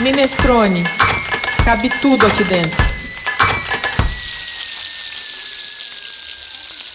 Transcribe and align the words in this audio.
Minestrone. 0.00 0.84
Cabe 1.64 1.90
tudo 2.00 2.24
aqui 2.24 2.44
dentro. 2.44 2.84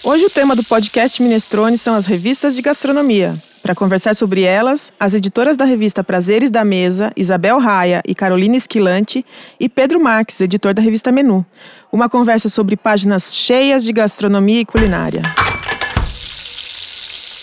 Hoje 0.02 0.24
o 0.24 0.30
tema 0.30 0.56
do 0.56 0.64
podcast 0.64 1.22
Minestrone 1.22 1.78
são 1.78 1.96
as 1.96 2.06
revistas 2.06 2.56
de 2.56 2.62
gastronomia. 2.62 3.36
Para 3.62 3.76
conversar 3.76 4.16
sobre 4.16 4.44
elas, 4.44 4.94
as 4.98 5.14
editoras 5.14 5.58
da 5.58 5.66
revista 5.66 6.02
Prazeres 6.02 6.50
da 6.50 6.64
Mesa, 6.64 7.12
Isabel 7.18 7.60
Raia 7.60 8.02
e 8.08 8.16
Carolina 8.16 8.56
Esquilante, 8.56 9.26
e 9.60 9.68
Pedro 9.68 10.02
Marques, 10.02 10.40
editor 10.40 10.74
da 10.74 10.82
revista 10.82 11.12
Menu. 11.12 11.46
Uma 11.92 12.08
conversa 12.08 12.48
sobre 12.48 12.78
páginas 12.78 13.36
cheias 13.36 13.84
de 13.84 13.92
gastronomia 13.92 14.62
e 14.62 14.66
culinária. 14.66 15.22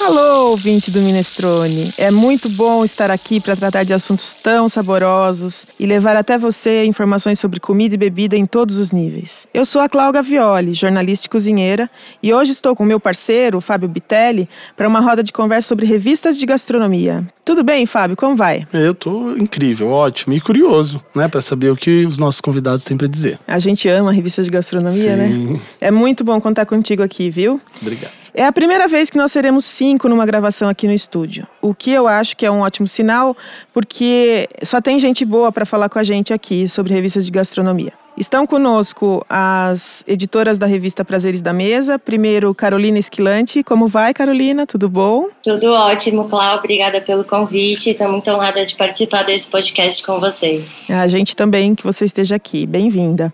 Alô, 0.01 0.53
ouvinte 0.53 0.91
do 0.91 0.99
Minestrone. 1.01 1.93
É 1.99 2.11
muito 2.11 2.49
bom 2.49 2.83
estar 2.87 3.11
aqui 3.11 3.39
para 3.39 3.55
tratar 3.55 3.85
de 3.85 3.93
assuntos 3.93 4.33
tão 4.33 4.67
saborosos 4.67 5.67
e 5.79 5.85
levar 5.85 6.17
até 6.17 6.39
você 6.39 6.87
informações 6.87 7.39
sobre 7.39 7.61
comida 7.61 7.95
e 7.95 7.99
bebida 7.99 8.35
em 8.35 8.47
todos 8.47 8.79
os 8.79 8.93
níveis. 8.93 9.47
Eu 9.53 9.67
sou 9.67 9.83
a 9.83 9.91
Cláudia 9.91 10.23
Violi, 10.23 10.73
jornalista 10.73 11.27
e 11.27 11.31
cozinheira, 11.31 11.91
e 12.23 12.33
hoje 12.33 12.53
estou 12.53 12.75
com 12.75 12.83
meu 12.83 12.99
parceiro, 12.99 13.61
Fábio 13.61 13.91
Bitelli, 13.91 14.49
para 14.75 14.89
uma 14.89 15.01
roda 15.01 15.23
de 15.23 15.35
conversa 15.35 15.69
sobre 15.69 15.85
revistas 15.85 16.35
de 16.39 16.47
gastronomia. 16.47 17.23
Tudo 17.45 17.63
bem, 17.63 17.85
Fábio? 17.85 18.17
Como 18.17 18.35
vai? 18.35 18.67
Eu 18.73 18.95
tô 18.95 19.33
incrível, 19.37 19.89
ótimo 19.89 20.33
e 20.33 20.41
curioso, 20.41 21.03
né, 21.15 21.29
para 21.29 21.43
saber 21.43 21.71
o 21.71 21.77
que 21.77 22.07
os 22.07 22.17
nossos 22.17 22.41
convidados 22.41 22.85
têm 22.85 22.97
para 22.97 23.07
dizer. 23.07 23.39
A 23.47 23.59
gente 23.59 23.87
ama 23.87 24.13
revistas 24.13 24.47
de 24.47 24.51
gastronomia, 24.51 25.15
né? 25.15 25.29
Sim. 25.29 25.53
né? 25.53 25.61
É 25.79 25.91
muito 25.91 26.25
bom 26.25 26.41
contar 26.41 26.65
contigo 26.65 27.03
aqui, 27.03 27.29
viu? 27.29 27.61
Obrigado. 27.83 28.13
É 28.33 28.45
a 28.45 28.53
primeira 28.53 28.87
vez 28.87 29.11
que 29.11 29.17
nós 29.17 29.33
seremos 29.33 29.65
cinco 29.65 30.09
numa 30.09 30.25
gravação 30.25 30.69
aqui 30.69 30.87
no 30.87 30.93
estúdio. 30.93 31.47
O 31.61 31.75
que 31.75 31.91
eu 31.91 32.07
acho 32.07 32.37
que 32.37 32.47
é 32.47 32.51
um 32.51 32.61
ótimo 32.61 32.87
sinal, 32.87 33.37
porque 33.73 34.49
só 34.63 34.81
tem 34.81 34.99
gente 34.99 35.25
boa 35.25 35.51
para 35.51 35.67
falar 35.67 35.89
com 35.89 35.99
a 35.99 36.03
gente 36.03 36.33
aqui 36.33 36.69
sobre 36.69 36.95
revistas 36.95 37.27
de 37.27 37.33
gastronomia. 37.33 38.00
Estão 38.21 38.47
conosco 38.47 39.25
as 39.31 40.05
editoras 40.07 40.59
da 40.59 40.67
revista 40.67 41.03
Prazeres 41.03 41.41
da 41.41 41.55
Mesa. 41.55 41.99
Primeiro, 41.99 42.55
Carolina 42.55 42.99
Esquilante. 42.99 43.65
Como 43.65 43.87
vai, 43.87 44.13
Carolina? 44.13 44.67
Tudo 44.67 44.91
bom? 44.91 45.29
Tudo 45.43 45.73
ótimo, 45.73 46.29
Cláudia. 46.29 46.59
Obrigada 46.59 47.01
pelo 47.01 47.25
convite. 47.25 47.89
Estou 47.89 48.11
muito 48.11 48.31
honrada 48.31 48.67
de 48.67 48.77
participar 48.77 49.23
desse 49.23 49.49
podcast 49.49 50.05
com 50.05 50.21
vocês. 50.21 50.81
A 50.91 51.09
gente 51.09 51.35
também 51.35 51.75
que 51.75 51.83
você 51.83 52.05
esteja 52.05 52.37
aqui. 52.37 52.67
Bem-vinda. 52.67 53.33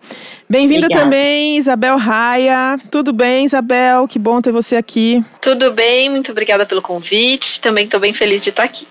Bem-vinda 0.49 0.89
também, 0.89 1.57
Isabel 1.57 1.97
Raia. 1.97 2.79
Tudo 2.89 3.13
bem, 3.13 3.45
Isabel? 3.45 4.07
Que 4.07 4.21
bom 4.21 4.41
ter 4.41 4.53
você 4.53 4.77
aqui. 4.77 5.21
Tudo 5.41 5.73
bem, 5.73 6.09
muito 6.09 6.31
obrigada 6.31 6.65
pelo 6.65 6.81
convite. 6.81 7.61
Também 7.61 7.87
estou 7.87 7.99
bem 7.99 8.15
feliz 8.15 8.41
de 8.45 8.51
estar 8.51 8.63
aqui. 8.63 8.87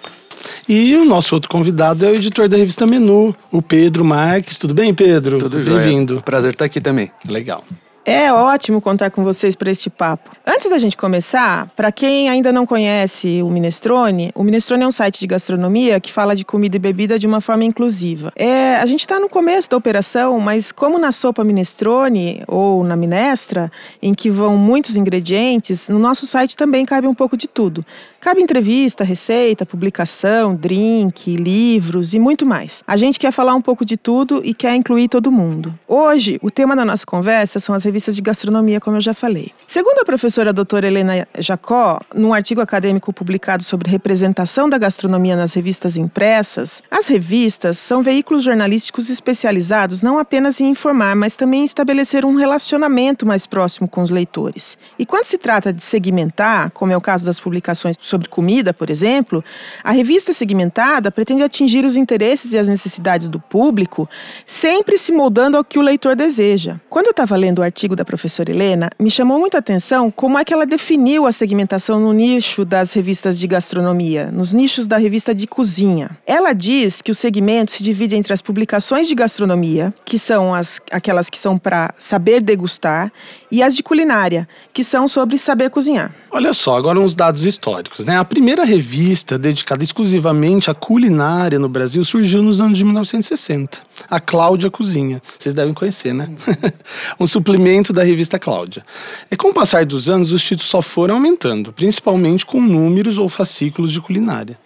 E 0.67 0.95
o 0.95 1.05
nosso 1.05 1.35
outro 1.35 1.49
convidado 1.49 2.05
é 2.05 2.09
o 2.09 2.15
editor 2.15 2.47
da 2.47 2.57
revista 2.57 2.85
Menu, 2.85 3.35
o 3.51 3.61
Pedro 3.61 4.03
Marques. 4.03 4.57
Tudo 4.57 4.73
bem, 4.73 4.93
Pedro? 4.93 5.39
Tudo 5.39 5.59
Bem-vindo. 5.59 6.21
Prazer 6.23 6.51
estar 6.51 6.65
aqui 6.65 6.81
também. 6.81 7.11
Legal. 7.27 7.63
É 8.07 8.31
ótimo 8.31 8.79
contar 8.79 9.09
com 9.09 9.23
vocês 9.23 9.55
para 9.55 9.71
este 9.71 9.89
papo. 9.89 10.29
Antes 10.45 10.69
da 10.69 10.77
gente 10.77 10.95
começar, 10.95 11.67
para 11.75 11.91
quem 11.91 12.29
ainda 12.29 12.53
não 12.53 12.63
conhece 12.63 13.41
o 13.41 13.49
Minestrone, 13.49 14.31
o 14.35 14.43
Minestrone 14.43 14.83
é 14.83 14.87
um 14.87 14.91
site 14.91 15.19
de 15.19 15.25
gastronomia 15.25 15.99
que 15.99 16.13
fala 16.13 16.35
de 16.35 16.45
comida 16.45 16.75
e 16.75 16.79
bebida 16.79 17.17
de 17.17 17.25
uma 17.25 17.41
forma 17.41 17.63
inclusiva. 17.63 18.31
É, 18.35 18.75
a 18.75 18.85
gente 18.85 18.99
está 18.99 19.19
no 19.19 19.27
começo 19.27 19.71
da 19.71 19.77
operação, 19.77 20.39
mas 20.39 20.71
como 20.71 20.99
na 20.99 21.11
sopa 21.11 21.43
Minestrone 21.43 22.43
ou 22.47 22.83
na 22.83 22.95
minestra, 22.95 23.71
em 23.99 24.13
que 24.13 24.29
vão 24.29 24.55
muitos 24.55 24.95
ingredientes, 24.95 25.89
no 25.89 25.97
nosso 25.97 26.27
site 26.27 26.55
também 26.55 26.85
cabe 26.85 27.07
um 27.07 27.15
pouco 27.15 27.35
de 27.35 27.47
tudo. 27.47 27.83
Cabe 28.19 28.41
entrevista, 28.41 29.03
receita, 29.03 29.65
publicação, 29.65 30.55
drink, 30.55 31.35
livros 31.35 32.13
e 32.13 32.19
muito 32.19 32.45
mais. 32.45 32.83
A 32.85 32.97
gente 32.97 33.19
quer 33.19 33.31
falar 33.31 33.55
um 33.55 33.61
pouco 33.61 33.83
de 33.83 33.97
tudo 33.97 34.41
e 34.43 34.53
quer 34.53 34.75
incluir 34.75 35.07
todo 35.07 35.31
mundo. 35.31 35.73
Hoje, 35.87 36.39
o 36.41 36.51
tema 36.51 36.75
da 36.75 36.85
nossa 36.85 37.05
conversa 37.05 37.59
são 37.59 37.73
as 37.73 37.85
revistas 37.95 38.16
de 38.17 38.22
gastronomia, 38.22 38.81
como 38.81 38.97
eu 38.97 39.01
já 39.01 39.13
falei. 39.13 39.51
Segundo 39.66 40.00
a 40.00 40.06
professora 40.06 40.51
doutora 40.51 40.85
Helena 40.85 41.25
Jacó, 41.39 41.97
num 42.13 42.33
artigo 42.33 42.59
acadêmico 42.59 43.13
publicado 43.13 43.63
sobre 43.63 43.89
representação 43.89 44.69
da 44.69 44.78
gastronomia 44.78 45.35
nas 45.38 45.53
revistas 45.53 45.95
impressas, 45.95 46.83
as 46.91 47.07
revistas 47.07 47.78
são 47.78 48.01
veículos 48.01 48.44
jornalísticos 48.44 49.09
especializados 49.09 50.01
não 50.01 50.19
apenas 50.19 50.59
em 50.59 50.69
informar, 50.69 51.16
mas 51.16 51.38
também 51.38 51.61
em 51.61 51.66
estabelecer 51.66 52.25
um 52.25 52.35
relacionamento 52.35 53.25
mais 53.25 53.47
próximo 53.47 53.88
com 53.88 54.01
os 54.01 54.12
leitores. 54.12 54.77
E 55.00 55.06
quando 55.06 55.23
se 55.23 55.38
trata 55.38 55.72
de 55.72 55.81
segmentar, 55.81 56.72
como 56.72 56.91
é 56.91 56.97
o 56.97 57.01
caso 57.01 57.23
das 57.23 57.39
publicações 57.39 57.95
sobre 57.97 58.27
comida, 58.27 58.73
por 58.73 58.89
exemplo, 58.89 59.41
a 59.81 59.91
revista 59.91 60.33
segmentada 60.33 61.09
pretende 61.12 61.44
atingir 61.44 61.85
os 61.85 61.95
interesses 61.95 62.51
e 62.51 62.57
as 62.57 62.67
necessidades 62.67 63.29
do 63.29 63.39
público, 63.39 64.09
sempre 64.45 64.97
se 64.97 65.13
moldando 65.13 65.56
ao 65.56 65.63
que 65.63 65.79
o 65.79 65.81
leitor 65.81 66.13
deseja. 66.13 66.77
Quando 66.89 67.06
eu 67.06 67.12
estava 67.12 67.38
lendo 67.38 67.59
o 67.59 67.63
artigo 67.63 67.84
artigo 67.85 67.96
da 67.96 68.03
professora 68.03 68.50
Helena, 68.50 68.90
me 69.00 69.12
chamou 69.12 69.40
muito 69.40 69.56
a 69.56 69.59
atenção 69.59 70.09
como 70.09 70.40
é 70.40 70.44
que 70.44 70.51
ela 70.51 70.66
definiu 70.66 71.28
a 71.28 71.31
segmentação 71.31 72.00
no 72.00 72.12
nicho 72.13 72.66
das 72.66 72.94
revistas 72.94 73.38
de 73.38 73.46
gastronomia, 73.46 74.31
nos 74.31 74.51
nichos 74.53 74.88
da 74.88 74.97
revista 74.97 75.35
de 75.35 75.46
cozinha. 75.46 76.09
Ela 76.25 76.51
diz 76.51 77.01
que 77.01 77.12
o 77.12 77.16
segmento 77.16 77.72
se 77.72 77.84
divide 77.84 78.16
entre 78.16 78.34
as 78.34 78.41
publicações 78.41 79.07
de 79.07 79.13
gastronomia, 79.13 79.94
que 80.03 80.18
são 80.18 80.53
as, 80.53 80.81
aquelas 80.91 81.29
que 81.29 81.38
são 81.38 81.59
para 81.59 81.94
saber 81.97 82.41
degustar, 82.41 83.12
e 83.51 83.62
as 83.62 83.75
de 83.75 83.84
culinária, 83.84 84.47
que 84.74 84.84
são 84.84 85.07
sobre 85.07 85.38
saber 85.38 85.69
cozinhar. 85.69 86.12
Olha 86.35 86.53
só, 86.53 86.75
agora 86.75 87.00
uns 87.00 87.16
dados 87.16 87.46
históricos. 87.46 88.06
Né? 88.06 88.18
A 88.18 88.25
primeira 88.25 88.66
revista 88.66 89.40
dedicada 89.40 89.85
exclusivamente 89.85 90.69
à 90.69 90.73
culinária 90.73 91.57
no 91.57 91.69
Brasil 91.69 92.03
surgiu 92.03 92.44
nos 92.44 92.59
anos 92.59 92.78
de 92.78 92.84
1960. 92.84 93.79
A 94.09 94.19
Cláudia 94.19 94.69
Cozinha. 94.69 95.22
Vocês 95.40 95.56
devem 95.56 95.74
conhecer, 95.74 96.13
né? 96.13 96.28
um 97.18 97.25
suplemento 97.25 97.94
da 97.94 98.03
revista 98.03 98.38
Cláudia. 98.38 98.85
E 99.31 99.38
com 99.38 99.47
o 99.47 99.53
passar 99.53 99.85
dos 99.85 100.09
anos, 100.09 100.34
os 100.34 100.44
títulos 100.44 100.69
só 100.69 100.81
foram 100.81 101.16
aumentando, 101.16 101.72
principalmente 101.72 102.45
com 102.45 102.59
números 102.59 103.18
ou 103.18 103.29
fascículos 103.29 103.94
de 103.94 104.01
culinária. 104.01 104.59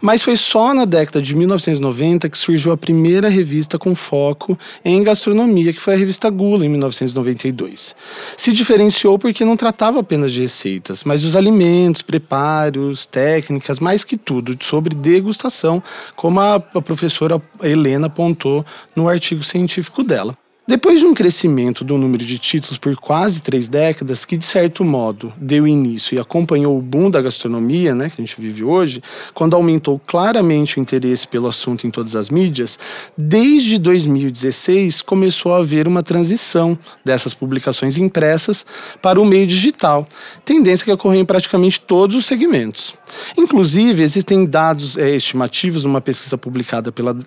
Mas 0.00 0.24
foi 0.24 0.36
só 0.36 0.74
na 0.74 0.84
década 0.84 1.22
de 1.22 1.36
1990 1.36 2.28
que 2.28 2.36
surgiu 2.36 2.72
a 2.72 2.76
primeira 2.76 3.28
revista 3.28 3.78
com 3.78 3.94
foco 3.94 4.58
em 4.84 5.00
gastronomia, 5.04 5.72
que 5.72 5.80
foi 5.80 5.94
a 5.94 5.96
revista 5.96 6.28
Gula, 6.28 6.66
em 6.66 6.68
1992. 6.68 7.94
Se 8.36 8.52
diferenciou 8.52 9.20
porque 9.20 9.44
não 9.44 9.56
tratava 9.56 10.00
apenas 10.00 10.32
de 10.32 10.40
receitas, 10.40 11.04
mas 11.11 11.11
dos 11.20 11.36
alimentos, 11.36 12.00
preparos, 12.00 13.04
técnicas, 13.04 13.78
mais 13.78 14.04
que 14.04 14.16
tudo, 14.16 14.56
sobre 14.64 14.94
degustação, 14.94 15.82
como 16.16 16.40
a, 16.40 16.54
a 16.54 16.82
professora 16.82 17.40
Helena 17.62 18.06
apontou 18.06 18.64
no 18.96 19.08
artigo 19.08 19.42
científico 19.44 20.02
dela. 20.02 20.36
Depois 20.64 21.00
de 21.00 21.06
um 21.06 21.12
crescimento 21.12 21.82
do 21.82 21.98
número 21.98 22.24
de 22.24 22.38
títulos 22.38 22.78
por 22.78 22.94
quase 22.94 23.42
três 23.42 23.66
décadas, 23.66 24.24
que 24.24 24.36
de 24.36 24.46
certo 24.46 24.84
modo 24.84 25.32
deu 25.36 25.66
início 25.66 26.14
e 26.14 26.20
acompanhou 26.20 26.78
o 26.78 26.80
boom 26.80 27.10
da 27.10 27.20
gastronomia, 27.20 27.96
né, 27.96 28.08
que 28.08 28.22
a 28.22 28.24
gente 28.24 28.40
vive 28.40 28.62
hoje, 28.62 29.02
quando 29.34 29.56
aumentou 29.56 29.98
claramente 29.98 30.78
o 30.78 30.80
interesse 30.80 31.26
pelo 31.26 31.48
assunto 31.48 31.84
em 31.84 31.90
todas 31.90 32.14
as 32.14 32.30
mídias, 32.30 32.78
desde 33.18 33.76
2016 33.76 35.02
começou 35.02 35.52
a 35.52 35.58
haver 35.58 35.88
uma 35.88 36.02
transição 36.02 36.78
dessas 37.04 37.34
publicações 37.34 37.98
impressas 37.98 38.64
para 39.02 39.20
o 39.20 39.24
meio 39.24 39.48
digital, 39.48 40.06
tendência 40.44 40.84
que 40.84 40.92
ocorreu 40.92 41.20
em 41.20 41.24
praticamente 41.24 41.80
todos 41.80 42.14
os 42.14 42.24
segmentos. 42.24 42.94
Inclusive, 43.36 44.00
existem 44.00 44.46
dados 44.46 44.96
é, 44.96 45.16
estimativos 45.16 45.82
numa 45.82 46.00
pesquisa 46.00 46.38
publicada 46.38 46.92
pela 46.92 47.18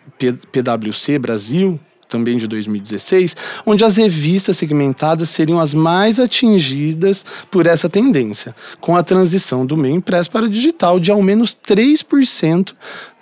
PwC 0.54 1.20
Brasil, 1.20 1.78
também 2.08 2.38
de 2.38 2.48
2016, 2.48 3.36
onde 3.66 3.84
as 3.84 3.98
revistas 3.98 4.58
segmentadas 4.58 5.30
seriam 5.30 5.60
as 5.60 5.74
mais 5.74 6.20
atingidas 6.20 7.26
por 7.50 7.66
essa 7.66 7.90
tendência, 7.90 8.56
com 8.80 8.96
a 8.96 9.04
transição 9.04 9.66
do 9.66 9.76
meio 9.76 9.96
impresso 9.96 10.30
para 10.32 10.48
digital 10.48 11.00
de 11.00 11.12
ao 11.12 11.22
menos 11.22 11.56
3% 11.56 12.74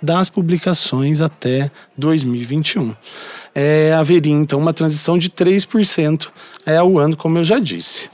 das 0.02 0.30
publicações 0.30 1.22
até 1.22 1.72
2021. 1.98 2.94
É, 3.56 3.94
haveria 3.94 4.34
então 4.34 4.60
uma 4.60 4.74
transição 4.74 5.18
de 5.18 5.30
3% 5.30 6.28
é, 6.66 6.78
ao 6.78 6.98
ano, 6.98 7.16
como 7.16 7.38
eu 7.38 7.44
já 7.44 7.60
disse. 7.60 8.10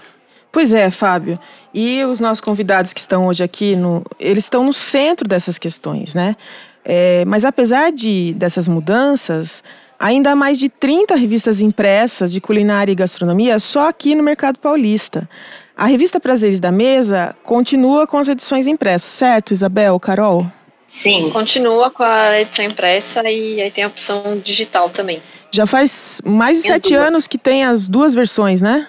Pois 0.51 0.73
é, 0.73 0.89
Fábio. 0.89 1.39
E 1.73 2.03
os 2.05 2.19
nossos 2.19 2.41
convidados 2.41 2.93
que 2.93 2.99
estão 2.99 3.27
hoje 3.27 3.43
aqui, 3.43 3.75
no, 3.75 4.03
eles 4.19 4.45
estão 4.45 4.63
no 4.63 4.73
centro 4.73 5.27
dessas 5.27 5.57
questões, 5.57 6.13
né? 6.13 6.35
É, 6.83 7.23
mas 7.25 7.45
apesar 7.45 7.91
de 7.91 8.33
dessas 8.33 8.67
mudanças, 8.67 9.63
Ainda 9.99 10.31
há 10.31 10.35
mais 10.35 10.57
de 10.57 10.69
30 10.69 11.13
revistas 11.15 11.59
impressas 11.59 12.31
de 12.31 12.39
culinária 12.39 12.89
e 12.89 12.95
gastronomia 12.95 13.59
só 13.59 13.89
aqui 13.89 14.15
no 14.15 14.23
mercado 14.23 14.57
paulista. 14.57 15.29
A 15.75 15.85
revista 15.85 16.21
Prazeres 16.21 16.61
da 16.61 16.71
Mesa 16.71 17.35
continua 17.43 18.07
com 18.07 18.17
as 18.17 18.29
edições 18.29 18.65
impressas, 18.65 19.11
certo, 19.11 19.51
Isabel, 19.51 19.99
Carol? 19.99 20.49
Sim, 20.85 21.29
continua 21.31 21.91
com 21.91 22.01
a 22.01 22.39
edição 22.39 22.63
impressa 22.63 23.29
e 23.29 23.61
aí 23.61 23.69
tem 23.69 23.83
a 23.83 23.87
opção 23.87 24.39
digital 24.41 24.89
também. 24.89 25.21
Já 25.51 25.65
faz 25.65 26.21
mais 26.25 26.61
de 26.61 26.67
sete 26.67 26.93
duas. 26.93 27.07
anos 27.07 27.27
que 27.27 27.37
tem 27.37 27.65
as 27.65 27.89
duas 27.89 28.15
versões, 28.15 28.61
né? 28.61 28.87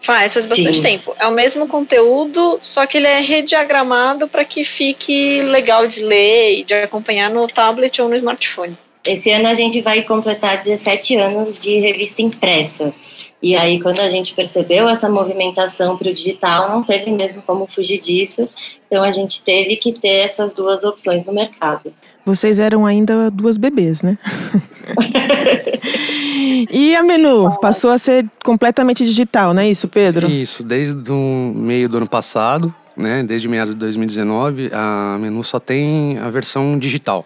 Faz, 0.00 0.34
faz 0.34 0.46
bastante 0.46 0.76
Sim. 0.78 0.82
tempo. 0.82 1.14
É 1.18 1.26
o 1.26 1.32
mesmo 1.32 1.68
conteúdo, 1.68 2.58
só 2.62 2.86
que 2.86 2.96
ele 2.96 3.06
é 3.06 3.20
rediagramado 3.20 4.26
para 4.26 4.44
que 4.44 4.64
fique 4.64 5.42
legal 5.42 5.86
de 5.86 6.02
ler 6.02 6.60
e 6.60 6.64
de 6.64 6.74
acompanhar 6.74 7.28
no 7.28 7.46
tablet 7.46 8.00
ou 8.00 8.08
no 8.08 8.16
smartphone. 8.16 8.76
Esse 9.06 9.30
ano 9.30 9.48
a 9.48 9.54
gente 9.54 9.80
vai 9.80 10.02
completar 10.02 10.58
17 10.58 11.16
anos 11.16 11.60
de 11.60 11.78
revista 11.78 12.22
impressa. 12.22 12.92
E 13.42 13.54
aí, 13.54 13.80
quando 13.80 14.00
a 14.00 14.08
gente 14.08 14.34
percebeu 14.34 14.88
essa 14.88 15.08
movimentação 15.08 15.96
para 15.96 16.08
o 16.08 16.14
digital, 16.14 16.70
não 16.70 16.82
teve 16.82 17.10
mesmo 17.10 17.42
como 17.42 17.66
fugir 17.66 18.00
disso. 18.00 18.48
Então, 18.86 19.02
a 19.02 19.12
gente 19.12 19.42
teve 19.42 19.76
que 19.76 19.92
ter 19.92 20.24
essas 20.24 20.54
duas 20.54 20.84
opções 20.84 21.24
no 21.24 21.32
mercado. 21.32 21.92
Vocês 22.24 22.58
eram 22.58 22.84
ainda 22.84 23.30
duas 23.30 23.56
bebês, 23.56 24.02
né? 24.02 24.18
e 26.72 26.96
a 26.96 27.02
menu 27.02 27.56
passou 27.60 27.90
a 27.90 27.98
ser 27.98 28.26
completamente 28.42 29.04
digital, 29.04 29.54
não 29.54 29.62
é 29.62 29.70
isso, 29.70 29.86
Pedro? 29.86 30.28
Isso, 30.28 30.64
desde 30.64 31.12
o 31.12 31.52
meio 31.54 31.88
do 31.88 31.98
ano 31.98 32.08
passado, 32.08 32.74
né? 32.96 33.22
Desde 33.22 33.46
meados 33.46 33.74
de 33.74 33.78
2019, 33.78 34.70
a 34.72 35.18
menu 35.20 35.44
só 35.44 35.60
tem 35.60 36.18
a 36.18 36.28
versão 36.28 36.76
digital. 36.76 37.24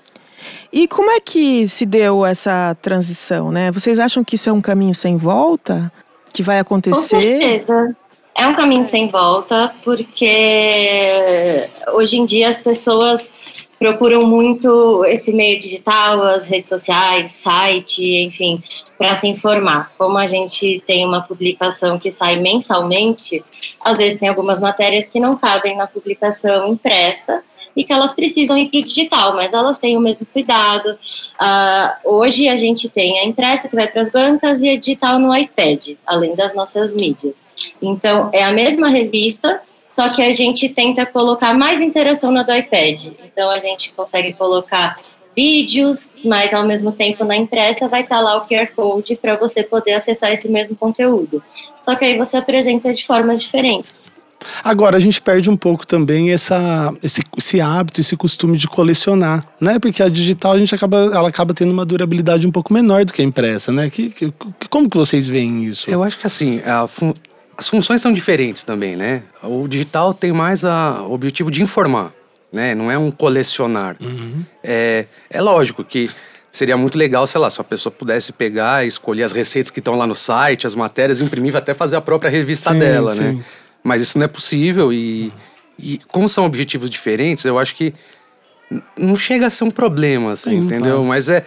E 0.72 0.86
como 0.86 1.10
é 1.10 1.20
que 1.20 1.66
se 1.66 1.84
deu 1.84 2.24
essa 2.24 2.76
transição, 2.80 3.50
né? 3.50 3.70
Vocês 3.70 3.98
acham 3.98 4.22
que 4.22 4.36
isso 4.36 4.48
é 4.48 4.52
um 4.52 4.60
caminho 4.60 4.94
sem 4.94 5.16
volta? 5.16 5.92
Que 6.32 6.42
vai 6.42 6.58
acontecer? 6.58 7.16
Com 7.16 7.22
certeza. 7.22 7.96
É 8.36 8.46
um 8.46 8.54
caminho 8.54 8.84
sem 8.84 9.08
volta, 9.08 9.74
porque 9.84 11.68
hoje 11.92 12.16
em 12.16 12.24
dia 12.24 12.48
as 12.48 12.58
pessoas 12.58 13.32
procuram 13.78 14.26
muito 14.26 15.04
esse 15.06 15.32
meio 15.32 15.58
digital, 15.58 16.22
as 16.22 16.46
redes 16.46 16.68
sociais, 16.68 17.32
site, 17.32 18.04
enfim, 18.24 18.62
para 18.96 19.14
se 19.14 19.26
informar. 19.26 19.90
Como 19.98 20.16
a 20.18 20.26
gente 20.26 20.82
tem 20.86 21.04
uma 21.06 21.22
publicação 21.22 21.98
que 21.98 22.10
sai 22.10 22.38
mensalmente, 22.38 23.42
às 23.82 23.98
vezes 23.98 24.18
tem 24.18 24.28
algumas 24.28 24.60
matérias 24.60 25.08
que 25.08 25.18
não 25.18 25.36
cabem 25.36 25.76
na 25.76 25.86
publicação 25.86 26.68
impressa 26.68 27.42
e 27.76 27.84
que 27.84 27.92
elas 27.92 28.12
precisam 28.12 28.56
ir 28.56 28.68
para 28.68 28.80
o 28.80 28.84
digital, 28.84 29.34
mas 29.34 29.52
elas 29.52 29.78
têm 29.78 29.96
o 29.96 30.00
mesmo 30.00 30.26
cuidado. 30.26 30.90
Uh, 30.90 32.16
hoje 32.16 32.48
a 32.48 32.56
gente 32.56 32.88
tem 32.88 33.20
a 33.20 33.24
impressa 33.24 33.68
que 33.68 33.76
vai 33.76 33.86
para 33.86 34.02
as 34.02 34.10
bancas 34.10 34.60
e 34.60 34.68
a 34.68 34.78
digital 34.78 35.18
no 35.18 35.34
iPad, 35.36 35.96
além 36.06 36.34
das 36.34 36.54
nossas 36.54 36.92
mídias. 36.92 37.44
Então, 37.80 38.30
é 38.32 38.42
a 38.42 38.52
mesma 38.52 38.88
revista, 38.88 39.62
só 39.90 40.08
que 40.08 40.22
a 40.22 40.30
gente 40.30 40.68
tenta 40.68 41.04
colocar 41.04 41.52
mais 41.52 41.80
interação 41.80 42.30
na 42.30 42.44
do 42.44 42.54
iPad. 42.54 43.06
Então 43.24 43.50
a 43.50 43.58
gente 43.58 43.92
consegue 43.92 44.32
colocar 44.32 45.00
vídeos, 45.34 46.10
mas 46.24 46.54
ao 46.54 46.64
mesmo 46.64 46.92
tempo 46.92 47.24
na 47.24 47.36
impressa 47.36 47.88
vai 47.88 48.02
estar 48.02 48.20
lá 48.20 48.36
o 48.36 48.46
QR 48.46 48.68
Code 48.74 49.16
para 49.16 49.36
você 49.36 49.62
poder 49.62 49.94
acessar 49.94 50.32
esse 50.32 50.48
mesmo 50.48 50.76
conteúdo. 50.76 51.42
Só 51.82 51.96
que 51.96 52.04
aí 52.04 52.16
você 52.16 52.36
apresenta 52.36 52.94
de 52.94 53.04
formas 53.04 53.42
diferentes. 53.42 54.09
Agora 54.62 54.96
a 54.96 55.00
gente 55.00 55.20
perde 55.20 55.50
um 55.50 55.56
pouco 55.56 55.86
também 55.86 56.32
essa, 56.32 56.92
esse, 57.02 57.22
esse 57.36 57.60
hábito, 57.60 58.00
esse 58.00 58.16
costume 58.16 58.56
de 58.56 58.66
colecionar, 58.66 59.44
né? 59.60 59.78
Porque 59.78 60.02
a 60.02 60.08
digital 60.08 60.52
a 60.52 60.58
gente 60.58 60.74
acaba, 60.74 60.96
ela 60.96 61.28
acaba 61.28 61.54
tendo 61.54 61.72
uma 61.72 61.84
durabilidade 61.84 62.46
um 62.46 62.50
pouco 62.50 62.72
menor 62.72 63.04
do 63.04 63.12
que 63.12 63.22
a 63.22 63.24
impressa, 63.24 63.72
né? 63.72 63.90
Que, 63.90 64.10
que 64.10 64.32
como 64.68 64.88
que 64.88 64.96
vocês 64.96 65.28
veem 65.28 65.64
isso? 65.64 65.90
Eu 65.90 66.02
acho 66.02 66.18
que 66.18 66.26
assim, 66.26 66.60
a, 66.64 66.86
as 67.56 67.68
funções 67.68 68.00
são 68.00 68.12
diferentes 68.12 68.64
também, 68.64 68.96
né? 68.96 69.22
O 69.42 69.68
digital 69.68 70.14
tem 70.14 70.32
mais 70.32 70.64
a, 70.64 71.02
o 71.02 71.12
objetivo 71.12 71.50
de 71.50 71.62
informar, 71.62 72.12
né? 72.52 72.74
Não 72.74 72.90
é 72.90 72.98
um 72.98 73.10
colecionar. 73.10 73.96
Uhum. 74.00 74.44
É, 74.62 75.06
é 75.28 75.40
lógico 75.40 75.84
que 75.84 76.10
seria 76.52 76.76
muito 76.76 76.98
legal, 76.98 77.26
sei 77.26 77.40
lá, 77.40 77.48
se 77.48 77.60
a 77.60 77.64
pessoa 77.64 77.92
pudesse 77.92 78.32
pegar 78.32 78.84
e 78.84 78.88
escolher 78.88 79.22
as 79.22 79.32
receitas 79.32 79.70
que 79.70 79.78
estão 79.78 79.96
lá 79.96 80.06
no 80.06 80.14
site, 80.14 80.66
as 80.66 80.74
matérias, 80.74 81.20
imprimir, 81.20 81.54
até 81.54 81.74
fazer 81.74 81.96
a 81.96 82.00
própria 82.00 82.30
revista 82.30 82.72
sim, 82.72 82.78
dela, 82.78 83.14
sim. 83.14 83.20
né? 83.20 83.44
Mas 83.82 84.02
isso 84.02 84.18
não 84.18 84.24
é 84.24 84.28
possível 84.28 84.92
e, 84.92 85.32
e 85.78 85.98
como 86.08 86.28
são 86.28 86.44
objetivos 86.44 86.90
diferentes, 86.90 87.44
eu 87.44 87.58
acho 87.58 87.74
que 87.74 87.94
não 88.96 89.16
chega 89.16 89.46
a 89.46 89.50
ser 89.50 89.64
um 89.64 89.70
problema, 89.70 90.32
assim, 90.32 90.50
sim, 90.50 90.66
entendeu? 90.66 90.96
Claro. 90.96 91.04
Mas 91.04 91.28
é 91.28 91.38
é 91.38 91.44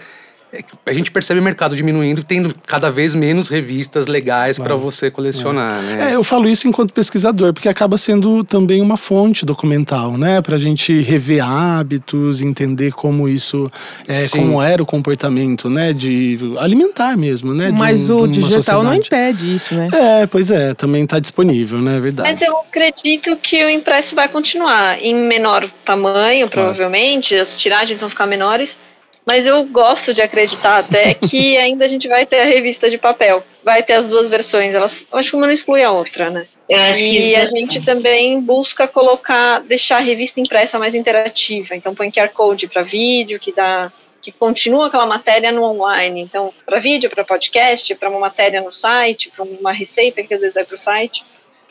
a 0.86 0.94
gente 0.94 1.12
percebe 1.12 1.40
o 1.40 1.44
mercado 1.44 1.76
diminuindo 1.76 2.22
e 2.22 2.24
tendo 2.24 2.54
cada 2.66 2.92
vez 2.92 3.14
menos 3.14 3.50
revistas 3.50 4.08
legais 4.08 4.60
para 4.60 4.76
você 4.76 5.10
colecionar, 5.10 5.80
é. 5.80 5.96
né? 5.96 6.12
É, 6.12 6.16
eu 6.16 6.24
falo 6.24 6.48
isso 6.48 6.68
enquanto 6.68 6.94
pesquisador, 6.94 7.54
porque 7.54 7.70
acaba 7.70 7.98
sendo 7.98 8.44
também 8.44 8.82
uma 8.82 8.98
fonte 8.98 9.46
documental, 9.46 10.18
né? 10.18 10.42
Para 10.42 10.56
a 10.56 10.60
gente 10.60 11.02
rever 11.02 11.44
hábitos, 11.44 12.42
entender 12.42 12.92
como 12.92 13.28
isso, 13.28 13.72
é, 14.08 14.28
como 14.28 14.62
era 14.62 14.82
o 14.82 14.86
comportamento, 14.86 15.70
né? 15.70 15.94
De 15.94 16.38
alimentar 16.60 17.18
mesmo, 17.18 17.54
né? 17.54 17.72
Mas 17.72 18.10
um, 18.10 18.20
o 18.20 18.28
digital 18.28 18.52
sociedade. 18.62 18.86
não 18.86 18.94
impede 18.94 19.56
isso, 19.56 19.76
né? 19.76 19.90
É, 19.94 20.28
pois 20.28 20.52
é, 20.52 20.74
também 20.74 21.04
está 21.04 21.20
disponível, 21.20 21.80
né? 21.80 21.98
É 21.98 22.00
verdade. 22.00 22.30
Mas 22.30 22.42
eu 22.42 22.58
acredito 22.58 23.36
que 23.38 23.64
o 23.64 23.70
impresso 23.70 24.16
vai 24.16 24.28
continuar 24.28 25.00
em 25.02 25.16
menor 25.16 25.68
tamanho, 25.86 26.48
provavelmente, 26.48 27.30
claro. 27.30 27.42
as 27.42 27.58
tiragens 27.58 28.00
vão 28.00 28.10
ficar 28.10 28.26
menores 28.26 28.78
mas 29.26 29.48
eu 29.48 29.64
gosto 29.66 30.14
de 30.14 30.22
acreditar 30.22 30.80
até 30.80 31.14
que 31.16 31.58
ainda 31.58 31.86
a 31.86 31.88
gente 31.88 32.08
vai 32.08 32.26
ter 32.26 32.40
a 32.40 32.46
revista 32.46 32.90
de 32.90 32.98
papel. 32.98 33.44
Vai 33.64 33.82
ter 33.82 33.94
as 33.94 34.08
duas 34.08 34.28
versões. 34.28 34.74
Elas, 34.76 35.08
eu 35.12 35.18
acho 35.18 35.30
que 35.30 35.36
uma 35.36 35.46
não 35.46 35.54
exclui 35.54 35.84
a 35.84 35.92
outra, 35.92 36.30
né? 36.30 36.46
Eu 36.68 36.80
acho 36.80 37.04
e 37.04 37.12
que 37.12 37.36
a 37.36 37.46
gente 37.46 37.82
também 37.82 38.40
busca 38.40 38.88
colocar, 38.88 39.60
deixar 39.60 39.98
a 39.98 40.02
revista 40.02 40.40
impressa 40.40 40.80
mais 40.80 40.96
interativa. 40.96 41.76
Então 41.76 41.94
põe 41.94 42.12
QR 42.12 42.30
Code 42.30 42.68
para 42.68 42.82
vídeo, 42.82 43.40
que 43.40 43.52
dá 43.52 43.92
que 44.22 44.32
continua 44.32 44.88
aquela 44.88 45.06
matéria 45.06 45.52
no 45.52 45.64
online. 45.64 46.22
Então, 46.22 46.54
para 46.66 46.80
vídeo, 46.80 47.10
para 47.10 47.26
podcast, 47.26 47.94
para 47.96 48.10
uma 48.10 48.20
matéria 48.20 48.62
no 48.62 48.72
site, 48.72 49.30
para 49.30 49.44
uma 49.44 49.74
receita 49.74 50.24
que 50.24 50.34
às 50.34 50.40
vezes 50.40 50.56
vai 50.56 50.64
para 50.64 50.76
o 50.76 50.78
site. 50.78 51.26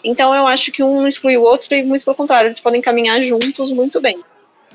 Então, 0.04 0.34
eu 0.34 0.46
acho 0.46 0.70
que 0.70 0.82
um 0.82 1.00
não 1.00 1.08
exclui 1.08 1.38
o 1.38 1.42
outro 1.42 1.74
e 1.74 1.82
muito 1.82 2.04
pelo 2.04 2.14
contrário, 2.14 2.48
eles 2.48 2.60
podem 2.60 2.82
caminhar 2.82 3.22
juntos 3.22 3.72
muito 3.72 4.02
bem. 4.02 4.22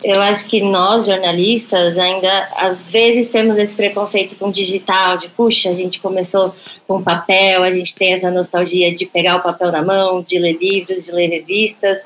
Eu 0.03 0.21
acho 0.21 0.47
que 0.47 0.61
nós, 0.61 1.07
jornalistas, 1.07 1.97
ainda 1.97 2.49
às 2.55 2.89
vezes 2.89 3.29
temos 3.29 3.57
esse 3.57 3.75
preconceito 3.75 4.35
com 4.35 4.51
digital, 4.51 5.17
de 5.17 5.27
puxa, 5.29 5.71
a 5.71 5.73
gente 5.73 5.99
começou 5.99 6.53
com 6.87 7.01
papel, 7.01 7.63
a 7.63 7.71
gente 7.71 7.95
tem 7.95 8.13
essa 8.13 8.29
nostalgia 8.29 8.93
de 8.93 9.07
pegar 9.07 9.37
o 9.37 9.41
papel 9.41 9.71
na 9.71 9.81
mão, 9.81 10.21
de 10.21 10.37
ler 10.37 10.55
livros, 10.57 11.05
de 11.05 11.11
ler 11.11 11.27
revistas, 11.27 12.03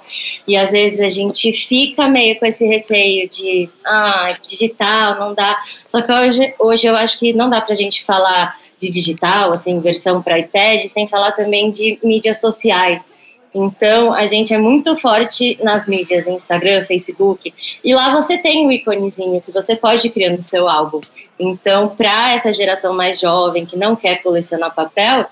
e 0.48 0.56
às 0.56 0.72
vezes 0.72 1.02
a 1.02 1.10
gente 1.10 1.52
fica 1.52 2.08
meio 2.08 2.40
com 2.40 2.46
esse 2.46 2.66
receio 2.66 3.28
de, 3.28 3.70
ah, 3.86 4.38
digital, 4.48 5.20
não 5.20 5.34
dá. 5.34 5.60
Só 5.86 6.02
que 6.02 6.12
hoje, 6.12 6.54
hoje 6.60 6.88
eu 6.88 6.96
acho 6.96 7.20
que 7.20 7.34
não 7.34 7.50
dá 7.50 7.60
pra 7.60 7.76
gente 7.76 8.06
falar 8.06 8.58
de 8.80 8.90
digital, 8.90 9.52
assim, 9.52 9.80
versão 9.82 10.24
para 10.24 10.40
iPad, 10.40 10.82
sem 10.86 11.10
falar 11.10 11.34
também 11.34 11.70
de 11.70 12.00
mídias 12.02 12.40
sociais 12.40 13.11
então, 13.54 14.14
a 14.14 14.26
gente 14.26 14.54
é 14.54 14.58
muito 14.58 14.96
forte 14.96 15.58
nas 15.62 15.86
mídias, 15.86 16.28
Instagram, 16.28 16.84
Facebook, 16.84 17.54
e 17.84 17.94
lá 17.94 18.14
você 18.14 18.38
tem 18.38 18.66
o 18.66 18.72
íconezinho 18.72 19.42
que 19.42 19.52
você 19.52 19.76
pode 19.76 20.08
ir 20.08 20.12
criando 20.12 20.40
o 20.40 20.44
seu 20.44 20.70
álbum. 20.70 21.02
Então, 21.38 21.90
para 21.90 22.34
essa 22.34 22.54
geração 22.54 22.94
mais 22.94 23.20
jovem 23.20 23.66
que 23.66 23.76
não 23.76 23.96
quer 23.96 24.22
colecionar 24.24 24.74
papel, 24.74 25.26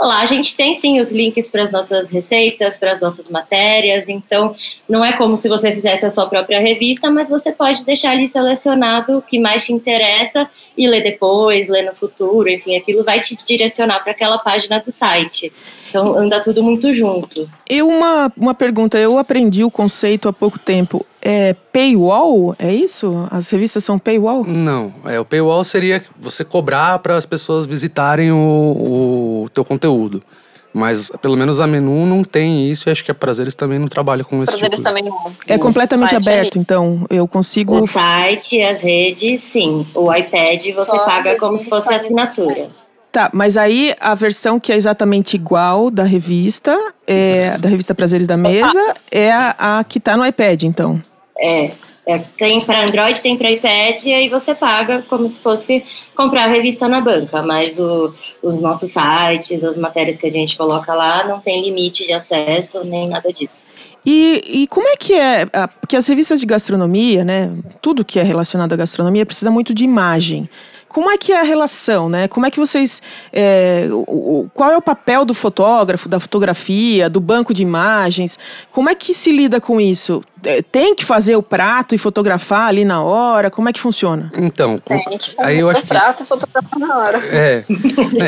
lá 0.00 0.22
a 0.22 0.26
gente 0.26 0.56
tem 0.56 0.74
sim 0.74 0.98
os 0.98 1.12
links 1.12 1.46
para 1.46 1.62
as 1.62 1.70
nossas 1.70 2.10
receitas, 2.10 2.78
para 2.78 2.92
as 2.92 3.00
nossas 3.02 3.28
matérias. 3.28 4.08
Então, 4.08 4.54
não 4.88 5.04
é 5.04 5.12
como 5.12 5.36
se 5.36 5.46
você 5.46 5.70
fizesse 5.70 6.06
a 6.06 6.10
sua 6.10 6.26
própria 6.26 6.60
revista, 6.60 7.10
mas 7.10 7.28
você 7.28 7.52
pode 7.52 7.84
deixar 7.84 8.12
ali 8.12 8.26
selecionado 8.26 9.18
o 9.18 9.22
que 9.22 9.38
mais 9.38 9.66
te 9.66 9.74
interessa 9.74 10.48
e 10.74 10.88
ler 10.88 11.02
depois, 11.02 11.68
ler 11.68 11.82
no 11.82 11.94
futuro. 11.94 12.48
Enfim, 12.48 12.76
aquilo 12.76 13.04
vai 13.04 13.20
te 13.20 13.36
direcionar 13.36 14.02
para 14.02 14.12
aquela 14.12 14.38
página 14.38 14.80
do 14.80 14.90
site. 14.90 15.52
Então 15.88 16.18
anda 16.18 16.40
tudo 16.40 16.62
muito 16.62 16.92
junto. 16.92 17.48
E 17.68 17.82
uma, 17.82 18.32
uma 18.36 18.54
pergunta, 18.54 18.98
eu 18.98 19.18
aprendi 19.18 19.64
o 19.64 19.70
conceito 19.70 20.28
há 20.28 20.32
pouco 20.32 20.58
tempo. 20.58 21.04
É 21.20 21.54
paywall? 21.72 22.54
É 22.58 22.72
isso? 22.72 23.26
As 23.30 23.50
revistas 23.50 23.84
são 23.84 23.98
paywall? 23.98 24.44
Não, 24.44 24.92
é, 25.04 25.18
o 25.18 25.24
paywall 25.24 25.64
seria 25.64 26.04
você 26.18 26.44
cobrar 26.44 26.98
para 27.00 27.16
as 27.16 27.26
pessoas 27.26 27.66
visitarem 27.66 28.30
o, 28.30 29.44
o 29.44 29.48
teu 29.52 29.64
conteúdo. 29.64 30.20
Mas 30.72 31.10
pelo 31.22 31.36
menos 31.36 31.60
a 31.60 31.66
menu 31.66 32.06
não 32.06 32.22
tem 32.22 32.70
isso 32.70 32.88
e 32.88 32.92
acho 32.92 33.02
que 33.04 33.10
a 33.10 33.14
Prazeres 33.14 33.54
também 33.54 33.78
não 33.78 33.88
trabalha 33.88 34.22
com 34.22 34.42
esse 34.42 34.52
Prazeres 34.52 34.76
tipo. 34.76 34.88
também 34.88 35.02
não. 35.02 35.32
É 35.46 35.58
completamente 35.58 36.14
aberto, 36.14 36.58
então 36.58 37.06
eu 37.08 37.26
consigo. 37.26 37.76
O 37.76 37.82
site, 37.82 38.62
as 38.62 38.82
redes, 38.82 39.40
sim. 39.40 39.86
O 39.94 40.14
iPad 40.14 40.64
você 40.74 40.90
Só 40.90 41.04
paga 41.04 41.36
como 41.36 41.56
se 41.58 41.68
fosse 41.68 41.92
assinatura. 41.92 42.68
Tá, 43.18 43.28
mas 43.34 43.56
aí 43.56 43.96
a 43.98 44.14
versão 44.14 44.60
que 44.60 44.70
é 44.70 44.76
exatamente 44.76 45.34
igual 45.34 45.90
da 45.90 46.04
revista, 46.04 46.78
é, 47.04 47.58
da 47.58 47.68
revista 47.68 47.92
Prazeres 47.92 48.28
da 48.28 48.36
Mesa, 48.36 48.94
é 49.10 49.32
a, 49.32 49.78
a 49.80 49.82
que 49.82 49.98
tá 49.98 50.16
no 50.16 50.24
iPad, 50.24 50.62
então. 50.62 51.02
É, 51.36 51.72
é 52.06 52.18
tem 52.36 52.60
para 52.60 52.84
Android, 52.84 53.20
tem 53.20 53.36
para 53.36 53.50
iPad, 53.50 54.04
e 54.04 54.14
aí 54.14 54.28
você 54.28 54.54
paga 54.54 55.02
como 55.08 55.28
se 55.28 55.40
fosse 55.40 55.84
comprar 56.14 56.44
a 56.44 56.46
revista 56.46 56.86
na 56.86 57.00
banca, 57.00 57.42
mas 57.42 57.80
o, 57.80 58.14
os 58.40 58.60
nossos 58.60 58.92
sites, 58.92 59.64
as 59.64 59.76
matérias 59.76 60.16
que 60.16 60.28
a 60.28 60.30
gente 60.30 60.56
coloca 60.56 60.94
lá, 60.94 61.26
não 61.26 61.40
tem 61.40 61.64
limite 61.64 62.06
de 62.06 62.12
acesso 62.12 62.84
nem 62.84 63.08
nada 63.08 63.32
disso. 63.32 63.68
E, 64.06 64.62
e 64.62 64.66
como 64.68 64.86
é 64.86 64.96
que 64.96 65.12
é? 65.14 65.44
Porque 65.80 65.96
as 65.96 66.06
revistas 66.06 66.38
de 66.38 66.46
gastronomia, 66.46 67.24
né? 67.24 67.50
Tudo 67.82 68.04
que 68.04 68.20
é 68.20 68.22
relacionado 68.22 68.72
à 68.74 68.76
gastronomia 68.76 69.26
precisa 69.26 69.50
muito 69.50 69.74
de 69.74 69.82
imagem. 69.82 70.48
Como 70.88 71.10
é 71.10 71.18
que 71.18 71.32
é 71.32 71.40
a 71.40 71.42
relação, 71.42 72.08
né? 72.08 72.28
Como 72.28 72.46
é 72.46 72.50
que 72.50 72.58
vocês. 72.58 73.02
É, 73.32 73.88
o, 73.90 74.48
qual 74.54 74.70
é 74.70 74.76
o 74.76 74.82
papel 74.82 75.24
do 75.24 75.34
fotógrafo, 75.34 76.08
da 76.08 76.18
fotografia, 76.18 77.10
do 77.10 77.20
banco 77.20 77.52
de 77.52 77.62
imagens? 77.62 78.38
Como 78.70 78.88
é 78.88 78.94
que 78.94 79.12
se 79.12 79.30
lida 79.30 79.60
com 79.60 79.80
isso? 79.80 80.22
É, 80.44 80.62
tem 80.62 80.94
que 80.94 81.04
fazer 81.04 81.36
o 81.36 81.42
prato 81.42 81.94
e 81.94 81.98
fotografar 81.98 82.68
ali 82.68 82.84
na 82.84 83.02
hora? 83.02 83.50
Como 83.50 83.68
é 83.68 83.72
que 83.72 83.80
funciona? 83.80 84.30
Então, 84.36 84.78
Tem 84.78 85.18
que 85.18 85.34
fazer 85.34 85.48
aí 85.48 85.58
eu 85.58 85.68
acho 85.68 85.82
o 85.82 85.86
prato 85.86 86.18
que... 86.18 86.22
e 86.22 86.26
fotografar 86.26 86.78
na 86.78 86.98
hora. 86.98 87.18
É. 87.26 87.64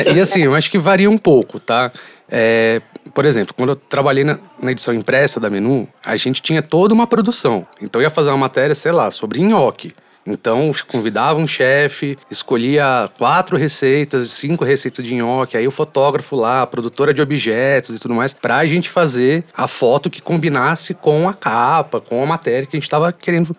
é. 0.07 0.13
E 0.13 0.19
assim, 0.19 0.41
eu 0.41 0.53
acho 0.53 0.69
que 0.69 0.77
varia 0.77 1.09
um 1.09 1.17
pouco, 1.17 1.59
tá? 1.59 1.91
É, 2.29 2.81
por 3.13 3.25
exemplo, 3.25 3.53
quando 3.57 3.69
eu 3.69 3.75
trabalhei 3.75 4.23
na, 4.23 4.39
na, 4.61 4.71
edição 4.71 4.93
impressa 4.93 5.39
da 5.39 5.49
Menu, 5.49 5.87
a 6.05 6.15
gente 6.15 6.41
tinha 6.41 6.61
toda 6.61 6.93
uma 6.93 7.05
produção. 7.05 7.65
Então 7.81 8.01
eu 8.01 8.03
ia 8.03 8.09
fazer 8.09 8.29
uma 8.29 8.37
matéria, 8.37 8.75
sei 8.75 8.91
lá, 8.91 9.11
sobre 9.11 9.41
nhoque. 9.41 9.93
Então, 10.25 10.71
convidava 10.87 11.39
um 11.39 11.47
chefe, 11.47 12.17
escolhia 12.29 13.09
quatro 13.17 13.57
receitas, 13.57 14.29
cinco 14.31 14.63
receitas 14.63 15.03
de 15.03 15.15
nhoque, 15.15 15.57
aí 15.57 15.67
o 15.67 15.71
fotógrafo 15.71 16.35
lá, 16.35 16.61
a 16.61 16.67
produtora 16.67 17.13
de 17.13 17.21
objetos 17.21 17.95
e 17.95 17.99
tudo 17.99 18.13
mais, 18.13 18.33
pra 18.33 18.63
gente 18.65 18.89
fazer 18.89 19.43
a 19.55 19.67
foto 19.67 20.09
que 20.09 20.21
combinasse 20.21 20.93
com 20.93 21.27
a 21.27 21.33
capa, 21.33 21.99
com 21.99 22.21
a 22.21 22.25
matéria 22.27 22.67
que 22.67 22.75
a 22.75 22.79
gente 22.79 22.85
estava 22.85 23.11
querendo 23.11 23.55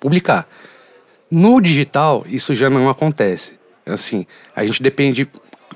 publicar. 0.00 0.48
No 1.30 1.60
digital, 1.60 2.24
isso 2.26 2.54
já 2.54 2.70
não 2.70 2.88
acontece. 2.88 3.58
Assim, 3.84 4.26
a 4.56 4.64
gente 4.64 4.82
depende 4.82 5.28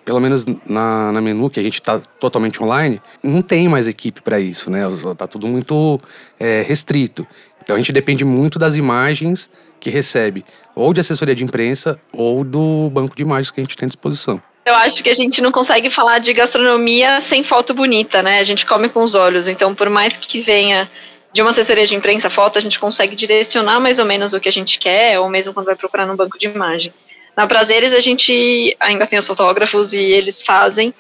pelo 0.05 0.21
menos 0.21 0.45
na, 0.67 1.13
na 1.13 1.21
menu, 1.21 1.49
que 1.49 1.61
a 1.61 1.63
gente 1.63 1.75
está 1.75 1.99
totalmente 1.99 2.63
online, 2.63 3.01
não 3.23 3.43
tem 3.43 3.69
mais 3.69 3.87
equipe 3.87 4.21
para 4.21 4.41
isso, 4.41 4.71
né? 4.71 4.83
Tá 5.17 5.27
tudo 5.27 5.47
muito 5.47 5.99
é, 6.39 6.63
restrito. 6.63 7.27
Então 7.63 7.77
a 7.77 7.79
gente 7.79 7.93
depende 7.93 8.25
muito 8.25 8.59
das 8.59 8.75
imagens 8.75 9.51
que 9.79 9.91
recebe, 9.91 10.45
ou 10.75 10.93
de 10.93 11.01
assessoria 11.01 11.35
de 11.35 11.45
imprensa, 11.45 11.99
ou 12.13 12.45
do 12.45 12.91
banco 12.91 13.17
de 13.17 13.23
imagens 13.23 13.51
que 13.51 13.61
a 13.61 13.65
gente 13.65 13.77
tem 13.77 13.87
à 13.87 13.89
disposição. 13.89 14.43
Eu 14.65 14.75
acho 14.77 15.03
que 15.03 15.11
a 15.11 15.15
gente 15.15 15.41
não 15.41 15.51
consegue 15.51 15.91
falar 15.91 16.19
de 16.19 16.33
gastronomia 16.33 17.21
sem 17.21 17.43
foto 17.43 17.75
bonita, 17.75 18.23
né? 18.23 18.39
A 18.39 18.45
gente 18.45 18.65
come 18.65 18.89
com 18.89 19.03
os 19.03 19.15
olhos, 19.15 19.49
então 19.49 19.75
por 19.75 19.91
mais 19.91 20.17
que 20.17 20.41
venha 20.41 20.89
de 21.33 21.41
uma 21.41 21.51
assessoria 21.51 21.87
de 21.87 21.95
imprensa 21.95 22.29
foto, 22.29 22.59
a 22.59 22.61
gente 22.61 22.79
consegue 22.79 23.17
direcionar 23.17 23.81
mais 23.81 23.99
ou 23.99 24.05
menos 24.05 24.35
o 24.35 24.41
que 24.41 24.49
a 24.49 24.53
gente 24.53 24.79
quer, 24.79 25.19
ou 25.19 25.29
mesmo 25.29 25.55
quando 25.55 25.67
vai 25.67 25.75
procurar 25.75 26.07
no 26.07 26.17
banco 26.17 26.39
de 26.39 26.47
imagem. 26.47 26.93
Na 27.37 27.47
Prazeres 27.47 27.93
a 27.93 28.01
gente 28.01 28.77
ainda 28.79 29.07
tem 29.07 29.19
os 29.19 29.27
fotógrafos 29.27 29.93
e 29.93 30.01
eles 30.01 30.43
fazem. 30.43 30.93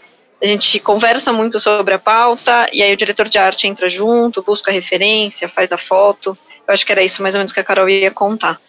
A 0.43 0.47
gente 0.47 0.81
conversa 0.81 1.33
muito 1.33 1.61
sobre 1.61 1.95
a 1.95 1.99
pauta 1.99 2.69
e 2.73 2.83
aí 2.83 2.93
o 2.93 2.97
diretor 2.97 3.29
de 3.29 3.39
arte 3.39 3.67
entra 3.67 3.89
junto, 3.89 4.43
busca 4.43 4.71
a 4.71 4.75
referência, 4.75 5.49
faz 5.49 5.73
a 5.73 5.79
foto. 5.79 6.37
Eu 6.67 6.75
acho 6.75 6.85
que 6.85 6.93
era 6.93 7.03
isso 7.03 7.23
mais 7.23 7.35
ou 7.35 7.39
menos 7.39 7.53
que 7.53 7.61
a 7.61 7.65
Carol 7.65 7.89
ia 7.89 8.11
contar. 8.11 8.61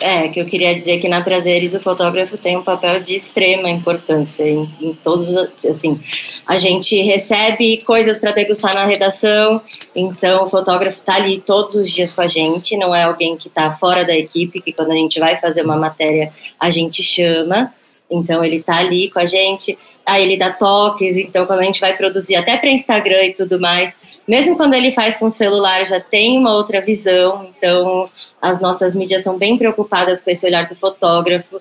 É, 0.00 0.28
que 0.28 0.40
eu 0.40 0.46
queria 0.46 0.74
dizer 0.74 0.98
que 0.98 1.08
na 1.08 1.20
Prazeres 1.20 1.74
o 1.74 1.80
fotógrafo 1.80 2.38
tem 2.38 2.56
um 2.56 2.62
papel 2.62 3.00
de 3.00 3.14
extrema 3.14 3.68
importância 3.68 4.42
em, 4.42 4.68
em 4.80 4.94
todos, 4.94 5.28
assim, 5.66 6.00
a 6.46 6.56
gente 6.56 7.00
recebe 7.02 7.78
coisas 7.78 8.16
para 8.16 8.32
degustar 8.32 8.74
na 8.74 8.86
redação, 8.86 9.60
então 9.94 10.46
o 10.46 10.48
fotógrafo 10.48 11.00
está 11.00 11.16
ali 11.16 11.38
todos 11.38 11.74
os 11.74 11.90
dias 11.90 12.12
com 12.12 12.22
a 12.22 12.26
gente, 12.26 12.78
não 12.78 12.94
é 12.94 13.02
alguém 13.02 13.36
que 13.36 13.48
está 13.48 13.72
fora 13.72 14.02
da 14.02 14.16
equipe, 14.16 14.62
que 14.62 14.72
quando 14.72 14.92
a 14.92 14.96
gente 14.96 15.20
vai 15.20 15.36
fazer 15.36 15.62
uma 15.62 15.76
matéria 15.76 16.32
a 16.58 16.70
gente 16.70 17.02
chama, 17.02 17.72
então 18.10 18.42
ele 18.42 18.56
está 18.56 18.78
ali 18.78 19.10
com 19.10 19.18
a 19.18 19.26
gente, 19.26 19.78
aí 20.04 20.22
ele 20.24 20.36
dá 20.36 20.50
toques, 20.50 21.16
então 21.16 21.46
quando 21.46 21.60
a 21.60 21.64
gente 21.64 21.80
vai 21.80 21.96
produzir 21.96 22.36
até 22.36 22.56
para 22.56 22.70
Instagram 22.70 23.24
e 23.24 23.34
tudo 23.34 23.60
mais, 23.60 23.96
mesmo 24.30 24.56
quando 24.56 24.74
ele 24.74 24.92
faz 24.92 25.16
com 25.16 25.28
celular, 25.28 25.84
já 25.86 25.98
tem 25.98 26.38
uma 26.38 26.54
outra 26.54 26.80
visão. 26.80 27.48
Então, 27.56 28.08
as 28.40 28.60
nossas 28.60 28.94
mídias 28.94 29.24
são 29.24 29.36
bem 29.36 29.58
preocupadas 29.58 30.22
com 30.22 30.30
esse 30.30 30.46
olhar 30.46 30.68
do 30.68 30.76
fotógrafo. 30.76 31.60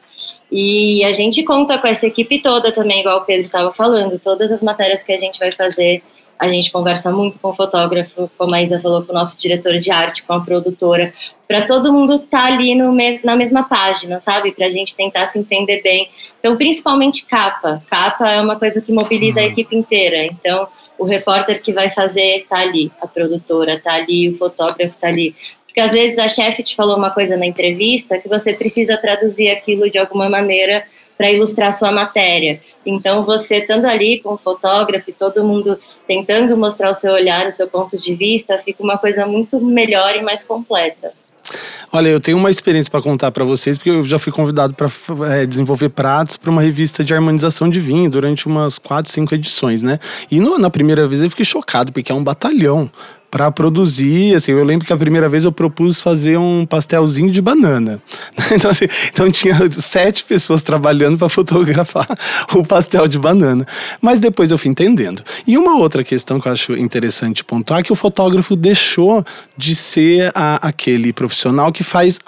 E 0.51 1.03
a 1.03 1.11
gente 1.11 1.41
conta 1.41 1.79
com 1.79 1.87
essa 1.87 2.05
equipe 2.05 2.39
toda 2.39 2.71
também, 2.71 2.99
igual 2.99 3.21
o 3.21 3.25
Pedro 3.25 3.47
estava 3.47 3.71
falando. 3.71 4.19
Todas 4.19 4.51
as 4.51 4.61
matérias 4.61 5.01
que 5.01 5.11
a 5.11 5.17
gente 5.17 5.39
vai 5.39 5.51
fazer, 5.51 6.03
a 6.39 6.47
gente 6.47 6.71
conversa 6.71 7.11
muito 7.11 7.37
com 7.37 7.49
o 7.49 7.53
fotógrafo, 7.53 8.31
como 8.37 8.55
a 8.55 8.61
Isa 8.61 8.79
falou, 8.79 9.03
com 9.03 9.11
o 9.11 9.15
nosso 9.15 9.37
diretor 9.37 9.77
de 9.77 9.91
arte, 9.91 10.23
com 10.23 10.31
a 10.31 10.39
produtora, 10.39 11.13
para 11.45 11.67
todo 11.67 11.91
mundo 11.91 12.15
estar 12.15 12.43
tá 12.43 12.45
ali 12.45 12.73
no 12.73 12.95
na 13.25 13.35
mesma 13.35 13.63
página, 13.63 14.21
sabe? 14.21 14.53
Para 14.53 14.67
a 14.67 14.71
gente 14.71 14.95
tentar 14.95 15.27
se 15.27 15.37
entender 15.37 15.81
bem. 15.81 16.09
Então, 16.39 16.55
principalmente 16.55 17.25
capa. 17.25 17.83
Capa 17.89 18.31
é 18.31 18.39
uma 18.39 18.55
coisa 18.55 18.81
que 18.81 18.93
mobiliza 18.93 19.41
a 19.41 19.43
uhum. 19.43 19.49
equipe 19.49 19.75
inteira. 19.75 20.25
Então, 20.27 20.65
o 20.97 21.03
repórter 21.03 21.61
que 21.61 21.73
vai 21.73 21.89
fazer 21.89 22.45
tá 22.49 22.59
ali, 22.59 22.89
a 23.01 23.07
produtora 23.07 23.77
tá 23.77 23.93
ali, 23.93 24.29
o 24.29 24.35
fotógrafo 24.35 24.97
tá 24.97 25.09
ali. 25.09 25.35
Porque 25.65 25.81
às 25.81 25.91
vezes 25.91 26.17
a 26.17 26.29
chefe 26.29 26.63
te 26.63 26.75
falou 26.75 26.97
uma 26.97 27.09
coisa 27.09 27.35
na 27.35 27.45
entrevista 27.45 28.17
que 28.17 28.29
você 28.29 28.53
precisa 28.53 28.97
traduzir 28.97 29.49
aquilo 29.49 29.89
de 29.89 29.97
alguma 29.97 30.29
maneira 30.29 30.85
para 31.19 31.29
ilustrar 31.29 31.73
sua 31.73 31.91
matéria. 31.91 32.61
Então, 32.85 33.25
você 33.25 33.57
estando 33.57 33.83
ali 33.83 34.21
com 34.21 34.35
o 34.35 34.37
fotógrafo, 34.37 35.11
todo 35.11 35.43
mundo 35.43 35.77
tentando 36.07 36.55
mostrar 36.55 36.89
o 36.89 36.95
seu 36.95 37.11
olhar, 37.11 37.45
o 37.45 37.51
seu 37.51 37.67
ponto 37.67 37.99
de 37.99 38.15
vista, 38.15 38.57
fica 38.57 38.81
uma 38.81 38.97
coisa 38.97 39.25
muito 39.25 39.59
melhor 39.59 40.15
e 40.15 40.21
mais 40.21 40.45
completa. 40.45 41.11
Olha, 41.91 42.07
eu 42.07 42.21
tenho 42.21 42.37
uma 42.37 42.49
experiência 42.49 42.89
para 42.89 43.01
contar 43.01 43.31
para 43.31 43.43
vocês, 43.43 43.77
porque 43.77 43.89
eu 43.89 44.05
já 44.05 44.17
fui 44.17 44.31
convidado 44.31 44.73
para 44.73 44.87
é, 45.29 45.45
desenvolver 45.45 45.89
pratos 45.89 46.37
para 46.37 46.49
uma 46.49 46.61
revista 46.61 47.03
de 47.03 47.13
harmonização 47.13 47.69
de 47.69 47.81
vinho 47.81 48.09
durante 48.09 48.47
umas 48.47 48.79
quatro, 48.79 49.11
cinco 49.11 49.35
edições, 49.35 49.83
né? 49.83 49.99
E 50.31 50.39
no, 50.39 50.57
na 50.57 50.69
primeira 50.69 51.05
vez 51.05 51.21
eu 51.21 51.29
fiquei 51.29 51.45
chocado, 51.45 51.91
porque 51.91 52.11
é 52.11 52.15
um 52.15 52.23
batalhão 52.23 52.89
para 53.31 53.51
produzir, 53.51 54.35
assim, 54.35 54.51
eu 54.51 54.63
lembro 54.63 54.85
que 54.85 54.93
a 54.93 54.97
primeira 54.97 55.29
vez 55.29 55.43
eu 55.43 55.51
propus 55.51 56.01
fazer 56.01 56.37
um 56.37 56.65
pastelzinho 56.65 57.31
de 57.31 57.41
banana. 57.41 58.01
Então, 58.51 58.71
assim, 58.71 58.85
então 59.13 59.31
tinha 59.31 59.55
sete 59.71 60.23
pessoas 60.23 60.63
trabalhando 60.63 61.17
para 61.17 61.29
fotografar 61.29 62.07
o 62.55 62.65
pastel 62.65 63.07
de 63.07 63.19
banana. 63.19 63.65
Mas 64.01 64.17
depois 64.17 64.49
eu 64.49 64.57
fui 64.57 64.71
entendendo. 64.71 65.23
E 65.45 65.55
uma 65.55 65.77
outra 65.77 66.03
questão 66.03 66.39
que 66.41 66.47
eu 66.47 66.51
acho 66.51 66.73
interessante 66.73 67.43
pontuar 67.43 67.79
é 67.79 67.83
que 67.83 67.91
o 67.91 67.95
fotógrafo 67.95 68.55
deixou 68.55 69.23
de 69.55 69.75
ser 69.75 70.31
a, 70.33 70.67
aquele 70.67 71.13
profissional 71.13 71.71
que 71.71 71.83
faz 71.83 72.19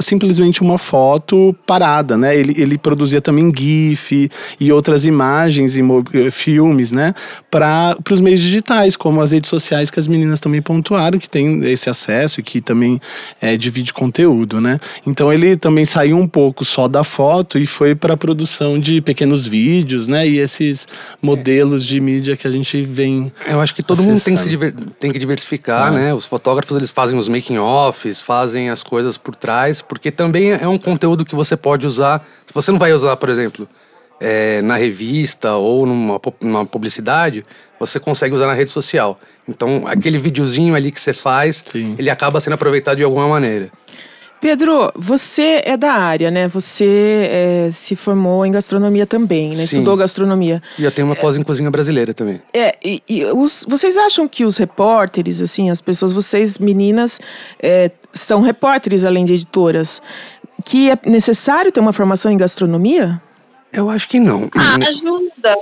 simplesmente 0.00 0.60
uma 0.60 0.76
foto 0.76 1.54
parada, 1.64 2.16
né? 2.16 2.36
Ele, 2.36 2.54
ele 2.60 2.76
produzia 2.76 3.20
também 3.20 3.52
GIF 3.56 4.28
e 4.58 4.72
outras 4.72 5.04
imagens 5.04 5.76
e 5.76 6.30
filmes, 6.32 6.90
né? 6.90 7.14
Para 7.48 7.96
os 8.10 8.20
meios 8.20 8.40
digitais, 8.40 8.96
como 8.96 9.20
as 9.20 9.30
redes 9.30 9.48
sociais 9.48 9.88
que 9.90 10.00
as 10.00 10.08
meninas 10.08 10.39
também 10.40 10.62
pontuaram 10.62 11.18
que 11.18 11.28
tem 11.28 11.64
esse 11.64 11.88
acesso 11.88 12.40
e 12.40 12.42
que 12.42 12.60
também 12.60 13.00
é, 13.40 13.56
divide 13.56 13.92
conteúdo, 13.92 14.60
né? 14.60 14.78
Então 15.06 15.32
ele 15.32 15.56
também 15.56 15.84
saiu 15.84 16.16
um 16.16 16.26
pouco 16.26 16.64
só 16.64 16.88
da 16.88 17.04
foto 17.04 17.58
e 17.58 17.66
foi 17.66 17.94
para 17.94 18.14
a 18.14 18.16
produção 18.16 18.78
de 18.78 19.00
pequenos 19.00 19.46
vídeos, 19.46 20.08
né? 20.08 20.26
E 20.26 20.38
esses 20.38 20.86
modelos 21.20 21.84
de 21.84 22.00
mídia 22.00 22.36
que 22.36 22.46
a 22.46 22.50
gente 22.50 22.82
vem. 22.82 23.32
Eu 23.46 23.60
acho 23.60 23.74
que 23.74 23.82
todo 23.82 23.98
acessando. 23.98 24.14
mundo 24.14 24.24
tem 24.24 24.36
que, 24.36 24.48
diver... 24.48 24.74
tem 24.98 25.12
que 25.12 25.18
diversificar, 25.18 25.88
ah. 25.88 25.90
né? 25.90 26.14
Os 26.14 26.24
fotógrafos 26.24 26.76
eles 26.76 26.90
fazem 26.90 27.18
os 27.18 27.28
making 27.28 27.58
offs, 27.58 28.22
fazem 28.22 28.70
as 28.70 28.82
coisas 28.82 29.16
por 29.16 29.34
trás, 29.34 29.82
porque 29.82 30.10
também 30.10 30.52
é 30.52 30.66
um 30.66 30.78
conteúdo 30.78 31.24
que 31.24 31.34
você 31.34 31.56
pode 31.56 31.86
usar. 31.86 32.26
Se 32.46 32.54
você 32.54 32.72
não 32.72 32.78
vai 32.78 32.92
usar, 32.92 33.16
por 33.16 33.28
exemplo, 33.28 33.68
é, 34.20 34.60
na 34.60 34.76
revista 34.76 35.54
ou 35.54 35.86
numa, 35.86 36.20
numa 36.40 36.66
publicidade, 36.66 37.44
você 37.78 37.98
consegue 37.98 38.34
usar 38.34 38.46
na 38.46 38.54
rede 38.54 38.70
social. 38.70 39.18
Então, 39.48 39.86
aquele 39.86 40.18
videozinho 40.18 40.74
ali 40.74 40.92
que 40.92 41.00
você 41.00 41.14
faz, 41.14 41.64
Sim. 41.66 41.96
ele 41.98 42.10
acaba 42.10 42.38
sendo 42.40 42.52
aproveitado 42.54 42.98
de 42.98 43.02
alguma 43.04 43.26
maneira. 43.26 43.70
Pedro, 44.40 44.90
você 44.96 45.62
é 45.66 45.76
da 45.76 45.92
área, 45.92 46.30
né? 46.30 46.48
Você 46.48 47.28
é, 47.30 47.68
se 47.70 47.94
formou 47.94 48.46
em 48.46 48.50
gastronomia 48.50 49.06
também, 49.06 49.50
né? 49.50 49.56
Sim. 49.56 49.62
Estudou 49.64 49.96
gastronomia. 49.98 50.62
E 50.78 50.84
eu 50.84 50.90
tenho 50.90 51.06
uma 51.06 51.14
pós 51.14 51.36
em 51.36 51.42
cozinha 51.42 51.70
brasileira 51.70 52.14
também. 52.14 52.40
É, 52.54 52.74
e, 52.82 53.02
e 53.06 53.24
os, 53.26 53.66
vocês 53.68 53.98
acham 53.98 54.26
que 54.26 54.46
os 54.46 54.56
repórteres, 54.56 55.42
assim, 55.42 55.68
as 55.68 55.82
pessoas, 55.82 56.10
vocês 56.10 56.56
meninas, 56.56 57.20
é, 57.62 57.90
são 58.14 58.40
repórteres 58.40 59.04
além 59.04 59.26
de 59.26 59.34
editoras, 59.34 60.00
que 60.64 60.90
é 60.90 60.98
necessário 61.04 61.70
ter 61.70 61.80
uma 61.80 61.92
formação 61.92 62.32
em 62.32 62.36
gastronomia? 62.38 63.20
Eu 63.72 63.88
acho 63.88 64.08
que 64.08 64.18
não. 64.18 64.50
Ah, 64.56 64.76
ajuda. 64.88 65.56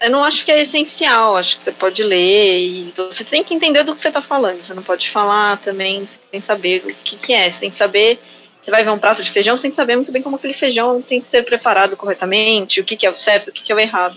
Eu 0.00 0.10
não 0.10 0.24
acho 0.24 0.44
que 0.44 0.52
é 0.52 0.60
essencial, 0.60 1.36
acho 1.36 1.58
que 1.58 1.64
você 1.64 1.72
pode 1.72 2.02
ler 2.04 2.60
e 2.60 2.94
você 2.96 3.24
tem 3.24 3.42
que 3.42 3.52
entender 3.52 3.82
do 3.82 3.94
que 3.94 4.00
você 4.00 4.08
está 4.08 4.22
falando. 4.22 4.62
Você 4.62 4.72
não 4.72 4.82
pode 4.82 5.10
falar 5.10 5.58
também 5.58 6.08
sem 6.30 6.40
saber 6.40 6.84
o 6.84 6.94
que, 7.02 7.16
que 7.16 7.32
é. 7.32 7.50
Você 7.50 7.58
tem 7.58 7.70
que 7.70 7.76
saber. 7.76 8.18
Você 8.60 8.70
vai 8.70 8.84
ver 8.84 8.90
um 8.90 8.98
prato 8.98 9.22
de 9.22 9.30
feijão, 9.30 9.56
você 9.56 9.62
tem 9.62 9.70
que 9.70 9.76
saber 9.76 9.96
muito 9.96 10.12
bem 10.12 10.22
como 10.22 10.36
aquele 10.36 10.52
feijão 10.52 11.00
tem 11.00 11.20
que 11.20 11.28
ser 11.28 11.44
preparado 11.44 11.96
corretamente, 11.96 12.80
o 12.80 12.84
que, 12.84 12.96
que 12.96 13.06
é 13.06 13.10
o 13.10 13.14
certo, 13.14 13.48
o 13.48 13.52
que, 13.52 13.62
que 13.62 13.72
é 13.72 13.74
o 13.74 13.78
errado. 13.78 14.16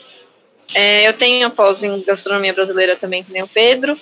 É, 0.74 1.08
eu 1.08 1.14
tenho 1.14 1.48
após 1.48 1.84
em 1.84 2.02
gastronomia 2.02 2.52
brasileira 2.52 2.96
também, 2.96 3.24
que 3.24 3.32
nem 3.32 3.44
o 3.44 3.48
Pedro, 3.48 4.00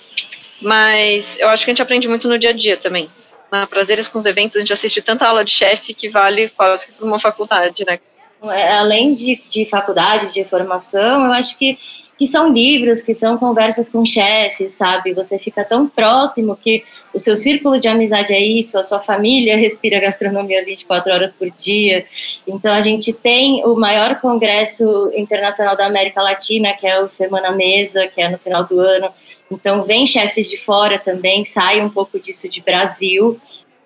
mas 0.60 1.36
eu 1.38 1.48
acho 1.48 1.64
que 1.64 1.70
a 1.70 1.72
gente 1.72 1.82
aprende 1.82 2.08
muito 2.08 2.26
no 2.26 2.38
dia 2.38 2.50
a 2.50 2.54
dia 2.54 2.76
também. 2.76 3.10
Na 3.52 3.66
Prazeres 3.66 4.08
com 4.08 4.18
os 4.18 4.26
eventos, 4.26 4.56
a 4.56 4.60
gente 4.60 4.72
assiste 4.72 5.02
tanta 5.02 5.26
aula 5.26 5.44
de 5.44 5.50
chefe 5.50 5.92
que 5.92 6.08
vale 6.08 6.48
quase 6.50 6.86
que 6.86 6.92
uma 7.02 7.20
faculdade, 7.20 7.84
né? 7.84 7.98
É, 8.44 8.78
além 8.78 9.14
de, 9.14 9.42
de 9.48 9.66
faculdade, 9.66 10.32
de 10.32 10.44
formação, 10.44 11.26
eu 11.26 11.32
acho 11.32 11.58
que 11.58 11.76
que 12.20 12.26
são 12.26 12.52
livros, 12.52 13.00
que 13.00 13.14
são 13.14 13.38
conversas 13.38 13.88
com 13.88 14.04
chefes, 14.04 14.74
sabe? 14.74 15.14
Você 15.14 15.38
fica 15.38 15.64
tão 15.64 15.88
próximo 15.88 16.54
que 16.54 16.84
o 17.14 17.18
seu 17.18 17.34
círculo 17.34 17.80
de 17.80 17.88
amizade 17.88 18.30
é 18.34 18.38
isso, 18.38 18.78
a 18.78 18.84
sua 18.84 19.00
família 19.00 19.56
respira 19.58 19.98
gastronomia 19.98 20.62
24 20.62 21.10
horas 21.14 21.32
por 21.32 21.50
dia. 21.50 22.04
Então 22.46 22.74
a 22.74 22.82
gente 22.82 23.14
tem 23.14 23.64
o 23.64 23.74
maior 23.74 24.20
congresso 24.20 25.10
internacional 25.16 25.74
da 25.74 25.86
América 25.86 26.20
Latina, 26.20 26.74
que 26.74 26.86
é 26.86 27.00
o 27.00 27.08
Semana 27.08 27.52
Mesa, 27.52 28.06
que 28.06 28.20
é 28.20 28.28
no 28.28 28.36
final 28.36 28.64
do 28.64 28.78
ano. 28.78 29.10
Então 29.50 29.84
vem 29.84 30.06
chefes 30.06 30.50
de 30.50 30.58
fora 30.58 30.98
também, 30.98 31.46
sai 31.46 31.80
um 31.80 31.88
pouco 31.88 32.20
disso 32.20 32.50
de 32.50 32.60
Brasil. 32.60 33.40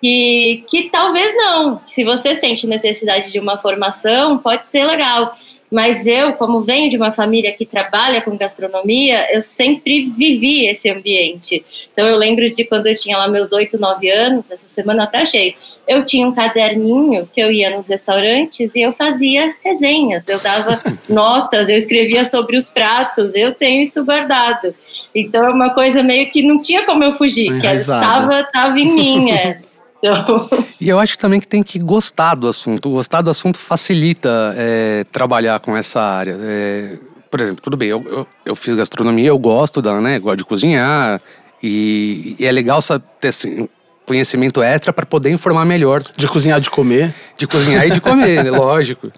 E 0.07 0.65
que 0.69 0.91
talvez 0.91 1.35
não. 1.35 1.81
Se 1.87 2.05
você 2.05 2.35
sente 2.35 2.67
necessidade 2.67 3.33
de 3.33 3.41
uma 3.41 3.57
formação, 3.57 4.37
pode 4.37 4.67
ser 4.67 4.85
legal 4.85 5.35
mas 5.75 6.07
eu, 6.07 6.35
como 6.35 6.63
venho 6.63 6.89
de 6.89 6.97
uma 6.97 7.11
família 7.11 7.53
que 7.53 7.67
trabalha 7.67 8.23
com 8.23 8.37
gastronomia, 8.37 9.27
eu 9.35 9.43
sempre 9.43 10.09
vivi 10.17 10.67
esse 10.67 10.89
ambiente. 10.89 11.65
Então 11.93 12.07
eu 12.07 12.17
lembro 12.17 12.49
de 12.49 12.65
quando 12.65 12.87
eu 12.87 12.95
tinha 12.95 13.19
lá 13.19 13.27
meus 13.27 13.51
oito, 13.51 13.77
nove 13.77 14.09
anos, 14.09 14.53
essa 14.53 14.69
semana 14.69 15.01
eu 15.01 15.05
até 15.05 15.23
achei, 15.23 15.57
eu 15.89 16.05
tinha 16.05 16.29
um 16.29 16.33
caderninho 16.33 17.29
que 17.35 17.41
eu 17.41 17.51
ia 17.51 17.71
nos 17.71 17.89
restaurantes 17.89 18.73
e 18.77 18.83
eu 18.83 18.93
fazia 18.93 19.53
resenhas, 19.65 20.29
eu 20.29 20.39
dava 20.39 20.81
notas, 21.11 21.69
eu 21.69 21.77
escrevia 21.77 22.25
sobre 22.25 22.57
os 22.57 22.71
pratos, 22.71 23.35
eu 23.35 23.53
tenho 23.53 23.83
isso 23.83 24.05
guardado. 24.05 24.73
Então 25.13 25.45
é 25.45 25.51
uma 25.51 25.71
coisa 25.71 26.05
meio 26.05 26.31
que 26.31 26.41
não 26.41 26.63
tinha 26.63 26.85
como 26.85 27.03
eu 27.03 27.11
fugir, 27.11 27.61
que 27.61 27.67
estava 27.67 28.45
tava 28.45 28.79
em 28.79 28.95
mim. 28.95 29.33
É. 29.33 29.64
Então... 30.05 30.49
E 30.81 30.89
eu 30.89 30.99
acho 30.99 31.17
também 31.17 31.41
que 31.41 31.47
tem 31.47 31.63
que 31.63 31.79
gostar 31.79 32.35
do 32.35 32.47
assunto. 32.47 32.91
Gostar 32.91 33.23
do 33.23 33.31
assunto 33.31 33.59
facilita 33.59 34.55
é, 34.55 35.05
trabalhar 35.11 35.59
com 35.61 35.75
essa 35.75 35.99
área. 35.99 36.37
É, 36.39 36.99
por 37.31 37.41
exemplo, 37.41 37.63
tudo 37.63 37.75
bem, 37.75 37.89
eu, 37.89 38.05
eu, 38.07 38.27
eu, 38.45 38.55
fiz 38.55 38.75
gastronomia, 38.75 39.29
eu 39.29 39.39
gosto 39.39 39.81
da, 39.81 39.99
né? 40.01 40.19
Gosto 40.19 40.39
de 40.39 40.45
cozinhar. 40.45 41.23
E, 41.63 42.37
e 42.39 42.45
é 42.45 42.53
legal 42.53 42.81
ter 43.19 43.29
assim, 43.29 43.67
conhecimento 44.05 44.63
extra 44.63 44.93
para 44.93 45.07
poder 45.07 45.31
informar 45.31 45.65
melhor. 45.65 46.03
De 46.17 46.29
cozinhar, 46.29 46.61
de 46.61 46.69
comer. 46.69 47.15
De 47.39 47.47
cozinhar 47.47 47.87
e 47.87 47.91
de 47.91 48.01
comer, 48.01 48.45
lógico. 48.53 49.11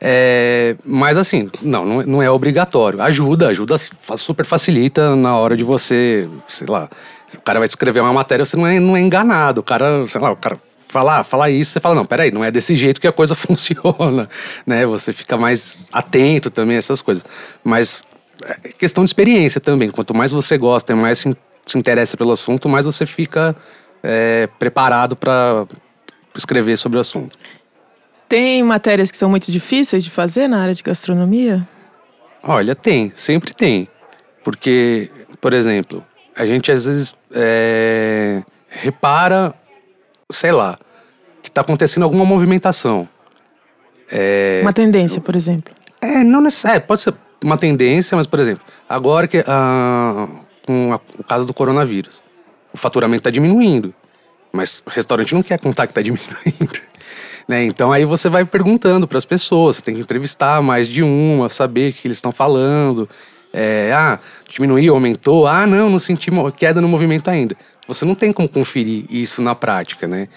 É, 0.00 0.74
mas 0.84 1.16
assim, 1.16 1.48
não, 1.62 2.02
não 2.02 2.20
é 2.20 2.28
obrigatório. 2.28 3.00
Ajuda, 3.00 3.48
ajuda, 3.48 3.76
super 4.16 4.44
facilita 4.44 5.14
na 5.14 5.36
hora 5.36 5.56
de 5.56 5.62
você, 5.62 6.28
sei 6.48 6.66
lá, 6.66 6.90
o 7.36 7.42
cara 7.42 7.58
vai 7.58 7.66
escrever 7.66 8.00
uma 8.00 8.12
matéria, 8.12 8.44
você 8.44 8.56
não 8.56 8.66
é, 8.66 8.78
não 8.78 8.96
é 8.96 9.00
enganado. 9.00 9.60
O 9.60 9.64
cara, 9.64 10.06
sei 10.08 10.20
lá, 10.20 10.32
o 10.32 10.36
cara 10.36 10.58
falar, 10.88 11.24
falar 11.24 11.50
isso, 11.50 11.70
você 11.72 11.80
fala, 11.80 11.94
não, 11.94 12.04
peraí, 12.04 12.30
não 12.30 12.44
é 12.44 12.50
desse 12.50 12.74
jeito 12.74 13.00
que 13.00 13.08
a 13.08 13.12
coisa 13.12 13.34
funciona, 13.36 14.28
né? 14.66 14.84
Você 14.84 15.12
fica 15.12 15.38
mais 15.38 15.86
atento 15.92 16.50
também 16.50 16.76
a 16.76 16.78
essas 16.78 17.00
coisas. 17.00 17.24
Mas 17.64 18.02
é 18.44 18.68
questão 18.72 19.04
de 19.04 19.08
experiência 19.08 19.60
também. 19.60 19.90
Quanto 19.90 20.14
mais 20.14 20.32
você 20.32 20.58
gosta 20.58 20.92
e 20.92 20.96
mais 20.96 21.18
se, 21.18 21.36
se 21.66 21.78
interessa 21.78 22.16
pelo 22.16 22.32
assunto, 22.32 22.68
mais 22.68 22.84
você 22.84 23.06
fica 23.06 23.56
é, 24.02 24.48
preparado 24.58 25.16
para 25.16 25.66
escrever 26.36 26.76
sobre 26.76 26.98
o 26.98 27.00
assunto. 27.00 27.38
Tem 28.28 28.62
matérias 28.62 29.10
que 29.10 29.16
são 29.16 29.28
muito 29.28 29.52
difíceis 29.52 30.04
de 30.04 30.10
fazer 30.10 30.48
na 30.48 30.62
área 30.62 30.74
de 30.74 30.82
gastronomia? 30.82 31.66
Olha, 32.42 32.74
tem, 32.74 33.12
sempre 33.14 33.54
tem. 33.54 33.88
Porque, 34.42 35.10
por 35.40 35.54
exemplo, 35.54 36.04
a 36.36 36.44
gente 36.46 36.70
às 36.70 36.84
vezes 36.84 37.14
é, 37.34 38.42
repara, 38.68 39.54
sei 40.30 40.52
lá, 40.52 40.78
que 41.42 41.48
está 41.48 41.60
acontecendo 41.60 42.02
alguma 42.02 42.24
movimentação. 42.24 43.08
É, 44.10 44.60
uma 44.62 44.72
tendência, 44.72 45.20
por 45.20 45.34
exemplo. 45.36 45.74
É, 46.00 46.22
não 46.22 46.40
necessariamente. 46.40 46.84
É, 46.84 46.86
pode 46.86 47.00
ser 47.00 47.14
uma 47.42 47.56
tendência, 47.56 48.16
mas, 48.16 48.26
por 48.26 48.40
exemplo, 48.40 48.62
agora 48.88 49.26
que 49.26 49.42
ah, 49.46 50.28
com 50.66 50.92
a, 50.92 51.00
o 51.18 51.24
caso 51.24 51.44
do 51.44 51.54
coronavírus, 51.54 52.22
o 52.72 52.76
faturamento 52.76 53.20
está 53.20 53.30
diminuindo, 53.30 53.94
mas 54.52 54.82
o 54.86 54.90
restaurante 54.90 55.34
não 55.34 55.42
quer 55.42 55.58
contar 55.60 55.86
que 55.86 55.92
está 55.92 56.00
diminuindo. 56.02 56.92
Né? 57.48 57.64
Então 57.64 57.92
aí 57.92 58.04
você 58.04 58.28
vai 58.28 58.44
perguntando 58.44 59.08
para 59.08 59.18
as 59.18 59.24
pessoas, 59.24 59.76
você 59.76 59.82
tem 59.82 59.94
que 59.94 60.00
entrevistar 60.00 60.62
mais 60.62 60.88
de 60.88 61.02
uma, 61.02 61.48
saber 61.48 61.90
o 61.90 61.94
que 61.94 62.06
eles 62.06 62.18
estão 62.18 62.32
falando. 62.32 63.08
É, 63.52 63.92
ah, 63.94 64.18
diminuiu, 64.48 64.94
aumentou. 64.94 65.46
Ah, 65.46 65.66
não, 65.66 65.90
não 65.90 65.98
senti 65.98 66.30
queda 66.56 66.80
no 66.80 66.88
movimento 66.88 67.28
ainda. 67.28 67.56
Você 67.86 68.04
não 68.04 68.14
tem 68.14 68.32
como 68.32 68.48
conferir 68.48 69.04
isso 69.10 69.42
na 69.42 69.54
prática, 69.54 70.06
né? 70.06 70.28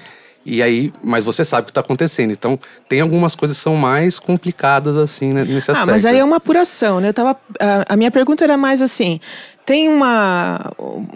E 0.45 0.61
aí, 0.61 0.93
mas 1.03 1.23
você 1.23 1.43
sabe 1.43 1.63
o 1.63 1.65
que 1.65 1.71
está 1.71 1.81
acontecendo. 1.81 2.31
Então, 2.31 2.59
tem 2.87 3.01
algumas 3.01 3.33
coisas 3.33 3.57
que 3.57 3.63
são 3.63 3.75
mais 3.75 4.19
complicadas, 4.19 4.95
assim, 4.95 5.33
né, 5.33 5.43
nesse 5.43 5.71
aspecto. 5.71 5.89
Ah, 5.89 5.91
mas 5.91 6.05
aí 6.05 6.19
é 6.19 6.23
uma 6.23 6.35
apuração, 6.37 6.99
né? 6.99 7.09
Eu 7.09 7.13
tava, 7.13 7.35
a, 7.59 7.93
a 7.93 7.97
minha 7.97 8.11
pergunta 8.11 8.43
era 8.43 8.55
mais 8.55 8.79
assim: 8.79 9.19
tem 9.65 9.89
uma, 9.89 10.71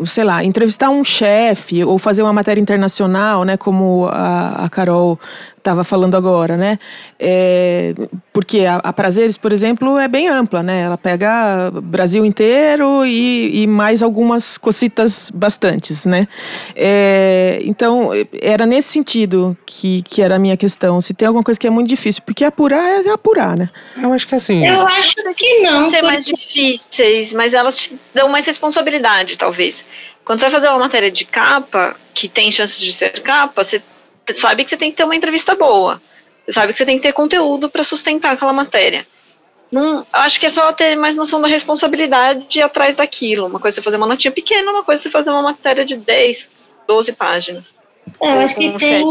sei 0.06 0.24
lá, 0.24 0.44
entrevistar 0.44 0.90
um 0.90 1.04
chefe 1.04 1.84
ou 1.84 2.00
fazer 2.00 2.24
uma 2.24 2.34
matéria 2.34 2.60
internacional, 2.60 3.44
né, 3.44 3.56
como 3.56 4.08
a, 4.12 4.66
a 4.66 4.70
Carol 4.70 5.20
estava 5.60 5.84
falando 5.84 6.16
agora, 6.16 6.58
né? 6.58 6.80
É, 7.20 7.94
porque 8.34 8.62
a, 8.62 8.78
a, 8.78 8.94
Prazeres, 8.94 9.38
por 9.38 9.54
exemplo, 9.54 9.98
é 9.98 10.08
bem 10.08 10.28
ampla, 10.28 10.64
né? 10.64 10.82
Ela 10.82 10.98
pega 10.98 11.72
Brasil 11.72 12.26
inteiro 12.26 13.06
e, 13.06 13.64
e 13.64 13.68
mais 13.68 14.02
algumas 14.02 14.58
cositas 14.58 15.30
bastantes, 15.30 16.06
né? 16.06 16.28
É, 16.76 17.60
então, 17.64 18.12
era 18.42 18.66
nesse 18.66 18.90
sentido 18.90 19.58
que, 19.66 20.02
que 20.04 20.22
era 20.22 20.36
a 20.36 20.40
minha 20.40 20.58
questão. 20.58 21.00
Se 21.02 21.14
tem 21.14 21.28
alguma 21.28 21.44
coisa 21.44 21.60
que 21.60 21.68
é 21.68 21.70
muito 21.70 21.88
difícil, 21.88 22.24
porque 22.26 22.44
apurar 22.44 23.06
é 23.06 23.10
apurar, 23.10 23.58
né? 23.58 23.70
Eu 24.02 24.12
acho 24.14 24.28
que 24.28 24.36
assim. 24.36 24.66
Eu 24.66 24.82
acho 24.82 25.16
que 25.36 25.60
não. 25.60 25.90
Ser 25.90 26.02
mais 26.02 26.26
difíceis, 26.26 27.34
mas 27.34 27.54
elas 27.54 27.76
te 27.76 28.00
dão 28.14 28.30
mais 28.30 28.46
responsabilidade, 28.46 29.38
talvez. 29.38 29.86
Quando 30.24 30.40
você 30.40 30.46
vai 30.46 30.52
fazer 30.52 30.70
uma 30.70 30.80
matéria 30.80 31.10
de 31.10 31.26
capa, 31.26 31.96
que 32.14 32.28
tem 32.28 32.52
chances 32.52 32.80
de 32.80 32.94
ser 32.94 33.22
capa, 33.22 33.64
você 33.64 33.82
sabe 34.34 34.64
que 34.64 34.70
você 34.70 34.78
tem 34.78 34.92
que 34.92 34.98
ter 34.98 35.04
uma 35.04 35.16
entrevista 35.16 35.56
boa. 35.56 36.02
Você 36.46 36.54
sabe 36.54 36.72
que 36.72 36.78
você 36.78 36.86
tem 36.86 36.98
que 36.98 37.04
ter 37.04 37.14
conteúdo 37.14 37.70
para 37.70 37.84
sustentar 37.84 38.34
aquela 38.34 38.54
matéria. 38.54 39.06
Não, 39.72 40.06
acho 40.12 40.40
que 40.40 40.48
é 40.48 40.50
só 40.50 40.74
ter 40.74 40.96
mais 40.96 41.16
noção 41.16 41.40
da 41.40 41.48
responsabilidade 41.48 42.62
atrás 42.62 42.96
daquilo. 42.96 43.46
Uma 43.46 43.60
coisa 43.60 43.76
é 43.76 43.78
você 43.78 43.84
fazer 43.84 43.98
uma 43.98 44.08
notinha 44.08 44.32
pequena, 44.32 44.72
uma 44.72 44.84
coisa 44.84 45.02
é 45.02 45.04
você 45.04 45.10
fazer 45.10 45.30
uma 45.30 45.44
matéria 45.44 45.86
de 45.86 45.96
10, 45.96 46.52
12 46.88 47.14
páginas. 47.14 47.76
É, 48.20 48.34
eu 48.34 48.40
acho 48.40 48.56
que 48.56 48.72
tem 48.80 49.06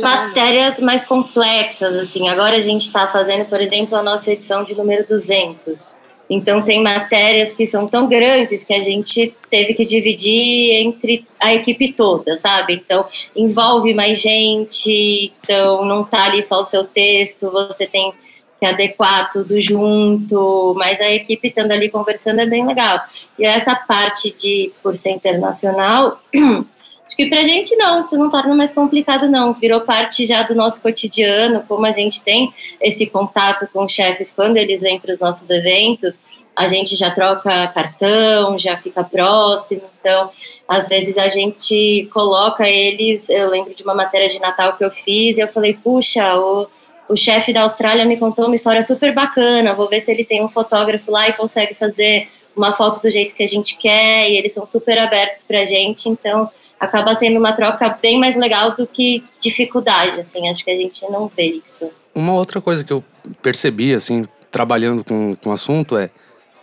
matérias 0.00 0.80
mais 0.80 1.04
complexas, 1.04 1.94
assim. 1.96 2.28
Agora 2.28 2.56
a 2.56 2.60
gente 2.60 2.82
está 2.82 3.06
fazendo, 3.06 3.46
por 3.46 3.60
exemplo, 3.60 3.96
a 3.96 4.02
nossa 4.02 4.32
edição 4.32 4.62
de 4.64 4.74
número 4.74 5.06
200. 5.06 5.86
Então, 6.28 6.62
tem 6.62 6.82
matérias 6.82 7.52
que 7.52 7.66
são 7.66 7.86
tão 7.86 8.08
grandes 8.08 8.64
que 8.64 8.74
a 8.74 8.82
gente 8.82 9.34
teve 9.48 9.74
que 9.74 9.84
dividir 9.84 10.72
entre 10.74 11.24
a 11.40 11.54
equipe 11.54 11.92
toda, 11.92 12.36
sabe? 12.36 12.74
Então, 12.74 13.06
envolve 13.34 13.94
mais 13.94 14.20
gente, 14.20 15.32
então 15.42 15.84
não 15.84 16.02
tá 16.02 16.24
ali 16.24 16.42
só 16.42 16.62
o 16.62 16.66
seu 16.66 16.84
texto, 16.84 17.50
você 17.50 17.86
tem 17.86 18.12
que 18.58 18.66
adequar 18.66 19.30
tudo 19.32 19.60
junto, 19.60 20.74
mas 20.76 21.00
a 21.00 21.10
equipe 21.10 21.48
estando 21.48 21.72
ali 21.72 21.90
conversando 21.90 22.40
é 22.40 22.46
bem 22.46 22.66
legal. 22.66 23.00
E 23.38 23.44
essa 23.44 23.74
parte 23.74 24.34
de, 24.34 24.72
por 24.82 24.96
ser 24.96 25.10
internacional, 25.10 26.20
Acho 27.06 27.16
que 27.16 27.28
pra 27.28 27.42
gente 27.42 27.74
não, 27.76 28.00
isso 28.00 28.16
não 28.18 28.28
torna 28.28 28.54
mais 28.54 28.72
complicado, 28.72 29.28
não. 29.28 29.52
Virou 29.54 29.80
parte 29.80 30.26
já 30.26 30.42
do 30.42 30.54
nosso 30.54 30.82
cotidiano, 30.82 31.62
como 31.68 31.86
a 31.86 31.92
gente 31.92 32.22
tem 32.22 32.52
esse 32.80 33.06
contato 33.06 33.68
com 33.72 33.84
os 33.84 33.92
chefes 33.92 34.32
quando 34.32 34.56
eles 34.56 34.82
vêm 34.82 34.98
para 34.98 35.12
os 35.12 35.20
nossos 35.20 35.48
eventos, 35.48 36.18
a 36.56 36.66
gente 36.66 36.96
já 36.96 37.10
troca 37.10 37.68
cartão, 37.68 38.58
já 38.58 38.78
fica 38.78 39.04
próximo. 39.04 39.82
Então, 40.00 40.30
às 40.66 40.88
vezes 40.88 41.18
a 41.18 41.28
gente 41.28 42.08
coloca 42.12 42.66
eles. 42.66 43.28
Eu 43.28 43.50
lembro 43.50 43.74
de 43.74 43.82
uma 43.82 43.94
matéria 43.94 44.28
de 44.28 44.40
Natal 44.40 44.72
que 44.72 44.84
eu 44.84 44.90
fiz 44.90 45.36
e 45.36 45.40
eu 45.40 45.48
falei, 45.48 45.74
puxa, 45.74 46.34
o, 46.38 46.66
o 47.10 47.16
chefe 47.16 47.52
da 47.52 47.62
Austrália 47.62 48.06
me 48.06 48.16
contou 48.16 48.46
uma 48.46 48.56
história 48.56 48.82
super 48.82 49.12
bacana. 49.12 49.74
Vou 49.74 49.86
ver 49.86 50.00
se 50.00 50.10
ele 50.10 50.24
tem 50.24 50.42
um 50.42 50.48
fotógrafo 50.48 51.10
lá 51.10 51.28
e 51.28 51.34
consegue 51.34 51.74
fazer 51.74 52.26
uma 52.56 52.74
foto 52.74 53.02
do 53.02 53.10
jeito 53.10 53.34
que 53.34 53.42
a 53.42 53.46
gente 53.46 53.76
quer. 53.76 54.30
E 54.30 54.36
eles 54.36 54.52
são 54.52 54.66
super 54.66 54.98
abertos 54.98 55.44
para 55.44 55.60
a 55.60 55.64
gente. 55.64 56.08
Então, 56.08 56.50
acaba 56.78 57.14
sendo 57.14 57.38
uma 57.38 57.52
troca 57.52 57.98
bem 58.00 58.18
mais 58.18 58.36
legal 58.36 58.74
do 58.74 58.86
que 58.86 59.24
dificuldade, 59.40 60.20
assim, 60.20 60.48
acho 60.48 60.64
que 60.64 60.70
a 60.70 60.76
gente 60.76 61.08
não 61.10 61.28
vê 61.28 61.60
isso. 61.64 61.90
Uma 62.14 62.32
outra 62.34 62.60
coisa 62.60 62.84
que 62.84 62.92
eu 62.92 63.02
percebi, 63.42 63.94
assim, 63.94 64.26
trabalhando 64.50 65.04
com, 65.04 65.34
com 65.36 65.50
o 65.50 65.52
assunto 65.52 65.96
é, 65.96 66.10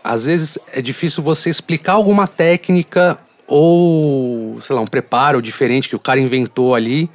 às 0.03 0.25
vezes 0.25 0.57
é 0.71 0.81
difícil 0.81 1.23
você 1.23 1.49
explicar 1.49 1.93
alguma 1.93 2.27
técnica 2.27 3.19
ou, 3.47 4.59
sei 4.61 4.75
lá, 4.75 4.81
um 4.81 4.87
preparo 4.87 5.41
diferente 5.41 5.89
que 5.89 5.95
o 5.95 5.99
cara 5.99 6.19
inventou 6.19 6.73
ali 6.75 7.09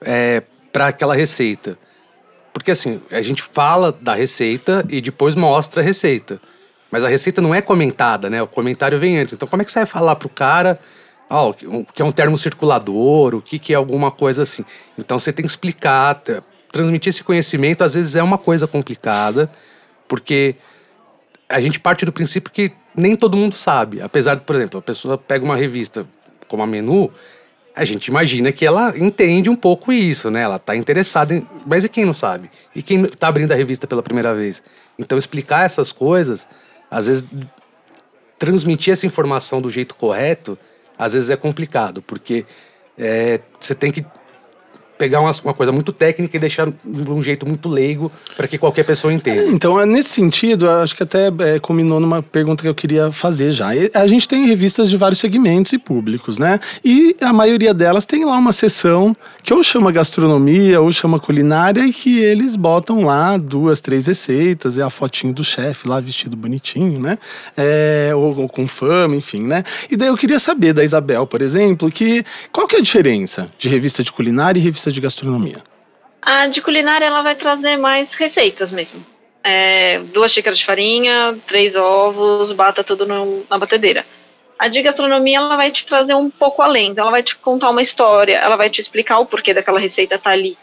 é, 0.00 0.42
para 0.72 0.88
aquela 0.88 1.14
receita. 1.14 1.78
Porque 2.52 2.70
assim, 2.70 3.00
a 3.10 3.20
gente 3.20 3.42
fala 3.42 3.92
da 3.92 4.14
receita 4.14 4.84
e 4.88 5.00
depois 5.00 5.34
mostra 5.34 5.80
a 5.80 5.84
receita. 5.84 6.40
Mas 6.94 7.02
a 7.02 7.08
receita 7.08 7.42
não 7.42 7.52
é 7.52 7.60
comentada, 7.60 8.30
né? 8.30 8.40
O 8.40 8.46
comentário 8.46 8.96
vem 9.00 9.18
antes. 9.18 9.34
Então 9.34 9.48
como 9.48 9.62
é 9.62 9.64
que 9.64 9.72
você 9.72 9.80
vai 9.80 9.86
falar 9.86 10.14
pro 10.14 10.28
cara 10.28 10.78
ah, 11.28 11.46
o 11.46 11.52
que 11.52 12.00
é 12.00 12.04
um 12.04 12.12
termo 12.12 12.38
circulador, 12.38 13.34
o 13.34 13.42
que, 13.42 13.58
que 13.58 13.72
é 13.72 13.76
alguma 13.76 14.12
coisa 14.12 14.44
assim. 14.44 14.64
Então 14.96 15.18
você 15.18 15.32
tem 15.32 15.44
que 15.44 15.50
explicar, 15.50 16.22
transmitir 16.70 17.10
esse 17.10 17.24
conhecimento 17.24 17.82
às 17.82 17.94
vezes 17.94 18.14
é 18.14 18.22
uma 18.22 18.38
coisa 18.38 18.68
complicada, 18.68 19.50
porque 20.06 20.54
a 21.48 21.58
gente 21.58 21.80
parte 21.80 22.04
do 22.04 22.12
princípio 22.12 22.52
que 22.52 22.70
nem 22.94 23.16
todo 23.16 23.36
mundo 23.36 23.56
sabe. 23.56 24.00
Apesar 24.00 24.36
de, 24.36 24.42
por 24.42 24.54
exemplo, 24.54 24.78
a 24.78 24.82
pessoa 24.82 25.18
pega 25.18 25.44
uma 25.44 25.56
revista 25.56 26.06
como 26.46 26.62
a 26.62 26.66
Menu, 26.68 27.10
a 27.74 27.84
gente 27.84 28.06
imagina 28.06 28.52
que 28.52 28.64
ela 28.64 28.96
entende 28.96 29.50
um 29.50 29.56
pouco 29.56 29.92
isso, 29.92 30.30
né? 30.30 30.42
Ela 30.42 30.56
está 30.56 30.76
interessada 30.76 31.34
em. 31.34 31.44
Mas 31.66 31.82
e 31.82 31.88
quem 31.88 32.04
não 32.04 32.14
sabe? 32.14 32.48
E 32.72 32.80
quem 32.80 33.02
está 33.06 33.26
abrindo 33.26 33.50
a 33.50 33.56
revista 33.56 33.84
pela 33.84 34.00
primeira 34.00 34.32
vez? 34.32 34.62
Então, 34.96 35.18
explicar 35.18 35.64
essas 35.64 35.90
coisas, 35.90 36.46
às 36.94 37.06
vezes, 37.06 37.24
transmitir 38.38 38.92
essa 38.92 39.04
informação 39.04 39.60
do 39.60 39.68
jeito 39.68 39.96
correto, 39.96 40.56
às 40.96 41.12
vezes 41.12 41.28
é 41.28 41.36
complicado, 41.36 42.00
porque 42.00 42.46
é, 42.96 43.40
você 43.58 43.74
tem 43.74 43.90
que 43.90 44.06
pegar 45.04 45.20
uma, 45.20 45.32
uma, 45.44 45.52
coisa 45.52 45.70
muito 45.70 45.92
técnica 45.92 46.34
e 46.34 46.40
deixar 46.40 46.66
de 46.66 47.10
um 47.10 47.20
jeito 47.20 47.46
muito 47.46 47.68
leigo 47.68 48.10
para 48.38 48.48
que 48.48 48.56
qualquer 48.56 48.84
pessoa 48.84 49.12
entenda. 49.12 49.42
É, 49.42 49.48
então, 49.50 49.78
é, 49.78 49.84
nesse 49.84 50.08
sentido, 50.08 50.68
acho 50.68 50.96
que 50.96 51.02
até 51.02 51.30
é, 51.40 51.58
combinou 51.58 52.00
numa 52.00 52.22
pergunta 52.22 52.62
que 52.62 52.68
eu 52.68 52.74
queria 52.74 53.12
fazer 53.12 53.50
já. 53.50 53.68
A 53.92 54.06
gente 54.06 54.26
tem 54.26 54.46
revistas 54.46 54.88
de 54.88 54.96
vários 54.96 55.20
segmentos 55.20 55.74
e 55.74 55.78
públicos, 55.78 56.38
né? 56.38 56.58
E 56.82 57.14
a 57.20 57.34
maioria 57.34 57.74
delas 57.74 58.06
tem 58.06 58.24
lá 58.24 58.38
uma 58.38 58.50
seção 58.50 59.14
que 59.42 59.52
ou 59.52 59.62
chama 59.62 59.92
gastronomia 59.92 60.80
ou 60.80 60.90
chama 60.90 61.20
culinária 61.20 61.84
e 61.84 61.92
que 61.92 62.18
eles 62.18 62.56
botam 62.56 63.04
lá 63.04 63.36
duas, 63.36 63.82
três 63.82 64.06
receitas 64.06 64.78
e 64.78 64.82
a 64.82 64.88
fotinho 64.88 65.34
do 65.34 65.44
chefe 65.44 65.86
lá 65.86 66.00
vestido 66.00 66.34
bonitinho, 66.34 66.98
né? 66.98 67.18
É, 67.54 68.12
ou, 68.14 68.34
ou, 68.40 68.48
com 68.48 68.66
fama, 68.66 69.14
enfim, 69.14 69.42
né? 69.42 69.64
E 69.90 69.96
daí 69.96 70.08
eu 70.08 70.16
queria 70.16 70.38
saber 70.38 70.72
da 70.72 70.82
Isabel, 70.82 71.26
por 71.26 71.42
exemplo, 71.42 71.90
que 71.90 72.24
qual 72.50 72.66
que 72.66 72.76
é 72.76 72.78
a 72.78 72.82
diferença 72.82 73.50
de 73.58 73.68
revista 73.68 74.02
de 74.02 74.10
culinária 74.10 74.58
e 74.58 74.62
revista 74.62 74.90
de 74.90 74.93
gastronomia? 75.00 75.62
A 76.20 76.46
de 76.46 76.62
culinária 76.62 77.04
ela 77.04 77.22
vai 77.22 77.34
trazer 77.34 77.76
mais 77.76 78.14
receitas 78.14 78.72
mesmo. 78.72 79.04
É, 79.42 79.98
duas 79.98 80.32
xícaras 80.32 80.58
de 80.58 80.64
farinha, 80.64 81.38
três 81.46 81.76
ovos, 81.76 82.50
bata 82.52 82.82
tudo 82.82 83.04
no, 83.04 83.44
na 83.48 83.58
batedeira. 83.58 84.06
A 84.58 84.68
de 84.68 84.80
gastronomia 84.80 85.38
ela 85.38 85.56
vai 85.56 85.70
te 85.70 85.84
trazer 85.84 86.14
um 86.14 86.30
pouco 86.30 86.62
além, 86.62 86.90
então 86.90 87.02
ela 87.02 87.10
vai 87.10 87.22
te 87.22 87.36
contar 87.36 87.70
uma 87.70 87.82
história, 87.82 88.36
ela 88.36 88.56
vai 88.56 88.70
te 88.70 88.80
explicar 88.80 89.18
o 89.18 89.26
porquê 89.26 89.52
daquela 89.52 89.78
receita 89.78 90.18
tá 90.18 90.30
ali. 90.30 90.56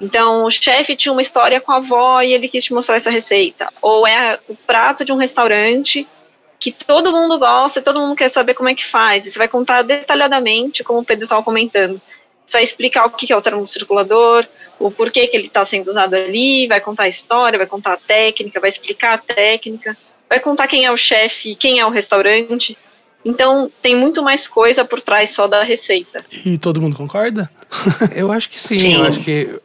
Então, 0.00 0.44
o 0.44 0.50
chefe 0.50 0.96
tinha 0.96 1.12
uma 1.12 1.22
história 1.22 1.60
com 1.60 1.70
a 1.70 1.76
avó 1.76 2.20
e 2.20 2.32
ele 2.32 2.48
quis 2.48 2.64
te 2.64 2.74
mostrar 2.74 2.96
essa 2.96 3.10
receita. 3.10 3.68
Ou 3.80 4.06
é 4.06 4.38
o 4.48 4.56
prato 4.56 5.04
de 5.04 5.12
um 5.12 5.16
restaurante 5.16 6.06
que 6.58 6.72
todo 6.72 7.12
mundo 7.12 7.38
gosta, 7.38 7.80
todo 7.80 8.00
mundo 8.00 8.16
quer 8.16 8.28
saber 8.28 8.54
como 8.54 8.68
é 8.68 8.74
que 8.74 8.84
faz. 8.84 9.24
E 9.24 9.30
você 9.30 9.38
vai 9.38 9.48
contar 9.48 9.82
detalhadamente, 9.82 10.82
como 10.82 11.00
o 11.00 11.04
Pedro 11.04 11.24
estava 11.24 11.42
comentando. 11.42 12.00
Você 12.44 12.56
vai 12.58 12.62
explicar 12.62 13.06
o 13.06 13.10
que 13.10 13.32
é 13.32 13.36
o 13.36 13.40
termocirculador, 13.40 14.46
o 14.78 14.90
porquê 14.90 15.26
que 15.26 15.36
ele 15.36 15.46
está 15.46 15.64
sendo 15.64 15.88
usado 15.88 16.14
ali, 16.14 16.66
vai 16.66 16.80
contar 16.80 17.04
a 17.04 17.08
história, 17.08 17.58
vai 17.58 17.66
contar 17.66 17.94
a 17.94 17.96
técnica, 17.96 18.60
vai 18.60 18.68
explicar 18.68 19.14
a 19.14 19.18
técnica, 19.18 19.96
vai 20.28 20.40
contar 20.40 20.66
quem 20.66 20.84
é 20.84 20.92
o 20.92 20.96
chefe, 20.96 21.54
quem 21.54 21.78
é 21.78 21.86
o 21.86 21.90
restaurante. 21.90 22.76
Então, 23.24 23.70
tem 23.80 23.96
muito 23.96 24.22
mais 24.22 24.46
coisa 24.46 24.84
por 24.84 25.00
trás 25.00 25.30
só 25.30 25.46
da 25.46 25.62
receita. 25.62 26.24
E 26.44 26.58
todo 26.58 26.80
mundo 26.82 26.96
concorda? 26.96 27.50
eu 28.14 28.30
acho 28.30 28.50
que 28.50 28.60
sim. 28.60 28.76
sim. 28.76 28.94
Eu 28.96 29.04
acho 29.04 29.20
que 29.20 29.58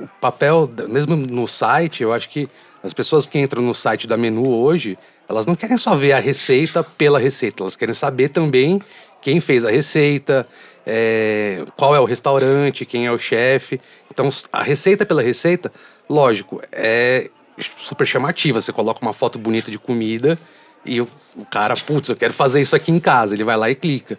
o 0.00 0.08
papel, 0.20 0.68
mesmo 0.88 1.14
no 1.14 1.46
site, 1.46 2.02
eu 2.02 2.12
acho 2.12 2.28
que 2.28 2.48
as 2.82 2.92
pessoas 2.92 3.24
que 3.24 3.38
entram 3.38 3.62
no 3.62 3.72
site 3.72 4.08
da 4.08 4.16
Menu 4.16 4.48
hoje, 4.48 4.98
elas 5.28 5.46
não 5.46 5.54
querem 5.54 5.78
só 5.78 5.94
ver 5.94 6.12
a 6.12 6.18
receita 6.18 6.82
pela 6.82 7.18
receita, 7.18 7.62
elas 7.62 7.76
querem 7.76 7.94
saber 7.94 8.30
também 8.30 8.82
quem 9.20 9.40
fez 9.40 9.64
a 9.64 9.70
receita, 9.70 10.46
é, 10.86 11.64
qual 11.76 11.94
é 11.94 12.00
o 12.00 12.04
restaurante, 12.04 12.84
quem 12.84 13.06
é 13.06 13.12
o 13.12 13.18
chefe. 13.18 13.80
Então, 14.10 14.28
a 14.52 14.62
receita 14.62 15.06
pela 15.06 15.22
receita, 15.22 15.72
lógico, 16.08 16.62
é 16.70 17.30
super 17.58 18.06
chamativa. 18.06 18.60
Você 18.60 18.72
coloca 18.72 19.00
uma 19.02 19.12
foto 19.12 19.38
bonita 19.38 19.70
de 19.70 19.78
comida 19.78 20.38
e 20.84 21.00
o, 21.00 21.08
o 21.36 21.44
cara, 21.44 21.74
putz, 21.76 22.08
eu 22.08 22.16
quero 22.16 22.32
fazer 22.32 22.60
isso 22.60 22.74
aqui 22.74 22.90
em 22.90 22.98
casa. 22.98 23.34
Ele 23.34 23.44
vai 23.44 23.56
lá 23.56 23.70
e 23.70 23.74
clica. 23.74 24.18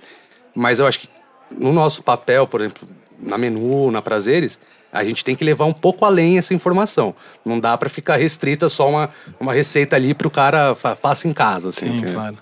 Mas 0.56 0.80
eu 0.80 0.88
acho 0.88 0.99
que 0.99 1.10
no 1.52 1.73
nosso 1.73 2.02
papel, 2.04 2.47
por 2.47 2.62
exemplo, 2.62 2.88
na 3.19 3.38
menu, 3.38 3.91
na 3.91 4.02
Prazeres, 4.02 4.60
a 4.91 5.04
gente 5.04 5.23
tem 5.23 5.36
que 5.36 5.43
levar 5.43 5.65
um 5.65 5.73
pouco 5.73 6.06
além 6.06 6.38
essa 6.38 6.54
informação. 6.54 7.15
Não 7.43 7.60
dá 7.60 7.78
para 7.78 7.89
ficar 7.89 8.17
restrita 8.17 8.69
só 8.69 8.88
uma, 8.88 9.10
uma 9.39 9.54
receita 9.54 9.95
ali 9.95 10.13
para 10.13 10.28
o 10.28 10.32
cara 10.32 10.76
faça 10.76 11.28
em 11.28 11.34
casa. 11.34 11.69
Assim, 11.69 11.99
Sim, 11.99 12.13
claro. 12.13 12.38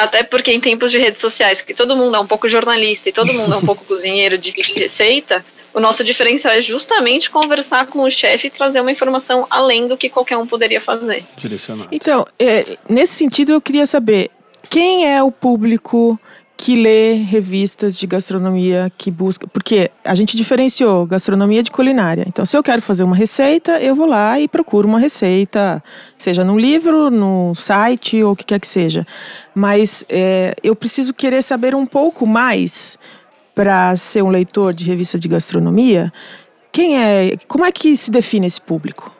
Até 0.00 0.22
porque 0.22 0.50
em 0.50 0.58
tempos 0.58 0.90
de 0.90 0.98
redes 0.98 1.20
sociais, 1.20 1.60
que 1.60 1.74
todo 1.74 1.94
mundo 1.94 2.16
é 2.16 2.18
um 2.18 2.26
pouco 2.26 2.48
jornalista 2.48 3.10
e 3.10 3.12
todo 3.12 3.34
mundo 3.34 3.52
é 3.52 3.56
um 3.58 3.60
pouco 3.60 3.84
cozinheiro 3.86 4.38
de 4.38 4.50
receita, 4.74 5.44
o 5.74 5.78
nosso 5.78 6.02
diferencial 6.02 6.54
é 6.54 6.62
justamente 6.62 7.30
conversar 7.30 7.86
com 7.86 8.00
o 8.00 8.10
chefe 8.10 8.46
e 8.46 8.50
trazer 8.50 8.80
uma 8.80 8.90
informação 8.90 9.46
além 9.50 9.86
do 9.86 9.98
que 9.98 10.08
qualquer 10.08 10.38
um 10.38 10.46
poderia 10.46 10.80
fazer. 10.80 11.22
Direcionado. 11.36 11.90
Então, 11.92 12.24
é, 12.38 12.78
nesse 12.88 13.12
sentido, 13.12 13.52
eu 13.52 13.60
queria 13.60 13.84
saber 13.84 14.30
quem 14.70 15.06
é 15.06 15.22
o 15.22 15.30
público 15.30 16.18
que 16.62 16.76
lê 16.76 17.14
revistas 17.14 17.96
de 17.96 18.06
gastronomia, 18.06 18.92
que 18.98 19.10
busca. 19.10 19.46
Porque 19.46 19.90
a 20.04 20.14
gente 20.14 20.36
diferenciou 20.36 21.06
gastronomia 21.06 21.62
de 21.62 21.70
culinária. 21.70 22.26
Então, 22.28 22.44
se 22.44 22.54
eu 22.54 22.62
quero 22.62 22.82
fazer 22.82 23.02
uma 23.02 23.16
receita, 23.16 23.80
eu 23.80 23.94
vou 23.94 24.04
lá 24.04 24.38
e 24.38 24.46
procuro 24.46 24.86
uma 24.86 24.98
receita, 24.98 25.82
seja 26.18 26.44
num 26.44 26.58
livro, 26.58 27.10
no 27.10 27.54
site 27.54 28.22
ou 28.22 28.32
o 28.32 28.36
que 28.36 28.44
quer 28.44 28.60
que 28.60 28.66
seja. 28.66 29.06
Mas 29.54 30.04
é, 30.06 30.54
eu 30.62 30.76
preciso 30.76 31.14
querer 31.14 31.40
saber 31.40 31.74
um 31.74 31.86
pouco 31.86 32.26
mais 32.26 32.98
para 33.54 33.96
ser 33.96 34.22
um 34.22 34.28
leitor 34.28 34.74
de 34.74 34.84
revista 34.84 35.18
de 35.18 35.28
gastronomia. 35.28 36.12
Quem 36.70 36.98
é. 36.98 37.38
Como 37.48 37.64
é 37.64 37.72
que 37.72 37.96
se 37.96 38.10
define 38.10 38.46
esse 38.46 38.60
público? 38.60 39.10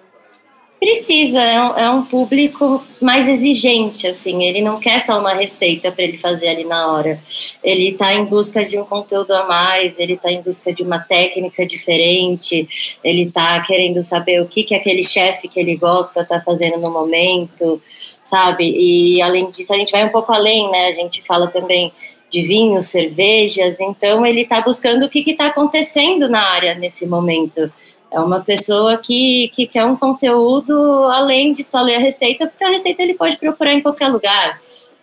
Precisa, 0.81 1.43
é 1.43 1.61
um, 1.61 1.77
é 1.77 1.91
um, 1.91 2.03
público 2.03 2.83
mais 3.03 3.29
exigente, 3.29 4.07
assim, 4.07 4.43
ele 4.45 4.63
não 4.63 4.81
quer 4.81 4.99
só 5.03 5.21
uma 5.21 5.35
receita 5.35 5.93
para 5.93 6.05
ele 6.05 6.17
fazer 6.17 6.49
ali 6.49 6.65
na 6.65 6.91
hora. 6.91 7.21
Ele 7.63 7.91
está 7.91 8.15
em 8.15 8.25
busca 8.25 8.65
de 8.65 8.79
um 8.79 8.85
conteúdo 8.87 9.31
a 9.33 9.47
mais, 9.47 9.99
ele 9.99 10.15
está 10.15 10.33
em 10.33 10.41
busca 10.41 10.73
de 10.73 10.83
uma 10.83 10.99
técnica 10.99 11.67
diferente, 11.67 12.67
ele 13.05 13.25
está 13.25 13.61
querendo 13.61 14.03
saber 14.03 14.41
o 14.41 14.47
que, 14.47 14.65
que 14.65 14.75
aquele 14.75 15.03
chefe 15.03 15.49
que 15.49 15.61
ele 15.61 15.77
gosta 15.77 16.23
está 16.23 16.41
fazendo 16.41 16.79
no 16.79 16.91
momento, 16.91 17.79
sabe? 18.25 18.65
E 18.65 19.21
além 19.21 19.51
disso, 19.51 19.75
a 19.75 19.77
gente 19.77 19.93
vai 19.93 20.07
um 20.07 20.11
pouco 20.11 20.33
além, 20.33 20.71
né? 20.71 20.87
A 20.87 20.93
gente 20.93 21.23
fala 21.23 21.49
também 21.49 21.93
de 22.31 22.43
vinhos, 22.43 22.87
cervejas, 22.87 23.81
então 23.81 24.25
ele 24.25 24.43
está 24.43 24.63
buscando 24.63 25.05
o 25.05 25.11
que 25.11 25.29
está 25.31 25.49
acontecendo 25.49 26.27
na 26.27 26.41
área 26.41 26.75
nesse 26.75 27.05
momento 27.05 27.71
é 28.11 28.19
uma 28.19 28.41
pessoa 28.41 28.99
que, 28.99 29.51
que 29.55 29.67
quer 29.67 29.85
um 29.85 29.97
conteúdo 29.97 30.75
além 31.05 31.53
de 31.53 31.63
só 31.63 31.81
ler 31.81 31.97
a 31.97 32.01
receita, 32.01 32.47
porque 32.47 32.65
a 32.65 32.71
receita 32.71 33.03
ele 33.03 33.15
pode 33.15 33.37
procurar 33.37 33.73
em 33.73 33.81
qualquer 33.81 34.09
lugar, 34.09 34.61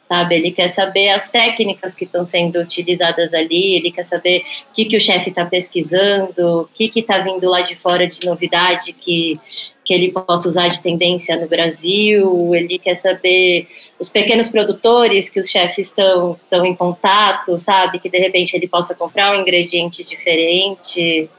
sabe? 0.08 0.36
Ele 0.36 0.52
quer 0.52 0.68
saber 0.68 1.10
as 1.10 1.30
técnicas 1.30 1.96
que 1.96 2.04
estão 2.04 2.26
sendo 2.26 2.60
utilizadas 2.60 3.34
ali, 3.34 3.76
ele 3.76 3.92
quer 3.92 4.04
saber 4.04 4.44
o 4.70 4.74
que, 4.74 4.86
que 4.86 4.98
o 4.98 5.02
chefe 5.02 5.30
está 5.30 5.46
pesquisando, 5.46 6.62
o 6.62 6.70
que 6.74 6.92
está 7.00 7.20
vindo 7.20 7.50
lá 7.50 7.62
de 7.62 7.76
fora 7.76 8.06
de 8.06 8.26
novidade 8.26 8.92
que, 8.92 9.40
que 9.86 9.94
ele 9.94 10.12
possa 10.12 10.50
usar 10.50 10.68
de 10.68 10.82
tendência 10.82 11.38
no 11.38 11.48
Brasil, 11.48 12.54
ele 12.54 12.78
quer 12.78 12.96
saber 12.96 13.70
os 13.98 14.10
pequenos 14.10 14.50
produtores 14.50 15.30
que 15.30 15.40
os 15.40 15.50
chefes 15.50 15.88
estão 15.88 16.66
em 16.66 16.76
contato, 16.76 17.58
sabe? 17.58 18.00
Que 18.00 18.10
de 18.10 18.18
repente 18.18 18.54
ele 18.54 18.68
possa 18.68 18.94
comprar 18.94 19.32
um 19.32 19.42
ingrediente 19.42 20.06
diferente 20.06 21.30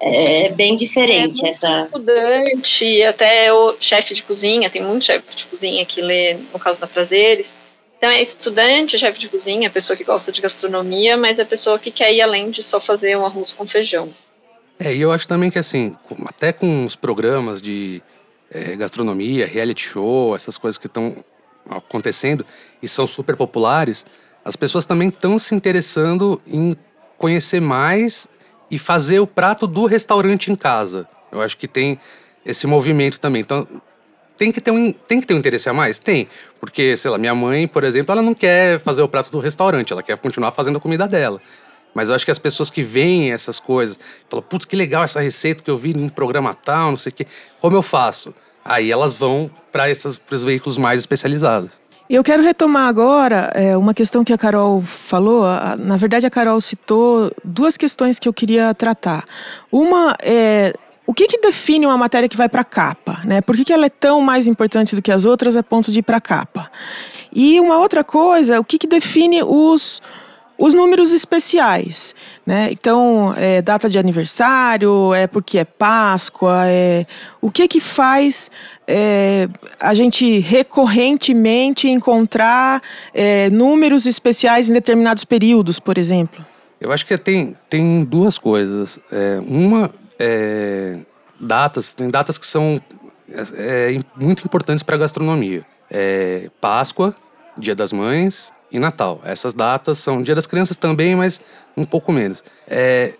é 0.00 0.50
bem 0.50 0.76
diferente 0.76 1.44
é, 1.44 1.48
essa. 1.48 1.84
Estudante, 1.84 3.02
até 3.02 3.52
o 3.52 3.76
chefe 3.80 4.14
de 4.14 4.22
cozinha, 4.22 4.70
tem 4.70 4.82
muito 4.82 5.04
chefe 5.04 5.34
de 5.34 5.46
cozinha 5.46 5.84
que 5.84 6.00
lê 6.00 6.34
no 6.34 6.58
caso 6.58 6.80
da 6.80 6.86
Prazeres. 6.86 7.56
Então 7.96 8.10
é 8.10 8.22
estudante, 8.22 8.98
chefe 8.98 9.18
de 9.18 9.28
cozinha, 9.28 9.68
pessoa 9.68 9.96
que 9.96 10.04
gosta 10.04 10.30
de 10.30 10.40
gastronomia, 10.40 11.16
mas 11.16 11.38
é 11.38 11.44
pessoa 11.44 11.78
que 11.78 11.90
quer 11.90 12.12
ir 12.12 12.22
além 12.22 12.50
de 12.50 12.62
só 12.62 12.78
fazer 12.78 13.16
um 13.16 13.26
arroz 13.26 13.52
com 13.52 13.66
feijão. 13.66 14.08
É, 14.78 14.94
e 14.94 15.00
eu 15.00 15.10
acho 15.10 15.26
também 15.26 15.50
que 15.50 15.58
assim, 15.58 15.96
até 16.26 16.52
com 16.52 16.86
os 16.86 16.94
programas 16.94 17.60
de 17.60 18.00
é, 18.50 18.76
gastronomia, 18.76 19.46
reality 19.46 19.82
show, 19.82 20.36
essas 20.36 20.56
coisas 20.56 20.78
que 20.78 20.86
estão 20.86 21.16
acontecendo 21.68 22.46
e 22.80 22.86
são 22.86 23.04
super 23.04 23.36
populares, 23.36 24.06
as 24.44 24.54
pessoas 24.54 24.84
também 24.84 25.08
estão 25.08 25.36
se 25.36 25.54
interessando 25.54 26.40
em 26.46 26.76
conhecer 27.16 27.60
mais 27.60 28.28
e 28.70 28.78
fazer 28.78 29.20
o 29.20 29.26
prato 29.26 29.66
do 29.66 29.86
restaurante 29.86 30.50
em 30.50 30.56
casa. 30.56 31.08
Eu 31.30 31.40
acho 31.40 31.56
que 31.56 31.68
tem 31.68 31.98
esse 32.44 32.66
movimento 32.66 33.20
também. 33.20 33.40
Então, 33.40 33.66
tem 34.36 34.52
que 34.52 34.60
ter 34.60 34.70
um, 34.70 34.92
tem 34.92 35.20
que 35.20 35.26
ter 35.26 35.34
um 35.34 35.38
interesse 35.38 35.68
a 35.68 35.72
mais? 35.72 35.98
Tem. 35.98 36.28
Porque, 36.60 36.96
sei 36.96 37.10
lá, 37.10 37.18
minha 37.18 37.34
mãe, 37.34 37.66
por 37.66 37.82
exemplo, 37.84 38.12
ela 38.12 38.22
não 38.22 38.34
quer 38.34 38.78
fazer 38.80 39.02
o 39.02 39.08
prato 39.08 39.30
do 39.30 39.40
restaurante, 39.40 39.92
ela 39.92 40.02
quer 40.02 40.16
continuar 40.16 40.52
fazendo 40.52 40.78
a 40.78 40.80
comida 40.80 41.08
dela. 41.08 41.40
Mas 41.92 42.08
eu 42.08 42.14
acho 42.14 42.24
que 42.24 42.30
as 42.30 42.38
pessoas 42.38 42.70
que 42.70 42.82
veem 42.82 43.32
essas 43.32 43.58
coisas, 43.58 43.98
falam, 44.28 44.44
putz, 44.48 44.64
que 44.64 44.76
legal 44.76 45.02
essa 45.02 45.20
receita 45.20 45.62
que 45.62 45.70
eu 45.70 45.76
vi 45.76 45.92
num 45.94 46.08
programa 46.08 46.54
tal, 46.54 46.90
não 46.90 46.96
sei 46.96 47.10
o 47.10 47.14
quê. 47.14 47.26
Como 47.60 47.76
eu 47.76 47.82
faço? 47.82 48.32
Aí 48.64 48.92
elas 48.92 49.14
vão 49.14 49.50
para 49.72 49.86
os 50.30 50.44
veículos 50.44 50.78
mais 50.78 51.00
especializados. 51.00 51.72
Eu 52.08 52.24
quero 52.24 52.42
retomar 52.42 52.88
agora 52.88 53.50
é, 53.54 53.76
uma 53.76 53.92
questão 53.92 54.24
que 54.24 54.32
a 54.32 54.38
Carol 54.38 54.80
falou. 54.82 55.44
Na 55.78 55.98
verdade, 55.98 56.24
a 56.24 56.30
Carol 56.30 56.58
citou 56.58 57.30
duas 57.44 57.76
questões 57.76 58.18
que 58.18 58.26
eu 58.26 58.32
queria 58.32 58.72
tratar. 58.74 59.24
Uma 59.70 60.16
é 60.22 60.72
o 61.08 61.14
que, 61.14 61.26
que 61.26 61.38
define 61.38 61.86
uma 61.86 61.96
matéria 61.96 62.28
que 62.28 62.36
vai 62.36 62.50
para 62.50 62.60
a 62.60 62.64
capa? 62.64 63.22
Né? 63.24 63.40
Por 63.40 63.56
que, 63.56 63.64
que 63.64 63.72
ela 63.72 63.86
é 63.86 63.88
tão 63.88 64.20
mais 64.20 64.46
importante 64.46 64.94
do 64.94 65.00
que 65.00 65.10
as 65.10 65.24
outras 65.24 65.56
a 65.56 65.62
ponto 65.62 65.90
de 65.90 66.00
ir 66.00 66.02
para 66.02 66.18
a 66.18 66.20
capa? 66.20 66.70
E 67.32 67.58
uma 67.60 67.78
outra 67.78 68.04
coisa, 68.04 68.60
o 68.60 68.64
que, 68.64 68.78
que 68.78 68.86
define 68.86 69.42
os, 69.42 70.02
os 70.58 70.74
números 70.74 71.12
especiais, 71.12 72.16
né? 72.44 72.68
Então, 72.72 73.32
é 73.36 73.62
data 73.62 73.88
de 73.88 73.96
aniversário, 73.96 75.14
é 75.14 75.28
porque 75.28 75.56
é 75.56 75.64
Páscoa, 75.64 76.66
é 76.66 77.06
o 77.40 77.48
que 77.48 77.68
que 77.68 77.80
faz 77.80 78.50
é, 78.84 79.48
a 79.78 79.94
gente 79.94 80.40
recorrentemente 80.40 81.88
encontrar 81.88 82.82
é, 83.14 83.48
números 83.50 84.04
especiais 84.04 84.68
em 84.68 84.72
determinados 84.72 85.24
períodos, 85.24 85.78
por 85.78 85.96
exemplo? 85.96 86.44
Eu 86.80 86.90
acho 86.90 87.06
que 87.06 87.16
tem, 87.16 87.56
tem 87.70 88.04
duas 88.04 88.36
coisas. 88.36 88.98
É, 89.12 89.38
uma 89.46 89.90
é, 90.18 90.98
datas, 91.38 91.94
tem 91.94 92.10
datas 92.10 92.36
que 92.36 92.46
são 92.46 92.80
é, 93.32 93.96
muito 94.16 94.44
importantes 94.44 94.82
para 94.82 94.96
a 94.96 94.98
gastronomia. 94.98 95.64
Páscoa, 96.60 97.14
Dia 97.56 97.74
das 97.74 97.94
Mães 97.94 98.52
e 98.70 98.78
Natal. 98.78 99.20
Essas 99.24 99.54
datas 99.54 99.98
são 99.98 100.22
Dia 100.22 100.34
das 100.34 100.46
Crianças 100.46 100.76
também, 100.76 101.14
mas 101.16 101.40
um 101.76 101.84
pouco 101.84 102.12
menos. 102.12 102.42
É, 102.66 103.14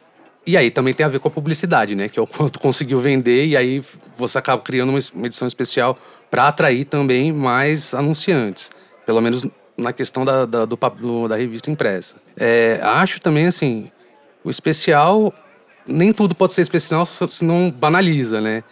e 0.47 0.57
aí 0.57 0.71
também 0.71 0.95
tem 0.95 1.05
a 1.05 1.09
ver 1.09 1.21
com 1.21 1.29
a 1.29 1.31
publicidade, 1.31 1.95
né? 1.95 2.09
Que 2.09 2.19
é 2.19 2.23
o 2.23 2.27
quanto 2.29 2.59
conseguiu 2.59 3.01
vender 3.01 3.47
e 3.47 3.57
aí 3.57 3.83
você 4.17 4.39
acaba 4.39 4.63
criando 4.63 4.91
uma 5.15 5.27
edição 5.27 5.47
especial 5.49 5.97
para 6.31 6.49
atrair 6.49 6.85
também 6.85 7.33
mais 7.33 7.95
anunciantes. 7.95 8.71
Pelo 9.07 9.21
menos 9.21 9.47
na 9.77 9.93
questão 9.93 10.25
da, 10.25 10.45
da, 10.45 10.65
do, 10.65 11.29
da 11.29 11.37
revista 11.37 11.71
impressa. 11.71 12.17
É, 12.37 12.81
acho 12.83 13.21
também, 13.21 13.47
assim, 13.47 13.91
o 14.43 14.51
especial 14.51 15.33
nem 15.87 16.13
tudo 16.13 16.35
pode 16.35 16.53
ser 16.53 16.63
especial, 16.63 17.07
senão 17.07 17.71
banaliza, 17.71 18.41
né? 18.41 18.63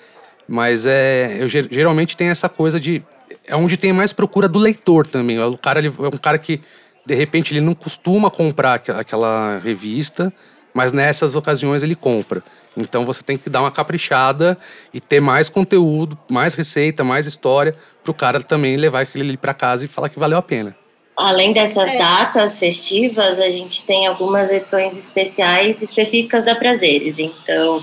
Mas 0.46 0.84
é, 0.86 1.38
eu 1.40 1.48
geralmente 1.48 2.16
tem 2.16 2.28
essa 2.28 2.48
coisa 2.48 2.78
de 2.78 3.02
é 3.44 3.56
onde 3.56 3.76
tem 3.76 3.92
mais 3.92 4.12
procura 4.12 4.48
do 4.48 4.58
leitor 4.58 5.06
também. 5.06 5.38
O 5.40 5.58
cara 5.58 5.78
ele, 5.78 5.88
é 5.88 6.08
um 6.08 6.18
cara 6.18 6.38
que 6.38 6.60
de 7.04 7.14
repente 7.14 7.52
ele 7.52 7.60
não 7.60 7.74
costuma 7.74 8.30
comprar 8.30 8.74
aquela 8.74 9.58
revista, 9.58 10.32
mas 10.74 10.92
nessas 10.92 11.34
ocasiões 11.34 11.82
ele 11.82 11.94
compra. 11.94 12.42
Então 12.76 13.06
você 13.06 13.22
tem 13.22 13.38
que 13.38 13.48
dar 13.48 13.60
uma 13.60 13.70
caprichada 13.70 14.58
e 14.92 15.00
ter 15.00 15.20
mais 15.20 15.48
conteúdo, 15.48 16.18
mais 16.30 16.54
receita, 16.54 17.02
mais 17.02 17.26
história 17.26 17.74
para 18.02 18.10
o 18.10 18.14
cara 18.14 18.40
também 18.40 18.76
levar 18.76 19.00
aquele 19.00 19.36
para 19.36 19.54
casa 19.54 19.84
e 19.84 19.88
falar 19.88 20.08
que 20.08 20.18
valeu 20.18 20.36
a 20.36 20.42
pena. 20.42 20.76
Além 21.16 21.54
dessas 21.54 21.88
é. 21.88 21.98
datas 21.98 22.58
festivas, 22.58 23.38
a 23.38 23.50
gente 23.50 23.84
tem 23.84 24.06
algumas 24.06 24.50
edições 24.50 24.98
especiais 24.98 25.80
específicas 25.82 26.44
da 26.44 26.54
Prazeres. 26.54 27.18
Então, 27.18 27.82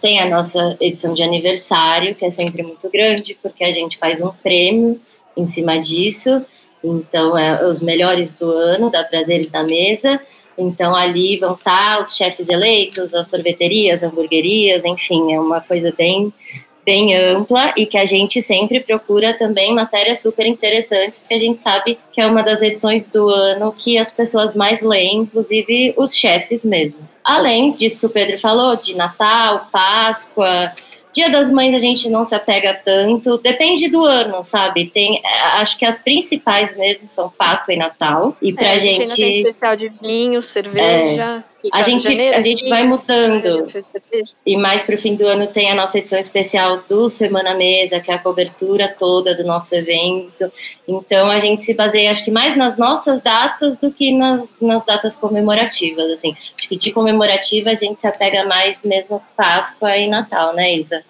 tem 0.00 0.18
a 0.18 0.26
nossa 0.26 0.78
edição 0.80 1.12
de 1.12 1.22
aniversário, 1.22 2.14
que 2.14 2.24
é 2.24 2.30
sempre 2.30 2.62
muito 2.62 2.88
grande, 2.88 3.36
porque 3.42 3.64
a 3.64 3.72
gente 3.72 3.98
faz 3.98 4.22
um 4.22 4.30
prêmio 4.30 4.98
em 5.36 5.46
cima 5.46 5.78
disso. 5.78 6.42
Então, 6.82 7.36
é 7.36 7.66
os 7.66 7.82
melhores 7.82 8.32
do 8.32 8.50
ano 8.50 8.90
da 8.90 9.04
Prazeres 9.04 9.50
da 9.50 9.62
Mesa. 9.62 10.18
Então, 10.56 10.96
ali 10.96 11.36
vão 11.36 11.52
estar 11.52 12.00
os 12.00 12.16
chefes 12.16 12.48
eleitos, 12.48 13.14
as 13.14 13.28
sorveterias, 13.28 14.02
hamburguerias, 14.02 14.86
enfim, 14.86 15.34
é 15.34 15.38
uma 15.40 15.60
coisa 15.60 15.92
bem 15.96 16.32
bem 16.84 17.16
ampla 17.16 17.72
e 17.76 17.86
que 17.86 17.98
a 17.98 18.06
gente 18.06 18.40
sempre 18.42 18.80
procura 18.80 19.34
também 19.34 19.74
matérias 19.74 20.20
super 20.20 20.46
interessantes, 20.46 21.18
porque 21.18 21.34
a 21.34 21.38
gente 21.38 21.62
sabe 21.62 21.98
que 22.12 22.20
é 22.20 22.26
uma 22.26 22.42
das 22.42 22.62
edições 22.62 23.08
do 23.08 23.28
ano 23.28 23.72
que 23.76 23.98
as 23.98 24.10
pessoas 24.10 24.54
mais 24.54 24.82
leem, 24.82 25.18
inclusive 25.18 25.94
os 25.96 26.14
chefes 26.14 26.64
mesmo. 26.64 26.98
Além 27.22 27.72
disso 27.72 28.00
que 28.00 28.06
o 28.06 28.10
Pedro 28.10 28.38
falou, 28.38 28.76
de 28.76 28.96
Natal, 28.96 29.68
Páscoa, 29.70 30.72
Dia 31.12 31.28
das 31.28 31.50
Mães 31.50 31.74
a 31.74 31.78
gente 31.78 32.08
não 32.08 32.24
se 32.24 32.34
apega 32.34 32.72
tanto, 32.84 33.36
depende 33.38 33.88
do 33.88 34.04
ano, 34.04 34.44
sabe? 34.44 34.86
Tem, 34.86 35.20
acho 35.54 35.76
que 35.76 35.84
as 35.84 35.98
principais 35.98 36.76
mesmo 36.76 37.08
são 37.08 37.28
Páscoa 37.28 37.74
e 37.74 37.76
Natal. 37.76 38.36
E 38.40 38.52
pra 38.52 38.74
é, 38.74 38.78
gente. 38.78 39.02
A 39.02 39.06
gente 39.06 39.16
tem 39.16 39.38
especial 39.38 39.74
de 39.74 39.88
vinho, 39.88 40.40
cerveja. 40.40 41.44
É, 41.46 41.49
a 41.72 41.82
gente, 41.82 42.02
janeiro, 42.02 42.36
a 42.36 42.40
gente 42.40 42.68
vai 42.68 42.84
mudando. 42.84 43.66
E 44.46 44.56
mais 44.56 44.82
pro 44.82 44.96
fim 44.96 45.14
do 45.14 45.26
ano 45.26 45.46
tem 45.46 45.70
a 45.70 45.74
nossa 45.74 45.98
edição 45.98 46.18
especial 46.18 46.82
do 46.88 47.10
Semana 47.10 47.54
Mesa, 47.54 48.00
que 48.00 48.10
é 48.10 48.14
a 48.14 48.18
cobertura 48.18 48.88
toda 48.88 49.34
do 49.34 49.44
nosso 49.44 49.74
evento. 49.74 50.50
Então 50.88 51.30
a 51.30 51.38
gente 51.40 51.64
se 51.64 51.74
baseia, 51.74 52.10
acho 52.10 52.24
que 52.24 52.30
mais 52.30 52.56
nas 52.56 52.76
nossas 52.76 53.20
datas 53.20 53.78
do 53.78 53.90
que 53.90 54.12
nas, 54.12 54.56
nas 54.60 54.84
datas 54.84 55.16
comemorativas. 55.16 56.10
Assim. 56.12 56.36
Acho 56.56 56.68
que 56.68 56.76
de 56.76 56.92
comemorativa 56.92 57.70
a 57.70 57.74
gente 57.74 58.00
se 58.00 58.06
apega 58.06 58.44
mais 58.44 58.82
mesmo 58.82 59.22
Páscoa 59.36 59.96
e 59.96 60.08
Natal, 60.08 60.54
né, 60.54 60.74
Isa? 60.74 61.02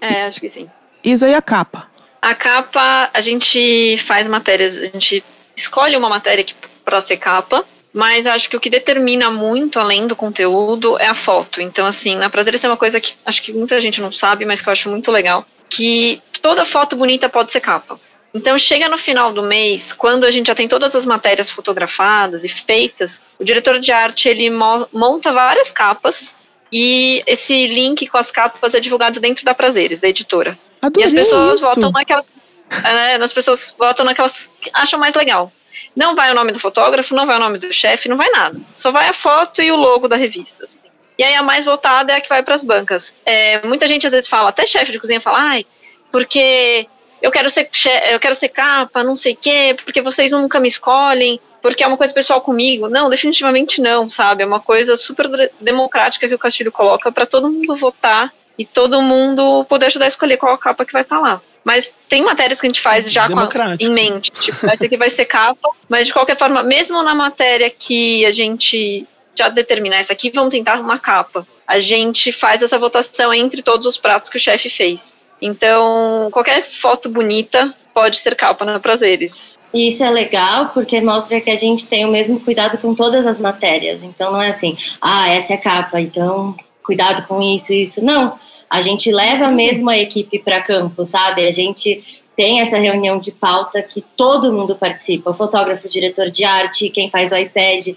É, 0.00 0.24
acho 0.24 0.40
que 0.40 0.48
sim. 0.48 0.68
Isa, 1.04 1.28
e 1.28 1.34
a 1.34 1.42
capa? 1.42 1.88
A 2.20 2.34
capa, 2.34 3.10
a 3.12 3.20
gente 3.20 3.96
faz 3.98 4.26
matérias, 4.28 4.76
a 4.76 4.84
gente 4.84 5.24
escolhe 5.56 5.96
uma 5.96 6.08
matéria 6.08 6.44
para 6.84 7.00
ser 7.00 7.16
capa, 7.16 7.64
mas 7.92 8.26
acho 8.26 8.48
que 8.48 8.56
o 8.56 8.60
que 8.60 8.70
determina 8.70 9.30
muito, 9.30 9.78
além 9.78 10.06
do 10.06 10.16
conteúdo, 10.16 10.98
é 10.98 11.06
a 11.06 11.14
foto. 11.14 11.60
Então, 11.60 11.86
assim, 11.86 12.16
na 12.16 12.30
Prazeres 12.30 12.60
tem 12.60 12.70
uma 12.70 12.76
coisa 12.76 13.00
que 13.00 13.14
acho 13.24 13.42
que 13.42 13.52
muita 13.52 13.80
gente 13.80 14.00
não 14.00 14.10
sabe, 14.10 14.44
mas 14.44 14.62
que 14.62 14.68
eu 14.68 14.72
acho 14.72 14.88
muito 14.88 15.10
legal, 15.10 15.44
que 15.68 16.22
toda 16.40 16.64
foto 16.64 16.96
bonita 16.96 17.28
pode 17.28 17.52
ser 17.52 17.60
capa. 17.60 18.00
Então, 18.34 18.58
chega 18.58 18.88
no 18.88 18.96
final 18.96 19.30
do 19.32 19.42
mês, 19.42 19.92
quando 19.92 20.24
a 20.24 20.30
gente 20.30 20.46
já 20.46 20.54
tem 20.54 20.66
todas 20.66 20.96
as 20.96 21.04
matérias 21.04 21.50
fotografadas 21.50 22.44
e 22.44 22.48
feitas, 22.48 23.20
o 23.38 23.44
diretor 23.44 23.78
de 23.78 23.92
arte, 23.92 24.26
ele 24.26 24.48
monta 24.48 25.30
várias 25.30 25.70
capas 25.70 26.34
e 26.72 27.22
esse 27.26 27.66
link 27.66 28.06
com 28.06 28.16
as 28.16 28.30
capas 28.30 28.74
é 28.74 28.80
divulgado 28.80 29.20
dentro 29.20 29.44
da 29.44 29.54
Prazeres, 29.54 30.00
da 30.00 30.08
editora. 30.08 30.58
Adorei 30.80 31.04
e 31.04 31.06
as 31.06 31.12
pessoas 31.12 31.58
isso. 31.58 31.66
votam 31.66 31.92
naquelas. 31.92 32.34
É, 32.82 33.16
as 33.16 33.32
pessoas 33.34 33.74
votam 33.78 34.06
naquelas 34.06 34.50
que 34.58 34.70
acham 34.72 34.98
mais 34.98 35.14
legal. 35.14 35.52
Não 35.94 36.14
vai 36.14 36.30
o 36.30 36.34
nome 36.34 36.52
do 36.52 36.60
fotógrafo, 36.60 37.14
não 37.14 37.26
vai 37.26 37.36
o 37.36 37.40
nome 37.40 37.58
do 37.58 37.72
chefe, 37.72 38.08
não 38.08 38.16
vai 38.16 38.30
nada. 38.30 38.58
Só 38.72 38.90
vai 38.90 39.08
a 39.08 39.12
foto 39.12 39.60
e 39.60 39.70
o 39.70 39.76
logo 39.76 40.08
da 40.08 40.16
revista. 40.16 40.64
Assim. 40.64 40.78
E 41.18 41.24
aí 41.24 41.34
a 41.34 41.42
mais 41.42 41.66
votada 41.66 42.12
é 42.12 42.16
a 42.16 42.20
que 42.20 42.28
vai 42.28 42.42
para 42.42 42.54
as 42.54 42.62
bancas. 42.62 43.14
É, 43.24 43.64
muita 43.66 43.86
gente 43.86 44.06
às 44.06 44.12
vezes 44.12 44.28
fala, 44.28 44.48
até 44.48 44.66
chefe 44.66 44.92
de 44.92 44.98
cozinha 44.98 45.20
fala, 45.20 45.38
ai, 45.40 45.66
porque 46.10 46.86
eu 47.20 47.30
quero 47.30 47.48
ser 47.50 47.70
eu 48.10 48.18
quero 48.18 48.34
ser 48.34 48.48
capa, 48.48 49.04
não 49.04 49.14
sei 49.14 49.34
o 49.34 49.36
quê, 49.36 49.76
porque 49.84 50.00
vocês 50.00 50.32
nunca 50.32 50.58
me 50.58 50.68
escolhem 50.68 51.40
porque 51.62 51.84
é 51.84 51.86
uma 51.86 51.96
coisa 51.96 52.12
pessoal 52.12 52.40
comigo. 52.40 52.88
Não, 52.88 53.08
definitivamente 53.08 53.80
não, 53.80 54.08
sabe? 54.08 54.42
É 54.42 54.46
uma 54.46 54.58
coisa 54.58 54.96
super 54.96 55.28
democrática 55.60 56.26
que 56.26 56.34
o 56.34 56.38
Castilho 56.38 56.72
coloca 56.72 57.12
para 57.12 57.24
todo 57.24 57.48
mundo 57.48 57.76
votar 57.76 58.34
e 58.58 58.66
todo 58.66 59.00
mundo 59.00 59.64
poder 59.68 59.86
ajudar 59.86 60.06
a 60.06 60.08
escolher 60.08 60.36
qual 60.36 60.52
a 60.52 60.58
capa 60.58 60.84
que 60.84 60.92
vai 60.92 61.02
estar 61.02 61.16
tá 61.16 61.22
lá. 61.22 61.42
Mas 61.64 61.92
tem 62.08 62.22
matérias 62.22 62.60
que 62.60 62.66
a 62.66 62.70
gente 62.70 62.80
faz 62.80 63.10
já 63.10 63.26
a, 63.26 63.76
em 63.78 63.90
mente. 63.90 64.30
Tipo, 64.32 64.66
essa 64.66 64.86
aqui 64.86 64.96
vai 64.96 65.08
ser 65.08 65.26
capa, 65.26 65.70
mas 65.88 66.06
de 66.06 66.12
qualquer 66.12 66.36
forma, 66.36 66.62
mesmo 66.62 67.02
na 67.02 67.14
matéria 67.14 67.70
que 67.70 68.24
a 68.26 68.30
gente 68.30 69.06
já 69.34 69.48
determinar 69.48 69.98
essa 69.98 70.12
aqui, 70.12 70.30
vamos 70.30 70.52
tentar 70.52 70.80
uma 70.80 70.98
capa. 70.98 71.46
A 71.66 71.78
gente 71.78 72.32
faz 72.32 72.62
essa 72.62 72.78
votação 72.78 73.32
entre 73.32 73.62
todos 73.62 73.86
os 73.86 73.96
pratos 73.96 74.28
que 74.28 74.36
o 74.36 74.40
chefe 74.40 74.68
fez. 74.68 75.14
Então, 75.40 76.28
qualquer 76.32 76.64
foto 76.64 77.08
bonita 77.08 77.74
pode 77.92 78.18
ser 78.18 78.34
capa 78.34 78.64
na 78.64 78.78
Prazeres. 78.78 79.58
E 79.72 79.88
isso 79.88 80.04
é 80.04 80.10
legal 80.10 80.70
porque 80.72 81.00
mostra 81.00 81.40
que 81.40 81.50
a 81.50 81.56
gente 81.56 81.86
tem 81.86 82.04
o 82.04 82.10
mesmo 82.10 82.40
cuidado 82.40 82.78
com 82.78 82.94
todas 82.94 83.26
as 83.26 83.40
matérias. 83.40 84.02
Então 84.02 84.32
não 84.32 84.42
é 84.42 84.50
assim, 84.50 84.76
ah, 85.00 85.30
essa 85.30 85.54
é 85.54 85.56
a 85.56 85.60
capa, 85.60 86.00
então 86.00 86.54
cuidado 86.82 87.26
com 87.26 87.40
isso, 87.40 87.72
isso. 87.72 88.04
Não, 88.04 88.38
a 88.72 88.80
gente 88.80 89.12
leva 89.12 89.48
mesmo 89.48 89.90
a 89.90 89.98
equipe 89.98 90.38
para 90.38 90.62
campo, 90.62 91.04
sabe? 91.04 91.46
A 91.46 91.52
gente 91.52 92.22
tem 92.34 92.58
essa 92.58 92.78
reunião 92.78 93.18
de 93.18 93.30
pauta 93.30 93.82
que 93.82 94.00
todo 94.16 94.50
mundo 94.50 94.74
participa, 94.74 95.30
o 95.30 95.34
fotógrafo, 95.34 95.86
o 95.86 95.90
diretor 95.90 96.30
de 96.30 96.42
arte, 96.42 96.88
quem 96.88 97.10
faz 97.10 97.30
o 97.30 97.36
iPad, 97.36 97.88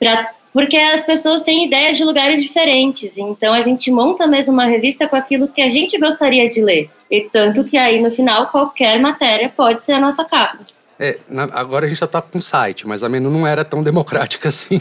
pra, 0.00 0.34
porque 0.52 0.76
as 0.76 1.04
pessoas 1.04 1.42
têm 1.42 1.66
ideias 1.66 1.96
de 1.96 2.02
lugares 2.04 2.42
diferentes. 2.42 3.16
Então 3.18 3.54
a 3.54 3.62
gente 3.62 3.88
monta 3.88 4.26
mesmo 4.26 4.52
uma 4.52 4.66
revista 4.66 5.06
com 5.06 5.14
aquilo 5.14 5.46
que 5.46 5.62
a 5.62 5.70
gente 5.70 5.96
gostaria 5.96 6.48
de 6.48 6.60
ler. 6.60 6.90
E 7.08 7.20
tanto 7.20 7.62
que 7.62 7.76
aí 7.76 8.02
no 8.02 8.10
final 8.10 8.48
qualquer 8.48 8.98
matéria 8.98 9.48
pode 9.48 9.80
ser 9.80 9.92
a 9.92 10.00
nossa 10.00 10.24
capa. 10.24 10.58
É, 10.98 11.18
na, 11.28 11.44
agora 11.52 11.84
a 11.84 11.88
gente 11.88 11.98
já 11.98 12.06
está 12.06 12.22
com 12.22 12.40
site, 12.40 12.86
mas 12.86 13.02
a 13.02 13.08
menu 13.08 13.30
não 13.30 13.46
era 13.46 13.64
tão 13.64 13.82
democrática 13.82 14.48
assim. 14.48 14.80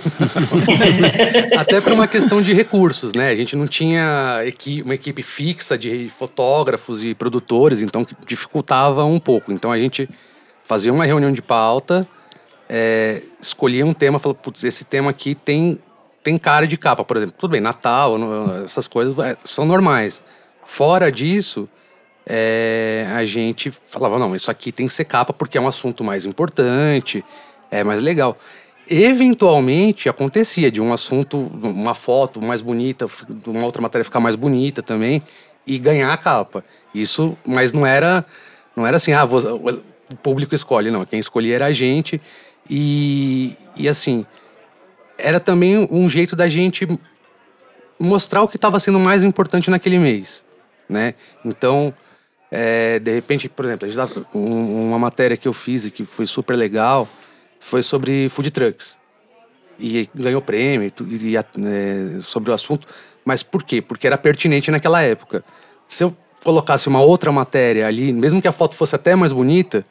Até 1.57 1.81
por 1.81 1.91
uma 1.91 2.07
questão 2.07 2.41
de 2.41 2.53
recursos, 2.53 3.11
né? 3.13 3.29
A 3.29 3.35
gente 3.35 3.55
não 3.55 3.67
tinha 3.67 4.41
equi 4.45 4.81
uma 4.81 4.95
equipe 4.95 5.21
fixa 5.21 5.77
de 5.77 6.09
fotógrafos 6.09 7.03
e 7.03 7.13
produtores, 7.13 7.81
então 7.81 8.05
dificultava 8.25 9.03
um 9.03 9.19
pouco. 9.19 9.51
Então 9.51 9.71
a 9.71 9.77
gente 9.77 10.09
fazia 10.63 10.93
uma 10.93 11.05
reunião 11.05 11.33
de 11.33 11.41
pauta, 11.41 12.07
é, 12.69 13.21
escolhia 13.41 13.85
um 13.85 13.93
tema, 13.93 14.17
falou, 14.17 14.35
putz, 14.35 14.63
esse 14.63 14.85
tema 14.85 15.11
aqui 15.11 15.35
tem, 15.35 15.77
tem 16.23 16.37
cara 16.37 16.65
de 16.65 16.77
capa, 16.77 17.03
por 17.03 17.17
exemplo. 17.17 17.35
Tudo 17.37 17.51
bem, 17.51 17.61
Natal, 17.61 18.15
essas 18.63 18.87
coisas 18.87 19.17
é, 19.19 19.35
são 19.43 19.65
normais. 19.65 20.21
Fora 20.63 21.11
disso, 21.11 21.69
é, 22.25 23.07
a 23.13 23.23
gente 23.25 23.71
falava, 23.89 24.17
não, 24.17 24.35
isso 24.35 24.49
aqui 24.49 24.71
tem 24.71 24.87
que 24.87 24.93
ser 24.93 25.05
capa 25.05 25.31
porque 25.31 25.57
é 25.57 25.61
um 25.61 25.67
assunto 25.67 26.03
mais 26.03 26.25
importante, 26.25 27.23
é 27.69 27.83
mais 27.83 28.01
legal. 28.01 28.37
Eventualmente 28.87 30.09
acontecia 30.09 30.69
de 30.69 30.79
um 30.79 30.93
assunto, 30.93 31.37
uma 31.61 31.95
foto 31.95 32.41
mais 32.41 32.61
bonita, 32.61 33.07
uma 33.47 33.65
outra 33.65 33.81
matéria 33.81 34.03
ficar 34.03 34.19
mais 34.19 34.35
bonita 34.35 34.81
também. 34.83 35.23
e 35.67 35.79
ganhar 35.79 36.13
a 36.13 36.17
capa. 36.17 36.63
Isso, 36.93 37.35
mas 37.45 37.73
não 37.73 37.85
era, 37.85 38.23
não 38.75 38.85
era 38.85 38.97
assim, 38.97 39.13
ah, 39.13 39.25
vou, 39.25 39.83
o 40.11 40.15
público 40.15 40.53
escolhe, 40.53 40.91
não. 40.91 41.05
Quem 41.05 41.19
escolhia 41.19 41.55
era 41.55 41.65
a 41.65 41.71
gente. 41.71 42.21
E, 42.69 43.57
e 43.75 43.87
assim, 43.89 44.25
era 45.17 45.39
também 45.39 45.87
um 45.89 46.09
jeito 46.09 46.35
da 46.35 46.47
gente 46.47 46.87
mostrar 47.99 48.43
o 48.43 48.47
que 48.47 48.57
estava 48.57 48.79
sendo 48.79 48.99
mais 48.99 49.23
importante 49.23 49.69
naquele 49.69 49.97
mês, 49.97 50.43
né? 50.87 51.15
Então, 51.43 51.93
é, 52.51 52.99
de 52.99 53.13
repente, 53.13 53.49
por 53.49 53.65
exemplo, 53.65 54.25
um, 54.33 54.87
uma 54.87 54.99
matéria 54.99 55.35
que 55.35 55.47
eu 55.47 55.53
fiz 55.53 55.85
e 55.85 55.91
que 55.91 56.05
foi 56.05 56.25
super 56.25 56.55
legal, 56.55 57.07
foi 57.59 57.81
sobre 57.81 58.29
food 58.29 58.51
trucks. 58.51 58.97
E 59.77 60.09
ganhou 60.15 60.41
prêmio 60.41 60.91
e, 61.09 61.31
e, 61.31 61.35
é, 61.37 61.41
sobre 62.21 62.51
o 62.51 62.53
assunto. 62.53 62.87
Mas 63.25 63.43
por 63.43 63.63
quê? 63.63 63.81
Porque 63.81 64.07
era 64.07 64.17
pertinente 64.17 64.71
naquela 64.71 65.01
época. 65.01 65.43
Se 65.87 66.03
eu 66.03 66.15
colocasse 66.43 66.87
uma 66.87 67.01
outra 67.01 67.31
matéria 67.31 67.87
ali, 67.87 68.13
mesmo 68.13 68.41
que 68.41 68.47
a 68.47 68.51
foto 68.51 68.75
fosse 68.75 68.95
até 68.95 69.15
mais 69.15 69.33
bonita, 69.33 69.83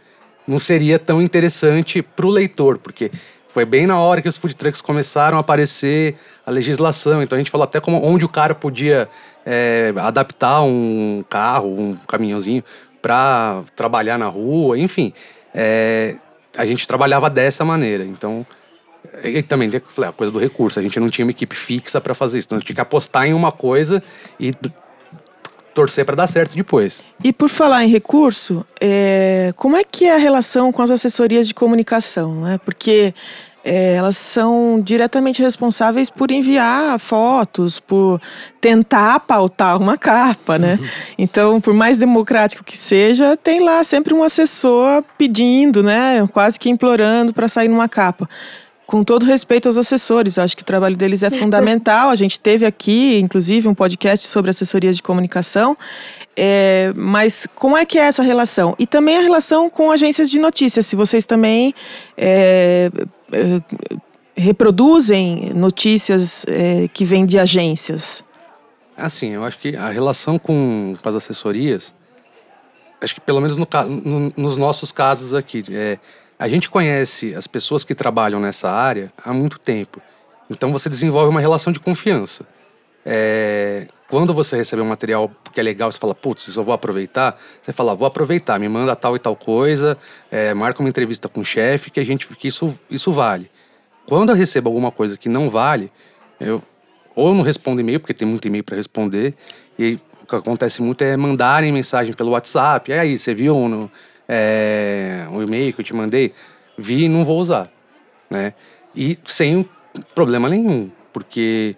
não 0.47 0.59
seria 0.59 0.99
tão 0.99 1.21
interessante 1.21 2.01
para 2.01 2.27
o 2.27 2.31
leitor, 2.31 2.79
porque 2.79 3.11
foi 3.49 3.65
bem 3.65 3.87
na 3.87 3.99
hora 3.99 4.23
que 4.23 4.29
os 4.29 4.37
food 4.37 4.55
trucks 4.55 4.81
começaram 4.81 5.37
a 5.37 5.41
aparecer 5.41 6.17
a 6.47 6.51
legislação. 6.51 7.23
Então 7.23 7.37
a 7.37 7.39
gente 7.39 7.51
falou 7.51 7.65
até 7.65 7.81
como 7.81 8.05
onde 8.05 8.25
o 8.25 8.29
cara 8.29 8.55
podia 8.55 9.09
é, 9.45 9.93
adaptar 9.97 10.63
um 10.63 11.25
carro, 11.29 11.69
um 11.69 11.97
caminhãozinho 12.09 12.63
para 13.03 13.63
trabalhar 13.77 14.19
na 14.19 14.27
rua, 14.27 14.79
enfim. 14.79 15.13
É, 15.55 16.17
a 16.57 16.65
gente 16.65 16.87
trabalhava 16.87 17.29
dessa 17.29 17.65
maneira. 17.65 18.05
Então 18.05 18.47
e 19.23 19.43
também 19.43 19.71
a 19.75 20.13
coisa 20.13 20.33
do 20.33 20.39
recurso. 20.39 20.81
A 20.81 20.83
gente 20.83 20.99
não 20.99 21.09
tinha 21.09 21.25
uma 21.25 21.31
equipe 21.31 21.55
fixa 21.55 22.01
para 22.01 22.15
fazer 22.15 22.39
isso. 22.39 22.47
Então 22.49 22.57
a 22.57 22.59
gente 22.59 22.67
tinha 22.67 22.75
que 22.75 22.81
apostar 22.81 23.27
em 23.27 23.35
uma 23.35 23.53
coisa 23.53 24.03
e 24.41 24.53
torcer 25.75 26.05
para 26.05 26.17
dar 26.17 26.27
certo 26.27 26.55
depois. 26.55 27.05
E 27.23 27.33
por 27.33 27.49
falar 27.49 27.85
em 27.85 27.89
recurso, 27.89 28.65
é, 28.81 29.53
como 29.57 29.77
é 29.77 29.85
que 29.85 30.07
é 30.07 30.15
a 30.15 30.19
relação 30.19 30.73
com 30.73 30.83
as 30.83 30.91
assessorias 30.91 31.47
de 31.47 31.55
comunicação? 31.55 32.35
Né? 32.35 32.59
Porque 32.65 33.13
é, 33.65 33.95
elas 33.95 34.17
são 34.19 34.81
diretamente 34.81 35.43
responsáveis 35.43 36.11
por 36.11 36.31
enviar 36.31 36.99
fotos, 36.99 37.81
por 37.81 38.21
tentar 38.61 39.21
pautar 39.21 39.81
uma 39.81 39.97
capa, 39.97 40.59
né? 40.59 40.79
Uhum. 40.79 40.89
Então, 41.19 41.61
por 41.61 41.73
mais 41.73 41.97
democrático 41.97 42.63
que 42.63 42.77
seja, 42.77 43.37
tem 43.37 43.61
lá 43.61 43.83
sempre 43.83 44.13
um 44.13 44.23
assessor 44.23 45.03
pedindo, 45.17 45.83
né? 45.83 46.29
Quase 46.33 46.61
que 46.61 46.69
implorando 46.69 47.33
para 47.33 47.49
sair 47.49 47.69
numa 47.69 47.89
capa 47.89 48.29
com 48.87 49.03
todo 49.03 49.25
respeito 49.25 49.67
aos 49.67 49.79
assessores, 49.79 50.37
eu 50.37 50.43
acho 50.43 50.57
que 50.57 50.63
o 50.63 50.67
trabalho 50.67 50.97
deles 50.97 51.23
é 51.23 51.31
fundamental. 51.31 52.11
A 52.11 52.15
gente 52.15 52.39
teve 52.39 52.67
aqui, 52.67 53.19
inclusive, 53.19 53.67
um 53.67 53.75
podcast 53.75 54.27
sobre 54.27 54.51
assessorias 54.51 54.97
de 54.97 55.03
comunicação. 55.03 55.77
É, 56.37 56.93
mas 56.95 57.47
como 57.55 57.77
é 57.77 57.87
que 57.87 57.99
é 57.99 58.03
essa 58.03 58.23
relação? 58.23 58.75
E 58.79 58.87
também 58.87 59.17
a 59.17 59.21
relação 59.21 59.71
com 59.71 59.91
agências 59.91 60.31
de 60.31 60.39
notícias, 60.39 60.87
se 60.87 60.97
vocês 60.97 61.25
também 61.25 61.75
é, 62.17 62.91
é, 63.33 63.63
reproduzem 64.37 65.53
notícias 65.55 66.45
é, 66.49 66.89
que 66.89 67.05
vêm 67.05 67.25
de 67.25 67.39
agências. 67.39 68.23
Assim, 68.97 69.31
eu 69.31 69.45
acho 69.45 69.59
que 69.59 69.77
a 69.77 69.89
relação 69.89 70.39
com, 70.39 70.97
com 71.01 71.09
as 71.09 71.15
assessorias, 71.15 71.95
acho 73.01 73.15
que 73.15 73.21
pelo 73.21 73.41
menos 73.41 73.57
no, 73.57 73.67
no, 74.05 74.33
nos 74.37 74.57
nossos 74.57 74.93
casos 74.93 75.33
aqui, 75.33 75.65
é, 75.71 75.99
a 76.39 76.49
gente 76.49 76.69
conhece 76.69 77.35
as 77.35 77.47
pessoas 77.47 77.85
que 77.85 77.95
trabalham 77.95 78.41
nessa 78.41 78.71
área 78.71 79.13
há 79.25 79.33
muito 79.33 79.59
tempo. 79.59 80.01
Então 80.51 80.73
você 80.73 80.89
desenvolve 80.89 81.31
uma 81.31 81.41
relação 81.41 81.73
de 81.73 81.81
confiança. 81.81 82.47
É, 83.07 83.87
quando 84.09 84.33
você 84.33 84.57
recebe 84.57 84.83
um 84.83 84.87
material 84.87 85.31
que 85.53 85.61
é 85.61 85.63
legal, 85.63 85.91
você 85.91 85.99
fala, 85.99 86.15
putz, 86.15 86.57
eu 86.57 86.65
vou 86.65 86.75
aproveitar. 86.75 87.39
Você 87.63 87.73
fala, 87.73 87.95
vou 87.95 88.07
aproveitar, 88.07 88.59
me 88.59 88.69
manda 88.69 88.95
tal 88.97 89.17
e 89.17 89.19
tal 89.19 89.37
coisa, 89.37 89.97
é, 90.31 90.53
marca 90.55 90.81
uma 90.81 90.89
entrevista 90.89 91.29
com 91.29 91.41
o 91.41 91.45
chefe, 91.45 91.91
que 91.91 92.01
a 92.01 92.05
gente 92.05 92.27
que 92.29 92.49
isso, 92.49 92.79
isso 92.91 93.13
vale. 93.13 93.51
Quando 94.07 94.31
eu 94.31 94.37
recebo 94.37 94.69
alguma 94.69 94.91
coisa 94.91 95.17
que 95.17 95.29
não 95.29 95.49
vale, 95.49 95.91
eu 96.39 96.63
ou 97.17 97.33
não 97.33 97.43
respondo 97.43 97.81
e-mail, 97.81 98.01
porque 98.01 98.13
tem 98.13 98.27
muito 98.27 98.47
e-mail 98.47 98.65
para 98.65 98.77
responder, 98.77 99.35
e 99.79 100.01
o 100.23 100.27
que 100.27 100.35
acontece 100.35 100.83
muito 100.83 101.03
é 101.03 101.17
mandarem 101.17 101.73
mensagem 101.73 102.13
pelo 102.13 102.33
WhatsApp. 102.33 102.91
E 102.91 102.95
aí, 102.95 103.19
você 103.19 103.35
viu 103.35 103.69
no, 103.69 103.91
é, 104.29 105.27
um 105.31 105.43
e-mail 105.43 105.73
que 105.73 105.81
eu 105.81 105.85
te 105.85 105.95
mandei, 105.95 106.33
vi 106.77 107.05
e 107.05 107.09
não 107.09 107.25
vou 107.25 107.41
usar, 107.41 107.71
né? 108.29 108.55
E 108.95 109.19
sem 109.25 109.69
problema 110.15 110.49
nenhum, 110.49 110.91
porque 111.13 111.77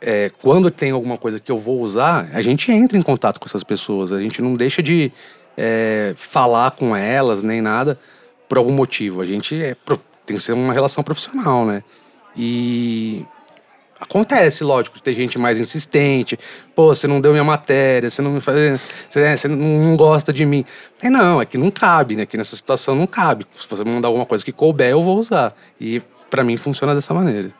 é, 0.00 0.30
quando 0.40 0.70
tem 0.70 0.90
alguma 0.90 1.16
coisa 1.16 1.40
que 1.40 1.50
eu 1.50 1.58
vou 1.58 1.80
usar, 1.80 2.28
a 2.32 2.40
gente 2.40 2.70
entra 2.70 2.96
em 2.96 3.02
contato 3.02 3.38
com 3.40 3.46
essas 3.46 3.64
pessoas, 3.64 4.12
a 4.12 4.20
gente 4.20 4.40
não 4.40 4.54
deixa 4.54 4.82
de 4.82 5.12
é, 5.56 6.12
falar 6.16 6.70
com 6.72 6.94
elas 6.94 7.42
nem 7.42 7.60
nada 7.60 7.98
por 8.48 8.58
algum 8.58 8.72
motivo. 8.72 9.20
A 9.20 9.26
gente 9.26 9.60
é, 9.60 9.76
tem 10.24 10.36
que 10.36 10.42
ser 10.42 10.52
uma 10.52 10.72
relação 10.72 11.02
profissional, 11.02 11.64
né? 11.64 11.82
E 12.36 13.24
Acontece, 14.00 14.62
lógico, 14.62 15.00
ter 15.00 15.12
gente 15.12 15.38
mais 15.38 15.58
insistente. 15.58 16.38
Pô, 16.74 16.94
você 16.94 17.08
não 17.08 17.20
deu 17.20 17.32
minha 17.32 17.42
matéria, 17.42 18.08
você 18.08 18.22
não 18.22 18.30
me 18.30 18.40
faz. 18.40 18.80
Você, 19.10 19.36
você 19.36 19.48
não 19.48 19.96
gosta 19.96 20.32
de 20.32 20.46
mim. 20.46 20.64
É 21.02 21.10
não, 21.10 21.42
é 21.42 21.46
que 21.46 21.58
não 21.58 21.70
cabe, 21.70 22.14
né? 22.14 22.24
Que 22.24 22.36
nessa 22.36 22.54
situação 22.54 22.94
não 22.94 23.06
cabe. 23.06 23.44
Se 23.52 23.68
você 23.68 23.82
me 23.82 23.90
mandar 23.90 24.08
alguma 24.08 24.24
coisa 24.24 24.44
que 24.44 24.52
couber, 24.52 24.90
eu 24.90 25.02
vou 25.02 25.18
usar. 25.18 25.52
E 25.80 26.00
para 26.30 26.44
mim 26.44 26.56
funciona 26.56 26.94
dessa 26.94 27.12
maneira. 27.12 27.52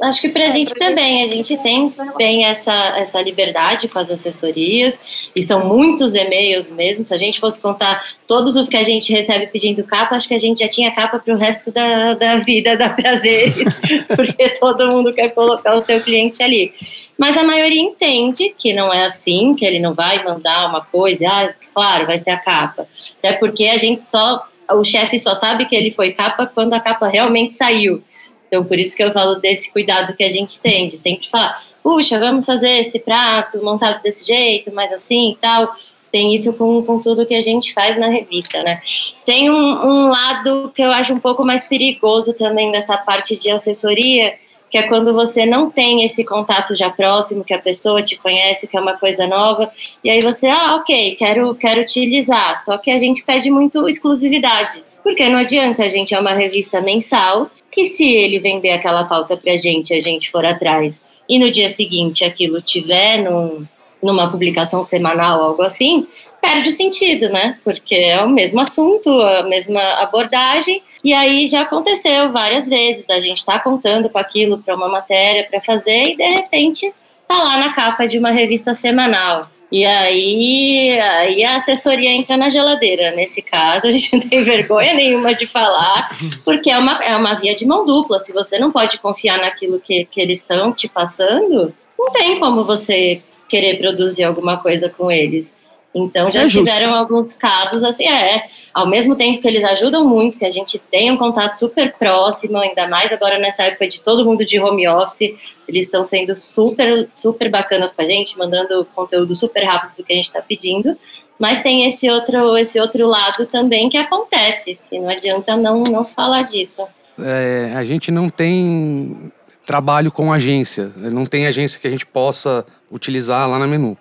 Acho 0.00 0.20
que 0.20 0.28
para 0.28 0.46
a 0.46 0.50
gente 0.50 0.74
também, 0.74 1.24
a 1.24 1.26
gente 1.26 1.56
tem 1.56 1.90
bem 2.18 2.44
essa, 2.44 2.98
essa 2.98 3.22
liberdade 3.22 3.88
com 3.88 3.98
as 3.98 4.10
assessorias, 4.10 5.00
e 5.34 5.42
são 5.42 5.66
muitos 5.66 6.14
e-mails 6.14 6.68
mesmo. 6.68 7.04
Se 7.04 7.14
a 7.14 7.16
gente 7.16 7.40
fosse 7.40 7.58
contar 7.58 8.04
todos 8.26 8.56
os 8.56 8.68
que 8.68 8.76
a 8.76 8.82
gente 8.82 9.10
recebe 9.10 9.46
pedindo 9.46 9.82
capa, 9.84 10.14
acho 10.14 10.28
que 10.28 10.34
a 10.34 10.38
gente 10.38 10.60
já 10.60 10.68
tinha 10.68 10.94
capa 10.94 11.18
para 11.18 11.32
o 11.32 11.38
resto 11.38 11.72
da, 11.72 12.12
da 12.12 12.36
vida 12.38 12.76
da 12.78 12.90
Prazeres, 12.90 13.72
porque 14.14 14.50
todo 14.60 14.90
mundo 14.90 15.14
quer 15.14 15.30
colocar 15.30 15.74
o 15.74 15.80
seu 15.80 15.98
cliente 16.00 16.42
ali. 16.42 16.74
Mas 17.16 17.38
a 17.38 17.42
maioria 17.42 17.80
entende 17.80 18.54
que 18.56 18.74
não 18.74 18.92
é 18.92 19.04
assim, 19.04 19.54
que 19.54 19.64
ele 19.64 19.78
não 19.78 19.94
vai 19.94 20.22
mandar 20.22 20.68
uma 20.68 20.82
coisa, 20.82 21.26
ah, 21.26 21.54
claro, 21.72 22.06
vai 22.06 22.18
ser 22.18 22.30
a 22.30 22.36
capa. 22.36 22.86
Até 23.18 23.32
porque 23.32 23.66
a 23.68 23.78
gente 23.78 24.04
só, 24.04 24.46
o 24.72 24.84
chefe 24.84 25.18
só 25.18 25.34
sabe 25.34 25.64
que 25.64 25.74
ele 25.74 25.90
foi 25.90 26.12
capa 26.12 26.46
quando 26.46 26.74
a 26.74 26.80
capa 26.80 27.08
realmente 27.08 27.54
saiu. 27.54 28.04
Então, 28.46 28.64
por 28.64 28.78
isso 28.78 28.96
que 28.96 29.02
eu 29.02 29.12
falo 29.12 29.36
desse 29.36 29.72
cuidado 29.72 30.16
que 30.16 30.24
a 30.24 30.30
gente 30.30 30.60
tem, 30.60 30.86
de 30.86 30.96
sempre 30.96 31.28
falar, 31.28 31.62
puxa, 31.82 32.18
vamos 32.18 32.44
fazer 32.44 32.80
esse 32.80 32.98
prato 32.98 33.62
montado 33.62 34.02
desse 34.02 34.26
jeito, 34.26 34.72
mais 34.72 34.92
assim 34.92 35.32
e 35.32 35.36
tal. 35.36 35.74
Tem 36.10 36.34
isso 36.34 36.52
com, 36.52 36.82
com 36.82 37.00
tudo 37.00 37.26
que 37.26 37.34
a 37.34 37.40
gente 37.40 37.74
faz 37.74 37.98
na 37.98 38.08
revista, 38.08 38.62
né? 38.62 38.80
Tem 39.24 39.50
um, 39.50 39.54
um 39.54 40.08
lado 40.08 40.72
que 40.74 40.82
eu 40.82 40.90
acho 40.90 41.12
um 41.12 41.20
pouco 41.20 41.44
mais 41.44 41.64
perigoso 41.64 42.32
também 42.34 42.72
dessa 42.72 42.96
parte 42.96 43.38
de 43.38 43.50
assessoria, 43.50 44.34
que 44.70 44.78
é 44.78 44.82
quando 44.84 45.12
você 45.12 45.46
não 45.46 45.70
tem 45.70 46.04
esse 46.04 46.24
contato 46.24 46.76
já 46.76 46.90
próximo, 46.90 47.44
que 47.44 47.54
a 47.54 47.58
pessoa 47.58 48.02
te 48.02 48.16
conhece, 48.16 48.66
que 48.66 48.76
é 48.76 48.80
uma 48.80 48.96
coisa 48.98 49.26
nova, 49.26 49.70
e 50.02 50.10
aí 50.10 50.20
você, 50.20 50.48
ah, 50.48 50.76
ok, 50.76 51.14
quero, 51.16 51.54
quero 51.54 51.82
utilizar, 51.82 52.56
só 52.58 52.76
que 52.78 52.90
a 52.90 52.98
gente 52.98 53.22
pede 53.22 53.50
muito 53.50 53.88
exclusividade, 53.88 54.82
porque 55.02 55.28
não 55.28 55.38
adianta, 55.38 55.84
a 55.84 55.88
gente 55.88 56.14
é 56.14 56.20
uma 56.20 56.32
revista 56.32 56.80
mensal, 56.80 57.50
que 57.76 57.84
se 57.84 58.10
ele 58.10 58.38
vender 58.38 58.70
aquela 58.70 59.04
pauta 59.04 59.36
pra 59.36 59.54
gente, 59.58 59.92
a 59.92 60.00
gente 60.00 60.30
for 60.30 60.46
atrás, 60.46 60.98
e 61.28 61.38
no 61.38 61.50
dia 61.50 61.68
seguinte 61.68 62.24
aquilo 62.24 62.62
tiver 62.62 63.18
num, 63.18 63.66
numa 64.02 64.30
publicação 64.30 64.82
semanal, 64.82 65.42
algo 65.42 65.60
assim, 65.60 66.06
perde 66.40 66.70
o 66.70 66.72
sentido, 66.72 67.28
né? 67.28 67.58
Porque 67.62 67.94
é 67.94 68.24
o 68.24 68.30
mesmo 68.30 68.60
assunto, 68.60 69.10
a 69.10 69.42
mesma 69.42 69.82
abordagem, 70.00 70.82
e 71.04 71.12
aí 71.12 71.46
já 71.46 71.60
aconteceu 71.60 72.32
várias 72.32 72.66
vezes 72.66 73.04
da 73.04 73.20
gente 73.20 73.38
estar 73.38 73.58
tá 73.58 73.60
contando 73.60 74.08
com 74.08 74.16
aquilo 74.16 74.56
para 74.56 74.74
uma 74.74 74.88
matéria 74.88 75.46
para 75.50 75.60
fazer 75.60 76.12
e 76.12 76.16
de 76.16 76.26
repente 76.30 76.90
tá 77.28 77.36
lá 77.42 77.58
na 77.58 77.74
capa 77.74 78.06
de 78.08 78.16
uma 78.16 78.30
revista 78.30 78.74
semanal. 78.74 79.50
E 79.70 79.84
aí, 79.84 80.98
aí 80.98 81.44
a 81.44 81.56
assessoria 81.56 82.10
entra 82.10 82.36
na 82.36 82.48
geladeira. 82.48 83.10
Nesse 83.12 83.42
caso, 83.42 83.86
a 83.88 83.90
gente 83.90 84.12
não 84.12 84.20
tem 84.20 84.42
vergonha 84.42 84.94
nenhuma 84.94 85.34
de 85.34 85.46
falar, 85.46 86.08
porque 86.44 86.70
é 86.70 86.78
uma, 86.78 87.02
é 87.04 87.16
uma 87.16 87.34
via 87.34 87.54
de 87.54 87.66
mão 87.66 87.84
dupla. 87.84 88.20
Se 88.20 88.32
você 88.32 88.58
não 88.58 88.70
pode 88.70 88.98
confiar 88.98 89.38
naquilo 89.38 89.80
que, 89.80 90.04
que 90.04 90.20
eles 90.20 90.40
estão 90.40 90.72
te 90.72 90.88
passando, 90.88 91.74
não 91.98 92.10
tem 92.12 92.38
como 92.38 92.64
você 92.64 93.20
querer 93.48 93.78
produzir 93.78 94.24
alguma 94.24 94.56
coisa 94.56 94.88
com 94.88 95.10
eles. 95.10 95.52
Então 95.98 96.30
já 96.30 96.42
é 96.42 96.46
tiveram 96.46 96.94
alguns 96.94 97.32
casos 97.32 97.82
assim, 97.82 98.06
é, 98.06 98.44
ao 98.74 98.86
mesmo 98.86 99.16
tempo 99.16 99.40
que 99.40 99.48
eles 99.48 99.64
ajudam 99.64 100.06
muito, 100.06 100.38
que 100.38 100.44
a 100.44 100.50
gente 100.50 100.78
tem 100.78 101.10
um 101.10 101.16
contato 101.16 101.54
super 101.54 101.94
próximo, 101.94 102.58
ainda 102.58 102.86
mais 102.86 103.10
agora 103.10 103.38
nessa 103.38 103.62
época 103.62 103.88
de 103.88 104.02
todo 104.02 104.22
mundo 104.22 104.44
de 104.44 104.60
home 104.60 104.86
office, 104.86 105.34
eles 105.66 105.86
estão 105.86 106.04
sendo 106.04 106.36
super, 106.36 107.08
super 107.16 107.50
bacanas 107.50 107.94
com 107.94 108.02
a 108.02 108.04
gente, 108.04 108.36
mandando 108.36 108.86
conteúdo 108.94 109.34
super 109.34 109.64
rápido 109.64 109.96
do 109.96 110.04
que 110.04 110.12
a 110.12 110.16
gente 110.16 110.26
está 110.26 110.42
pedindo. 110.42 110.94
Mas 111.38 111.60
tem 111.60 111.86
esse 111.86 112.10
outro, 112.10 112.58
esse 112.58 112.78
outro 112.78 113.06
lado 113.06 113.46
também 113.46 113.88
que 113.88 113.96
acontece, 113.96 114.78
e 114.92 114.98
não 114.98 115.08
adianta 115.08 115.56
não, 115.56 115.82
não 115.82 116.04
falar 116.04 116.42
disso. 116.42 116.86
É, 117.18 117.72
a 117.74 117.84
gente 117.84 118.10
não 118.10 118.28
tem 118.28 119.32
trabalho 119.64 120.12
com 120.12 120.30
agência, 120.30 120.92
não 120.94 121.24
tem 121.24 121.46
agência 121.46 121.80
que 121.80 121.88
a 121.88 121.90
gente 121.90 122.04
possa 122.04 122.66
utilizar 122.92 123.48
lá 123.48 123.58
na 123.58 123.66
menu. 123.66 123.96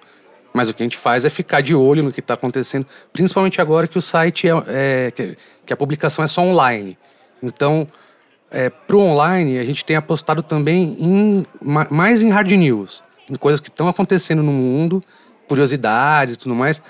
Mas 0.56 0.70
o 0.70 0.74
que 0.74 0.82
a 0.82 0.86
gente 0.86 0.98
faz 0.98 1.26
é 1.26 1.30
ficar 1.30 1.60
de 1.60 1.76
olho 1.76 2.02
no 2.02 2.14
que 2.14 2.22
está 2.22 2.34
acontecendo, 2.34 2.88
principalmente 3.12 3.60
agora 3.60 3.90
que 3.90 3.98
o 3.98 4.02
site 4.02 4.48
é, 4.48 4.54
é 4.68 5.12
que, 5.12 5.38
que, 5.66 5.74
a 5.74 5.76
publicação 5.76 6.24
é 6.24 6.30
só 6.30 6.44
online. 6.44 6.98
Então, 7.44 7.86
é, 8.50 8.70
para 8.70 8.96
o 8.96 9.02
online, 9.02 9.60
a 9.60 9.66
gente 9.66 9.84
tem 9.84 9.98
apostado 9.98 10.42
também 10.42 10.96
em, 10.98 11.46
mais 11.92 12.22
em 12.22 12.30
hard 12.30 12.50
news, 12.52 13.04
em 13.30 13.36
coisas 13.36 13.60
que 13.60 13.68
estão 13.68 13.90
acontecendo 13.90 14.42
no 14.42 14.54
mundo, 14.54 15.02
curiosidades 15.46 16.36
e 16.36 16.38
tudo 16.38 16.56
mais, 16.56 16.82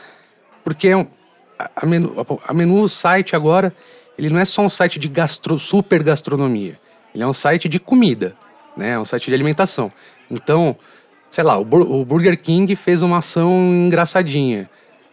porque 0.63 0.89
é 0.89 1.07
a, 1.75 1.87
menu, 1.87 2.23
a 2.47 2.53
menu 2.53 2.87
site 2.87 3.35
agora, 3.35 3.73
ele 4.15 4.29
não 4.29 4.39
é 4.39 4.45
só 4.45 4.61
um 4.61 4.69
site 4.69 4.99
de 4.99 5.07
gastro, 5.07 5.57
super 5.57 6.03
gastronomia, 6.03 6.79
ele 7.15 7.23
é 7.23 7.27
um 7.27 7.33
site 7.33 7.67
de 7.67 7.79
comida, 7.79 8.35
né? 8.77 8.91
É 8.91 8.99
um 8.99 9.05
site 9.05 9.25
de 9.25 9.33
alimentação. 9.33 9.91
Então, 10.29 10.77
sei 11.35 11.43
lá, 11.43 11.59
o, 11.59 11.65
Burger 11.65 12.39
King 12.41 12.73
fez 12.77 13.01
uma 13.01 13.17
ação 13.17 13.51
engraçadinha. 13.51 14.69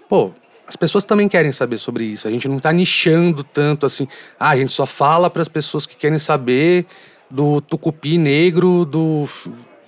Pô, 0.09 0.31
as 0.64 0.77
pessoas 0.77 1.03
também 1.03 1.29
querem 1.29 1.51
saber 1.51 1.79
sobre 1.79 2.05
isso. 2.05 2.29
A 2.29 2.31
gente 2.31 2.47
não 2.47 2.59
está 2.59 2.73
nichando 2.73 3.43
tanto 3.43 3.87
assim. 3.87 4.07
Ah, 4.39 4.51
a 4.51 4.57
gente 4.57 4.70
só 4.70 4.87
fala 4.87 5.29
para 5.29 5.43
as 5.43 5.49
pessoas 5.49 5.85
que 5.85 5.97
querem 5.97 6.20
saber 6.20 6.87
do 7.29 7.61
tucupi 7.61 8.18
negro 8.18 8.85
do, 8.85 9.29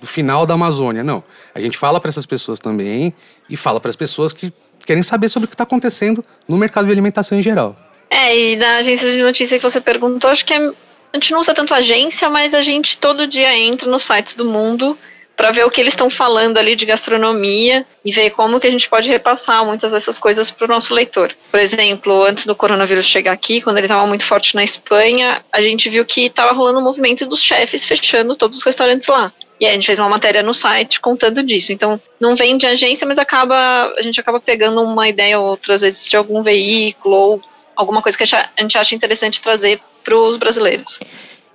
do 0.01 0.05
final 0.05 0.45
da 0.45 0.55
Amazônia. 0.55 1.05
Não. 1.05 1.23
A 1.53 1.61
gente 1.61 1.77
fala 1.77 2.01
para 2.01 2.09
essas 2.09 2.25
pessoas 2.25 2.59
também 2.59 3.13
e 3.49 3.55
fala 3.55 3.79
para 3.79 3.89
as 3.89 3.95
pessoas 3.95 4.33
que 4.33 4.51
querem 4.85 5.03
saber 5.03 5.29
sobre 5.29 5.45
o 5.45 5.47
que 5.47 5.55
está 5.55 5.63
acontecendo 5.63 6.21
no 6.49 6.57
mercado 6.57 6.85
de 6.85 6.91
alimentação 6.91 7.39
em 7.39 7.41
geral. 7.41 7.77
É, 8.09 8.37
e 8.37 8.55
na 8.57 8.79
agência 8.79 9.09
de 9.09 9.23
notícia 9.23 9.57
que 9.57 9.63
você 9.63 9.79
perguntou, 9.79 10.29
acho 10.29 10.43
que 10.43 10.53
é, 10.53 10.57
a 10.57 10.73
gente 11.13 11.31
não 11.31 11.39
usa 11.39 11.53
tanto 11.53 11.73
agência, 11.73 12.29
mas 12.29 12.53
a 12.53 12.61
gente 12.61 12.97
todo 12.97 13.25
dia 13.25 13.57
entra 13.57 13.89
nos 13.89 14.03
sites 14.03 14.33
do 14.33 14.43
mundo 14.43 14.97
para 15.35 15.51
ver 15.51 15.65
o 15.65 15.69
que 15.69 15.81
eles 15.81 15.93
estão 15.93 16.09
falando 16.09 16.57
ali 16.57 16.75
de 16.75 16.85
gastronomia 16.85 17.85
e 18.03 18.11
ver 18.11 18.31
como 18.31 18.59
que 18.59 18.67
a 18.67 18.71
gente 18.71 18.89
pode 18.89 19.09
repassar 19.09 19.65
muitas 19.65 19.91
dessas 19.91 20.17
coisas 20.17 20.49
para 20.49 20.65
o 20.65 20.67
nosso 20.67 20.93
leitor. 20.93 21.35
Por 21.51 21.59
exemplo, 21.59 22.23
antes 22.23 22.45
do 22.45 22.55
coronavírus 22.55 23.05
chegar 23.05 23.31
aqui, 23.31 23.61
quando 23.61 23.77
ele 23.77 23.87
estava 23.87 24.05
muito 24.07 24.25
forte 24.25 24.55
na 24.55 24.63
Espanha, 24.63 25.43
a 25.51 25.61
gente 25.61 25.89
viu 25.89 26.05
que 26.05 26.25
estava 26.25 26.53
rolando 26.53 26.79
um 26.79 26.83
movimento 26.83 27.25
dos 27.25 27.41
chefes 27.41 27.83
fechando 27.85 28.35
todos 28.35 28.57
os 28.57 28.63
restaurantes 28.63 29.07
lá. 29.07 29.31
E 29.59 29.65
a 29.65 29.71
gente 29.71 29.85
fez 29.85 29.99
uma 29.99 30.09
matéria 30.09 30.43
no 30.43 30.53
site 30.53 30.99
contando 30.99 31.41
disso. 31.41 31.71
Então, 31.71 31.99
não 32.19 32.35
vem 32.35 32.57
de 32.57 32.67
agência, 32.67 33.07
mas 33.07 33.17
acaba 33.17 33.93
a 33.97 34.01
gente 34.01 34.19
acaba 34.19 34.39
pegando 34.39 34.81
uma 34.81 35.07
ideia 35.07 35.39
outras 35.39 35.81
vezes 35.81 36.05
de 36.07 36.17
algum 36.17 36.41
veículo 36.41 37.15
ou 37.15 37.41
alguma 37.75 38.01
coisa 38.01 38.17
que 38.17 38.23
a 38.23 38.49
gente 38.61 38.77
acha 38.77 38.95
interessante 38.95 39.41
trazer 39.41 39.79
para 40.03 40.17
os 40.17 40.37
brasileiros. 40.37 40.99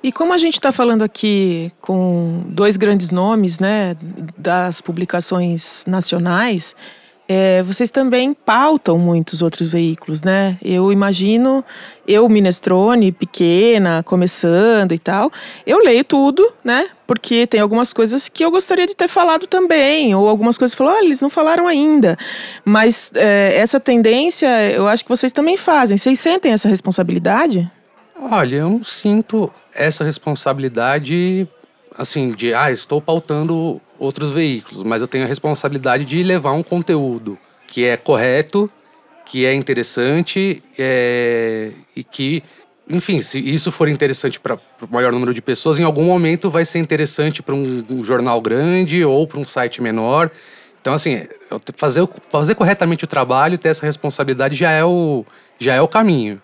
E 0.02 0.10
como 0.10 0.32
a 0.32 0.38
gente 0.38 0.54
está 0.54 0.72
falando 0.72 1.02
aqui 1.02 1.70
com 1.80 2.42
dois 2.46 2.76
grandes 2.76 3.10
nomes, 3.10 3.58
né, 3.58 3.96
das 4.36 4.80
publicações 4.80 5.84
nacionais, 5.86 6.74
é, 7.32 7.62
vocês 7.62 7.90
também 7.90 8.34
pautam 8.34 8.98
muitos 8.98 9.40
outros 9.40 9.68
veículos, 9.68 10.20
né? 10.20 10.58
Eu 10.60 10.90
imagino, 10.90 11.64
eu, 12.04 12.28
Minestrone, 12.28 13.12
pequena, 13.12 14.02
começando 14.02 14.90
e 14.92 14.98
tal, 14.98 15.30
eu 15.64 15.78
leio 15.78 16.02
tudo, 16.02 16.52
né? 16.64 16.88
Porque 17.06 17.46
tem 17.46 17.60
algumas 17.60 17.92
coisas 17.92 18.28
que 18.28 18.44
eu 18.44 18.50
gostaria 18.50 18.84
de 18.84 18.96
ter 18.96 19.06
falado 19.06 19.46
também, 19.46 20.12
ou 20.12 20.28
algumas 20.28 20.58
coisas 20.58 20.74
que 20.74 20.78
falou, 20.78 20.92
ah, 20.92 21.04
eles 21.04 21.20
não 21.20 21.30
falaram 21.30 21.68
ainda. 21.68 22.18
Mas 22.64 23.12
é, 23.14 23.54
essa 23.54 23.78
tendência, 23.78 24.48
eu 24.72 24.88
acho 24.88 25.04
que 25.04 25.08
vocês 25.08 25.30
também 25.30 25.56
fazem. 25.56 25.96
Vocês 25.96 26.18
sentem 26.18 26.50
essa 26.50 26.68
responsabilidade? 26.68 27.70
Olha, 28.20 28.56
eu 28.56 28.68
não 28.68 28.82
sinto 28.82 29.52
essa 29.80 30.04
responsabilidade, 30.04 31.48
assim, 31.96 32.32
de, 32.32 32.52
ah, 32.52 32.70
estou 32.70 33.00
pautando 33.00 33.80
outros 33.98 34.30
veículos, 34.30 34.82
mas 34.82 35.00
eu 35.00 35.08
tenho 35.08 35.24
a 35.24 35.28
responsabilidade 35.28 36.04
de 36.04 36.22
levar 36.22 36.52
um 36.52 36.62
conteúdo 36.62 37.38
que 37.66 37.84
é 37.84 37.96
correto, 37.96 38.70
que 39.24 39.46
é 39.46 39.54
interessante 39.54 40.62
é, 40.78 41.72
e 41.94 42.02
que, 42.02 42.42
enfim, 42.88 43.22
se 43.22 43.38
isso 43.38 43.70
for 43.70 43.88
interessante 43.88 44.40
para 44.40 44.56
o 44.56 44.60
maior 44.90 45.12
número 45.12 45.32
de 45.32 45.40
pessoas, 45.40 45.78
em 45.78 45.84
algum 45.84 46.04
momento 46.04 46.50
vai 46.50 46.64
ser 46.64 46.78
interessante 46.78 47.42
para 47.42 47.54
um, 47.54 47.84
um, 47.88 48.04
jornal 48.04 48.40
grande 48.40 49.04
ou 49.04 49.26
para 49.26 49.38
um 49.38 49.44
site 49.44 49.80
menor. 49.80 50.30
Então, 50.80 50.94
assim, 50.94 51.26
fazer, 51.76 52.06
fazer 52.28 52.54
corretamente 52.54 53.04
o 53.04 53.06
trabalho, 53.06 53.56
ter 53.56 53.68
essa 53.68 53.86
responsabilidade 53.86 54.56
já 54.56 54.72
é 54.72 54.84
o, 54.84 55.24
já 55.58 55.74
é 55.74 55.80
o 55.80 55.86
caminho. 55.86 56.40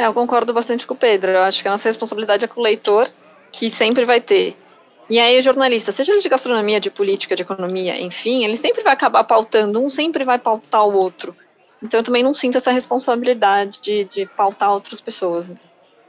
É, 0.00 0.06
eu 0.06 0.14
concordo 0.14 0.54
bastante 0.54 0.86
com 0.86 0.94
o 0.94 0.96
Pedro. 0.96 1.30
Eu 1.30 1.42
acho 1.42 1.60
que 1.60 1.68
a 1.68 1.70
nossa 1.70 1.86
responsabilidade 1.86 2.42
é 2.42 2.48
com 2.48 2.58
o 2.58 2.62
leitor, 2.62 3.06
que 3.52 3.68
sempre 3.68 4.06
vai 4.06 4.18
ter. 4.18 4.56
E 5.10 5.18
aí 5.20 5.38
o 5.38 5.42
jornalista, 5.42 5.92
seja 5.92 6.12
ele 6.12 6.22
de 6.22 6.28
gastronomia, 6.30 6.80
de 6.80 6.88
política, 6.88 7.36
de 7.36 7.42
economia, 7.42 8.00
enfim, 8.00 8.42
ele 8.42 8.56
sempre 8.56 8.82
vai 8.82 8.94
acabar 8.94 9.24
pautando, 9.24 9.78
um 9.78 9.90
sempre 9.90 10.24
vai 10.24 10.38
pautar 10.38 10.86
o 10.86 10.94
outro. 10.94 11.36
Então 11.82 12.00
eu 12.00 12.04
também 12.04 12.22
não 12.22 12.32
sinto 12.32 12.56
essa 12.56 12.70
responsabilidade 12.70 13.78
de, 13.82 14.04
de 14.04 14.24
pautar 14.24 14.72
outras 14.72 15.02
pessoas. 15.02 15.52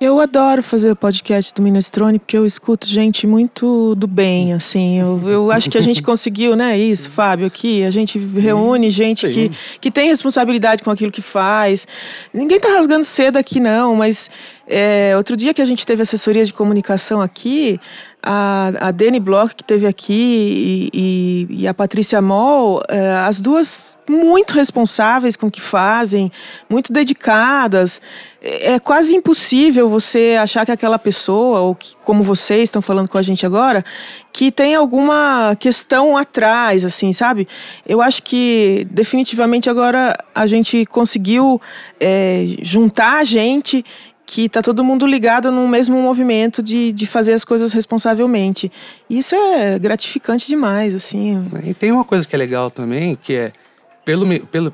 Eu 0.02 0.20
adoro 0.20 0.64
fazer 0.64 0.90
o 0.90 0.96
podcast 0.96 1.54
do 1.54 1.62
Minestrone 1.62 2.18
porque 2.18 2.36
eu 2.36 2.44
escuto 2.44 2.88
gente 2.88 3.28
muito 3.28 3.94
do 3.94 4.08
bem, 4.08 4.52
assim. 4.52 5.00
Eu, 5.00 5.22
eu 5.30 5.52
acho 5.52 5.70
que 5.70 5.78
a 5.78 5.82
gente 5.82 6.02
conseguiu, 6.04 6.56
né? 6.56 6.76
Isso, 6.76 7.08
Fábio, 7.08 7.46
aqui. 7.46 7.84
A 7.84 7.92
gente 7.92 8.18
reúne 8.18 8.90
gente 8.90 9.30
que, 9.30 9.52
que 9.80 9.92
tem 9.92 10.08
responsabilidade 10.08 10.82
com 10.82 10.90
aquilo 10.90 11.12
que 11.12 11.22
faz. 11.22 11.88
Ninguém 12.34 12.60
tá 12.60 12.70
rasgando 12.70 13.04
cedo 13.04 13.38
aqui, 13.38 13.60
não, 13.60 13.96
mas 13.96 14.28
é, 14.68 15.14
outro 15.18 15.36
dia 15.36 15.54
que 15.54 15.62
a 15.62 15.66
gente 15.66 15.86
teve 15.86 16.02
assessoria 16.02 16.46
de 16.46 16.54
comunicação 16.54 17.22
aqui, 17.22 17.80
a, 18.24 18.72
a 18.80 18.92
Dani 18.92 19.20
Bloch, 19.20 19.56
que 19.56 19.64
teve 19.64 19.88
aqui, 19.88 20.90
e, 20.94 21.48
e, 21.50 21.62
e 21.62 21.68
a 21.68 21.74
Patrícia 21.74 22.22
Moll, 22.22 22.84
é, 22.88 23.14
as 23.16 23.42
duas 23.42 23.98
muito 24.08 24.54
responsáveis 24.54 25.36
com 25.36 25.48
o 25.48 25.52
que 25.52 25.62
fazem, 25.62 26.32
muito 26.70 26.94
dedicadas. 26.94 28.02
É, 28.42 28.74
é 28.74 28.80
quase 28.80 29.16
impossível 29.16 29.90
você 29.90 30.38
achar 30.40 30.66
que 30.66 30.72
aquela 30.72 31.00
pessoa, 31.00 31.62
ou 31.62 31.74
que, 31.74 31.96
como 32.04 32.22
vocês 32.22 32.64
estão 32.64 32.82
falando 32.82 33.10
com 33.10 33.18
a 33.18 33.22
gente 33.22 33.46
agora, 33.46 33.84
que 34.32 34.52
tem 34.52 34.76
alguma 34.76 35.56
questão 35.60 36.16
atrás, 36.16 36.86
assim, 36.86 37.12
sabe? 37.14 37.48
Eu 37.86 38.02
acho 38.02 38.22
que 38.22 38.88
definitivamente 38.92 39.70
agora 39.70 40.16
a 40.36 40.46
gente 40.46 40.86
conseguiu 40.86 41.60
é, 42.00 42.46
juntar 42.62 43.20
a 43.20 43.24
gente 43.24 43.84
que 44.26 44.48
tá 44.48 44.62
todo 44.62 44.84
mundo 44.84 45.06
ligado 45.06 45.52
no 45.52 45.68
mesmo 45.68 46.02
movimento 46.02 46.64
de, 46.64 46.92
de 46.92 47.06
fazer 47.06 47.34
as 47.34 47.44
coisas 47.44 47.74
responsavelmente. 47.74 48.72
Isso 49.10 49.36
é 49.36 49.78
gratificante 49.78 50.48
demais, 50.48 50.96
assim. 50.96 51.44
E 51.64 51.74
tem 51.74 51.92
uma 51.92 52.06
coisa 52.06 52.28
que 52.28 52.36
é 52.36 52.38
legal 52.40 52.72
também, 52.72 53.16
que 53.16 53.34
é 53.34 53.52
pelo, 54.06 54.26
pelo, 54.48 54.74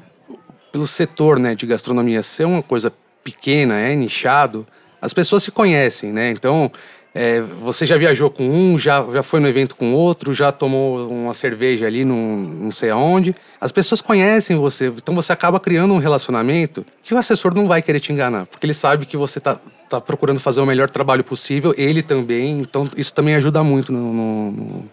pelo 0.72 0.88
setor 0.88 1.40
né, 1.40 1.56
de 1.56 1.66
gastronomia 1.66 2.22
ser 2.22 2.46
uma 2.46 2.62
coisa 2.62 2.94
pequena, 3.24 3.76
é 3.80 3.96
nichado, 3.96 4.66
as 5.02 5.14
pessoas 5.14 5.44
se 5.44 5.52
conhecem, 5.52 6.12
né? 6.12 6.32
Então, 6.32 6.72
é, 7.18 7.42
você 7.42 7.84
já 7.84 7.98
viajou 7.98 8.30
com 8.30 8.48
um, 8.48 8.78
já, 8.78 9.04
já 9.12 9.24
foi 9.24 9.40
no 9.40 9.48
evento 9.48 9.76
com 9.76 9.92
outro, 9.92 10.32
já 10.36 10.52
tomou 10.52 11.10
uma 11.10 11.34
cerveja 11.34 11.88
ali 11.88 12.06
num, 12.06 12.38
não 12.38 12.72
sei 12.72 12.92
aonde. 12.92 13.36
As 13.60 13.72
pessoas 13.72 14.02
conhecem 14.02 14.56
você, 14.56 14.88
então 14.88 15.16
você 15.16 15.34
acaba 15.34 15.60
criando 15.60 15.96
um 15.96 15.98
relacionamento 15.98 16.86
que 17.02 17.16
o 17.16 17.18
assessor 17.18 17.56
não 17.56 17.68
vai 17.68 17.82
querer 17.82 18.00
te 18.00 18.14
enganar, 18.14 18.46
porque 18.46 18.68
ele 18.68 18.74
sabe 18.74 19.08
que 19.08 19.18
você 19.18 19.40
está 19.40 19.60
tá 19.90 20.00
procurando 20.00 20.40
fazer 20.40 20.62
o 20.62 20.66
melhor 20.66 20.92
trabalho 20.92 21.24
possível, 21.24 21.74
ele 21.76 22.04
também, 22.04 22.60
então 22.60 22.88
isso 22.96 23.12
também 23.12 23.34
ajuda 23.34 23.64
muito 23.64 23.92
no, 23.92 24.14
no, 24.14 24.52
no 24.52 24.90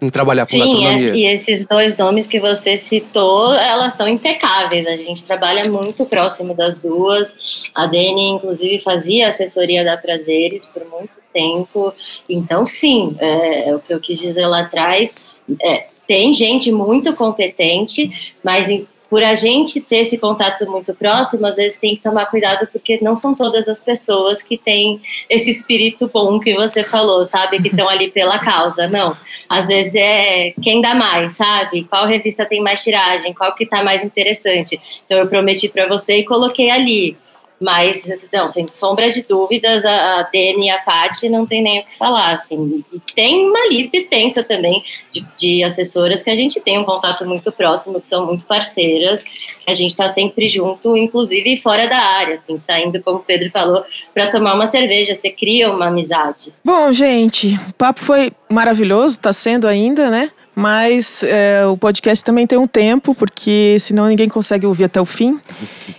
em 0.00 0.10
trabalhar 0.10 0.42
com 0.42 0.50
Sim, 0.50 0.60
gastronomia. 0.60 1.14
e 1.14 1.24
esses 1.24 1.64
dois 1.64 1.96
nomes 1.96 2.26
que 2.26 2.38
você 2.38 2.78
citou, 2.78 3.52
elas 3.54 3.94
são 3.94 4.08
impecáveis. 4.08 4.86
A 4.86 4.96
gente 4.96 5.24
trabalha 5.24 5.68
muito 5.70 6.04
próximo 6.04 6.54
das 6.54 6.78
duas. 6.78 7.34
A 7.74 7.86
Dani, 7.86 8.30
inclusive, 8.30 8.80
fazia 8.80 9.28
assessoria 9.28 9.84
da 9.84 9.96
Prazeres 9.96 10.66
por 10.66 10.84
muito 10.86 11.18
tempo. 11.32 11.92
Então, 12.28 12.64
sim, 12.64 13.16
é, 13.18 13.70
é 13.70 13.74
o 13.74 13.80
que 13.80 13.92
eu 13.92 14.00
quis 14.00 14.20
dizer 14.20 14.46
lá 14.46 14.60
atrás. 14.60 15.14
É, 15.62 15.86
tem 16.06 16.32
gente 16.32 16.72
muito 16.72 17.14
competente, 17.14 18.34
mas 18.42 18.68
por 19.08 19.22
a 19.22 19.34
gente 19.34 19.80
ter 19.80 19.98
esse 19.98 20.18
contato 20.18 20.70
muito 20.70 20.94
próximo, 20.94 21.46
às 21.46 21.56
vezes 21.56 21.78
tem 21.78 21.96
que 21.96 22.02
tomar 22.02 22.26
cuidado 22.26 22.68
porque 22.70 22.98
não 23.00 23.16
são 23.16 23.34
todas 23.34 23.68
as 23.68 23.80
pessoas 23.80 24.42
que 24.42 24.58
têm 24.58 25.00
esse 25.30 25.50
espírito 25.50 26.10
bom 26.12 26.38
que 26.38 26.54
você 26.54 26.84
falou, 26.84 27.24
sabe? 27.24 27.60
Que 27.60 27.68
estão 27.68 27.88
ali 27.88 28.10
pela 28.10 28.38
causa. 28.38 28.86
Não. 28.86 29.16
Às 29.48 29.68
vezes 29.68 29.94
é 29.94 30.52
quem 30.62 30.80
dá 30.80 30.94
mais, 30.94 31.34
sabe? 31.34 31.84
Qual 31.84 32.06
revista 32.06 32.44
tem 32.44 32.60
mais 32.60 32.82
tiragem, 32.82 33.32
qual 33.32 33.54
que 33.54 33.64
está 33.64 33.82
mais 33.82 34.04
interessante. 34.04 34.78
Então 35.06 35.18
eu 35.18 35.26
prometi 35.26 35.68
para 35.68 35.86
você 35.86 36.18
e 36.18 36.24
coloquei 36.24 36.70
ali. 36.70 37.16
Mas, 37.60 38.06
não, 38.32 38.48
sem 38.48 38.68
sombra 38.70 39.10
de 39.10 39.22
dúvidas, 39.22 39.84
a, 39.84 40.20
a 40.20 40.22
Dani 40.22 40.66
e 40.66 40.70
a 40.70 40.78
Paty 40.78 41.28
não 41.28 41.44
tem 41.44 41.60
nem 41.60 41.80
o 41.80 41.84
que 41.84 41.96
falar, 41.96 42.34
assim. 42.34 42.84
E 42.92 43.00
tem 43.14 43.48
uma 43.48 43.66
lista 43.68 43.96
extensa 43.96 44.44
também 44.44 44.84
de, 45.12 45.26
de, 45.36 45.64
assessoras 45.64 46.22
que 46.22 46.30
a 46.30 46.36
gente 46.36 46.60
tem 46.60 46.78
um 46.78 46.84
contato 46.84 47.26
muito 47.26 47.50
próximo, 47.50 48.00
que 48.00 48.06
são 48.06 48.26
muito 48.26 48.44
parceiras, 48.46 49.24
a 49.66 49.74
gente 49.74 49.90
está 49.90 50.08
sempre 50.08 50.48
junto, 50.48 50.96
inclusive 50.96 51.60
fora 51.60 51.88
da 51.88 51.98
área, 51.98 52.36
assim, 52.36 52.58
saindo, 52.58 53.02
como 53.02 53.18
o 53.18 53.24
Pedro 53.24 53.50
falou, 53.50 53.84
para 54.14 54.30
tomar 54.30 54.54
uma 54.54 54.66
cerveja, 54.66 55.14
você 55.14 55.30
cria 55.30 55.70
uma 55.70 55.86
amizade. 55.88 56.52
Bom, 56.64 56.92
gente, 56.92 57.58
o 57.68 57.72
papo 57.72 58.00
foi 58.00 58.32
maravilhoso, 58.48 59.16
está 59.16 59.32
sendo 59.32 59.66
ainda, 59.66 60.10
né? 60.10 60.30
Mas 60.58 61.22
é, 61.22 61.64
o 61.66 61.76
podcast 61.76 62.24
também 62.24 62.44
tem 62.44 62.58
um 62.58 62.66
tempo, 62.66 63.14
porque 63.14 63.76
senão 63.78 64.08
ninguém 64.08 64.28
consegue 64.28 64.66
ouvir 64.66 64.86
até 64.86 65.00
o 65.00 65.04
fim. 65.04 65.38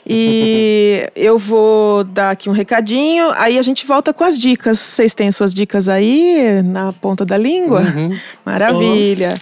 E 0.06 1.10
eu 1.16 1.40
vou 1.40 2.04
dar 2.04 2.32
aqui 2.32 2.50
um 2.50 2.52
recadinho, 2.52 3.32
aí 3.38 3.58
a 3.58 3.62
gente 3.62 3.88
volta 3.88 4.14
com 4.14 4.26
as 4.26 4.38
dicas. 4.38 4.78
Vocês 4.78 5.14
têm 5.14 5.32
suas 5.32 5.54
dicas 5.54 5.88
aí 5.88 6.62
na 6.62 6.92
ponta 6.92 7.26
da 7.26 7.38
língua? 7.38 7.84
Uhum. 7.84 8.20
Maravilha. 8.46 9.40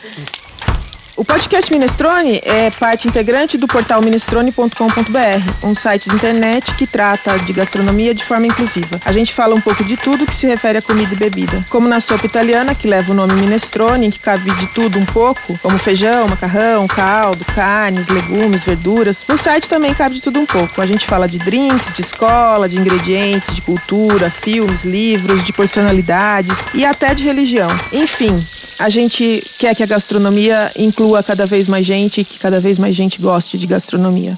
O 1.18 1.26
podcast 1.26 1.74
Minestrone 1.74 2.40
é 2.44 2.70
parte 2.70 3.08
integrante 3.08 3.58
do 3.58 3.66
portal 3.66 4.04
minestrone.com.br, 4.04 5.66
um 5.68 5.74
site 5.74 6.10
de 6.10 6.16
internet 6.16 6.76
que 6.76 6.86
trata 6.86 7.40
de 7.40 7.54
gastronomia 7.54 8.14
de 8.14 8.24
forma 8.24 8.46
inclusiva. 8.46 9.02
A 9.04 9.12
gente 9.12 9.34
fala 9.34 9.56
um 9.56 9.60
pouco 9.60 9.84
de 9.84 9.98
tudo 9.98 10.28
que 10.28 10.36
se 10.36 10.46
refere 10.46 10.78
a 10.78 10.82
comida 10.82 11.12
e 11.12 11.18
bebida, 11.18 11.66
como 11.72 11.88
na 11.88 12.00
sopa 12.00 12.28
italiana, 12.28 12.76
que 12.76 12.88
leva 12.88 13.14
o 13.14 13.16
nome 13.16 13.34
Minestrone, 13.34 14.12
que 14.12 14.20
cabe 14.20 14.52
de 14.52 14.68
tudo 14.68 15.00
um 15.00 15.06
pouco, 15.06 15.58
como 15.58 15.80
feijão, 15.80 16.28
macarrão, 16.28 16.86
caldo, 16.86 17.44
carnes, 17.46 18.10
legumes, 18.10 18.64
verduras. 18.64 19.24
No 19.28 19.40
site 19.40 19.68
também 19.68 19.96
cabe 19.96 20.14
de 20.14 20.22
tudo 20.22 20.40
um 20.40 20.46
pouco. 20.46 20.80
A 20.84 20.86
gente 20.86 21.08
fala 21.08 21.28
de 21.28 21.40
drinks, 21.40 21.96
de 21.96 22.02
escola, 22.02 22.70
de 22.70 22.78
ingredientes, 22.78 23.56
de 23.56 23.64
cultura, 23.64 24.30
filmes, 24.30 24.86
livros, 24.86 25.44
de 25.44 25.52
personalidades 25.52 26.60
e 26.76 26.86
até 26.86 27.16
de 27.16 27.24
religião. 27.24 27.70
Enfim, 27.92 28.46
a 28.78 28.88
gente 28.88 29.44
quer 29.58 29.76
que 29.76 29.82
a 29.82 29.88
gastronomia 29.88 30.72
inclua 30.78 31.07
cada 31.24 31.46
vez 31.46 31.68
mais 31.68 31.86
gente 31.86 32.22
e 32.22 32.26
que 32.26 32.40
cada 32.40 32.60
vez 32.60 32.78
mais 32.78 32.96
gente 32.96 33.22
goste 33.22 33.58
de 33.58 33.68
gastronomia. 33.68 34.38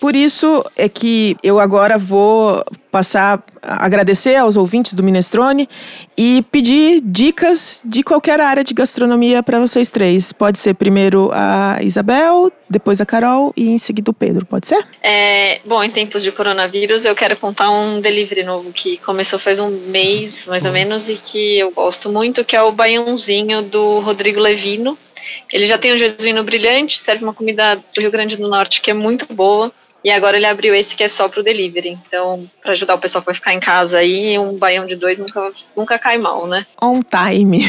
Por 0.00 0.14
isso 0.14 0.64
é 0.76 0.88
que 0.88 1.36
eu 1.42 1.58
agora 1.58 1.98
vou 1.98 2.64
passar 2.90 3.42
a 3.60 3.84
agradecer 3.84 4.36
aos 4.36 4.56
ouvintes 4.56 4.94
do 4.94 5.02
Minestrone 5.02 5.68
e 6.16 6.44
pedir 6.52 7.00
dicas 7.04 7.82
de 7.84 8.04
qualquer 8.04 8.40
área 8.40 8.62
de 8.62 8.72
gastronomia 8.72 9.42
para 9.42 9.58
vocês 9.58 9.90
três. 9.90 10.32
Pode 10.32 10.58
ser 10.58 10.74
primeiro 10.74 11.30
a 11.32 11.78
Isabel, 11.82 12.52
depois 12.70 13.00
a 13.00 13.06
Carol 13.06 13.52
e 13.56 13.70
em 13.70 13.78
seguida 13.78 14.10
o 14.12 14.14
Pedro, 14.14 14.46
pode 14.46 14.68
ser? 14.68 14.86
É, 15.02 15.60
bom, 15.64 15.82
em 15.82 15.90
tempos 15.90 16.22
de 16.22 16.30
coronavírus, 16.30 17.04
eu 17.04 17.14
quero 17.16 17.36
contar 17.36 17.68
um 17.68 18.00
delivery 18.00 18.44
novo 18.44 18.72
que 18.72 18.98
começou 18.98 19.38
faz 19.38 19.58
um 19.58 19.68
mês, 19.68 20.46
mais 20.46 20.64
ou 20.64 20.72
menos, 20.72 21.08
e 21.08 21.16
que 21.16 21.58
eu 21.58 21.72
gosto 21.72 22.08
muito, 22.08 22.44
que 22.44 22.54
é 22.54 22.62
o 22.62 22.70
baiãozinho 22.70 23.62
do 23.62 23.98
Rodrigo 23.98 24.40
Levino. 24.40 24.96
Ele 25.52 25.66
já 25.66 25.78
tem 25.78 25.92
um 25.92 25.96
jesuíno 25.96 26.42
brilhante, 26.44 26.98
serve 26.98 27.24
uma 27.24 27.34
comida 27.34 27.76
do 27.76 28.00
Rio 28.00 28.10
Grande 28.10 28.36
do 28.36 28.48
Norte 28.48 28.80
que 28.80 28.90
é 28.90 28.94
muito 28.94 29.32
boa. 29.32 29.72
E 30.04 30.10
agora 30.10 30.36
ele 30.36 30.46
abriu 30.46 30.74
esse 30.74 30.94
que 30.94 31.02
é 31.02 31.08
só 31.08 31.28
pro 31.28 31.42
delivery. 31.42 31.98
Então, 32.06 32.48
para 32.62 32.72
ajudar 32.72 32.94
o 32.94 32.98
pessoal 32.98 33.20
que 33.20 33.26
vai 33.26 33.34
ficar 33.34 33.52
em 33.52 33.60
casa 33.60 33.98
aí, 33.98 34.38
um 34.38 34.56
baião 34.56 34.86
de 34.86 34.94
dois 34.94 35.18
nunca, 35.18 35.52
nunca 35.76 35.98
cai 35.98 36.16
mal, 36.18 36.46
né? 36.46 36.66
On 36.80 37.00
time. 37.02 37.64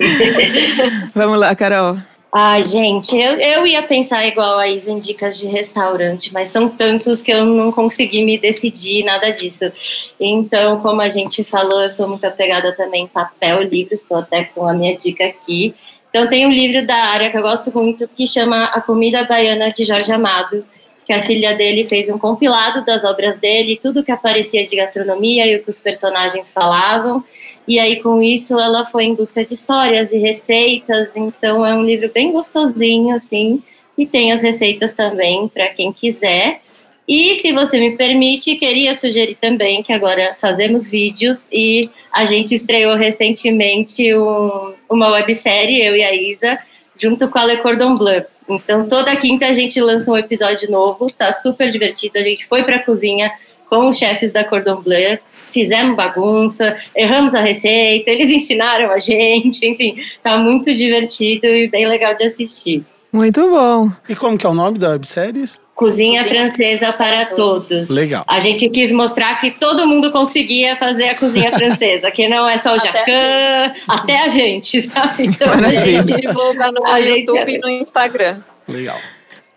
Vamos 1.14 1.38
lá, 1.38 1.54
Carol. 1.54 1.98
Ai, 2.34 2.64
gente, 2.64 3.14
eu, 3.14 3.34
eu 3.34 3.66
ia 3.66 3.82
pensar 3.82 4.26
igual 4.26 4.58
a 4.58 4.66
Isa 4.66 4.90
em 4.90 4.98
dicas 4.98 5.38
de 5.38 5.48
restaurante, 5.48 6.32
mas 6.32 6.48
são 6.48 6.66
tantos 6.66 7.20
que 7.20 7.30
eu 7.30 7.44
não 7.44 7.70
consegui 7.70 8.24
me 8.24 8.38
decidir, 8.38 9.04
nada 9.04 9.30
disso. 9.30 9.70
Então, 10.18 10.80
como 10.80 11.02
a 11.02 11.10
gente 11.10 11.44
falou, 11.44 11.82
eu 11.82 11.90
sou 11.90 12.08
muito 12.08 12.24
apegada 12.24 12.74
também 12.74 13.04
em 13.04 13.06
papel, 13.06 13.60
livro, 13.60 13.94
estou 13.94 14.16
até 14.16 14.44
com 14.44 14.66
a 14.66 14.72
minha 14.72 14.96
dica 14.96 15.26
aqui. 15.26 15.74
Então, 16.12 16.28
tem 16.28 16.46
um 16.46 16.52
livro 16.52 16.86
da 16.86 16.94
área 16.94 17.30
que 17.30 17.38
eu 17.38 17.42
gosto 17.42 17.72
muito 17.72 18.06
que 18.06 18.26
chama 18.26 18.64
A 18.64 18.82
Comida 18.82 19.24
Baiana 19.24 19.70
de 19.70 19.82
Jorge 19.82 20.12
Amado, 20.12 20.62
que 21.06 21.12
a 21.12 21.22
filha 21.22 21.56
dele 21.56 21.86
fez 21.86 22.10
um 22.10 22.18
compilado 22.18 22.84
das 22.84 23.02
obras 23.02 23.38
dele, 23.38 23.80
tudo 23.80 24.04
que 24.04 24.12
aparecia 24.12 24.62
de 24.62 24.76
gastronomia 24.76 25.46
e 25.46 25.56
o 25.56 25.64
que 25.64 25.70
os 25.70 25.78
personagens 25.78 26.52
falavam. 26.52 27.24
E 27.66 27.78
aí, 27.78 28.02
com 28.02 28.20
isso, 28.20 28.60
ela 28.60 28.84
foi 28.84 29.04
em 29.04 29.14
busca 29.14 29.42
de 29.42 29.54
histórias 29.54 30.12
e 30.12 30.18
receitas. 30.18 31.12
Então, 31.16 31.64
é 31.64 31.74
um 31.74 31.82
livro 31.82 32.10
bem 32.12 32.30
gostosinho, 32.30 33.16
assim. 33.16 33.62
E 33.96 34.04
tem 34.04 34.32
as 34.32 34.42
receitas 34.42 34.92
também 34.92 35.48
para 35.48 35.68
quem 35.68 35.94
quiser. 35.94 36.60
E 37.08 37.34
se 37.34 37.52
você 37.52 37.80
me 37.80 37.96
permite, 37.96 38.56
queria 38.56 38.94
sugerir 38.94 39.34
também 39.34 39.82
que 39.82 39.92
agora 39.92 40.36
fazemos 40.40 40.88
vídeos 40.88 41.48
e 41.50 41.90
a 42.12 42.24
gente 42.24 42.54
estreou 42.54 42.96
recentemente 42.96 44.14
um, 44.14 44.72
uma 44.92 45.08
websérie, 45.08 45.84
eu 45.84 45.96
e 45.96 46.04
a 46.04 46.14
Isa, 46.14 46.58
junto 46.96 47.28
com 47.28 47.38
a 47.38 47.44
Le 47.44 47.56
Cordon 47.58 47.96
Bleu. 47.96 48.24
Então, 48.48 48.86
toda 48.86 49.16
quinta 49.16 49.46
a 49.46 49.52
gente 49.52 49.80
lança 49.80 50.10
um 50.10 50.16
episódio 50.16 50.70
novo, 50.70 51.10
tá 51.10 51.32
super 51.32 51.70
divertido. 51.70 52.18
A 52.18 52.22
gente 52.22 52.46
foi 52.46 52.64
pra 52.64 52.80
cozinha 52.80 53.32
com 53.68 53.88
os 53.88 53.96
chefes 53.96 54.30
da 54.32 54.44
Cordon 54.44 54.82
Bleu, 54.82 55.18
fizemos 55.50 55.96
bagunça, 55.96 56.76
erramos 56.94 57.34
a 57.34 57.40
receita, 57.40 58.10
eles 58.10 58.28
ensinaram 58.30 58.90
a 58.90 58.98
gente, 58.98 59.66
enfim, 59.66 59.96
tá 60.22 60.36
muito 60.36 60.74
divertido 60.74 61.46
e 61.46 61.68
bem 61.68 61.86
legal 61.86 62.14
de 62.14 62.24
assistir. 62.24 62.84
Muito 63.12 63.40
bom. 63.50 63.90
E 64.08 64.14
como 64.16 64.38
que 64.38 64.46
é 64.46 64.48
o 64.48 64.54
nome 64.54 64.78
da 64.78 64.90
websérie? 64.90 65.44
Cozinha 65.74 66.24
Francesa 66.24 66.92
para 66.92 67.26
Todos. 67.26 67.90
Legal. 67.90 68.24
A 68.26 68.40
gente 68.40 68.68
quis 68.70 68.90
mostrar 68.92 69.38
que 69.40 69.50
todo 69.50 69.86
mundo 69.86 70.10
conseguia 70.12 70.76
fazer 70.76 71.08
a 71.10 71.14
cozinha 71.14 71.50
francesa, 71.56 72.10
que 72.10 72.26
não 72.28 72.48
é 72.48 72.56
só 72.58 72.74
o 72.74 72.78
Jacan, 72.78 73.72
até 73.88 74.20
a 74.20 74.28
gente, 74.28 74.80
sabe? 74.82 75.24
Então 75.26 75.50
a 75.50 75.56
A 75.56 75.74
gente 75.74 76.08
gente 76.08 76.20
divulga 76.22 76.72
no 76.72 76.86
A 76.86 77.00
gente 77.00 77.20
YouTube 77.28 77.38
é- 77.52 77.56
e 77.56 77.58
no 77.58 77.68
Instagram. 77.68 78.40
Legal. 78.66 78.98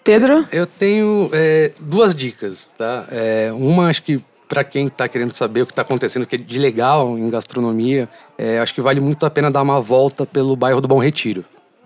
Pedro? 0.03 0.45
Eu 0.51 0.65
tenho 0.67 1.29
é, 1.33 1.71
duas 1.79 2.13
dicas, 2.13 2.69
tá? 2.77 3.05
É, 3.09 3.51
uma, 3.53 3.87
acho 3.89 4.03
que 4.03 4.19
para 4.47 4.63
quem 4.63 4.85
está 4.87 5.07
querendo 5.07 5.33
saber 5.35 5.61
o 5.63 5.65
que 5.65 5.71
está 5.71 5.81
acontecendo 5.81 6.25
que 6.25 6.35
é 6.35 6.39
de 6.39 6.59
legal 6.59 7.17
em 7.17 7.29
gastronomia, 7.29 8.07
é, 8.37 8.59
acho 8.59 8.73
que 8.73 8.81
vale 8.81 8.99
muito 8.99 9.25
a 9.25 9.29
pena 9.29 9.49
dar 9.49 9.61
uma 9.63 9.81
volta 9.81 10.25
pelo 10.25 10.55
bairro 10.55 10.79
do 10.79 10.87
Bom 10.87 10.99
Retiro, 10.99 11.43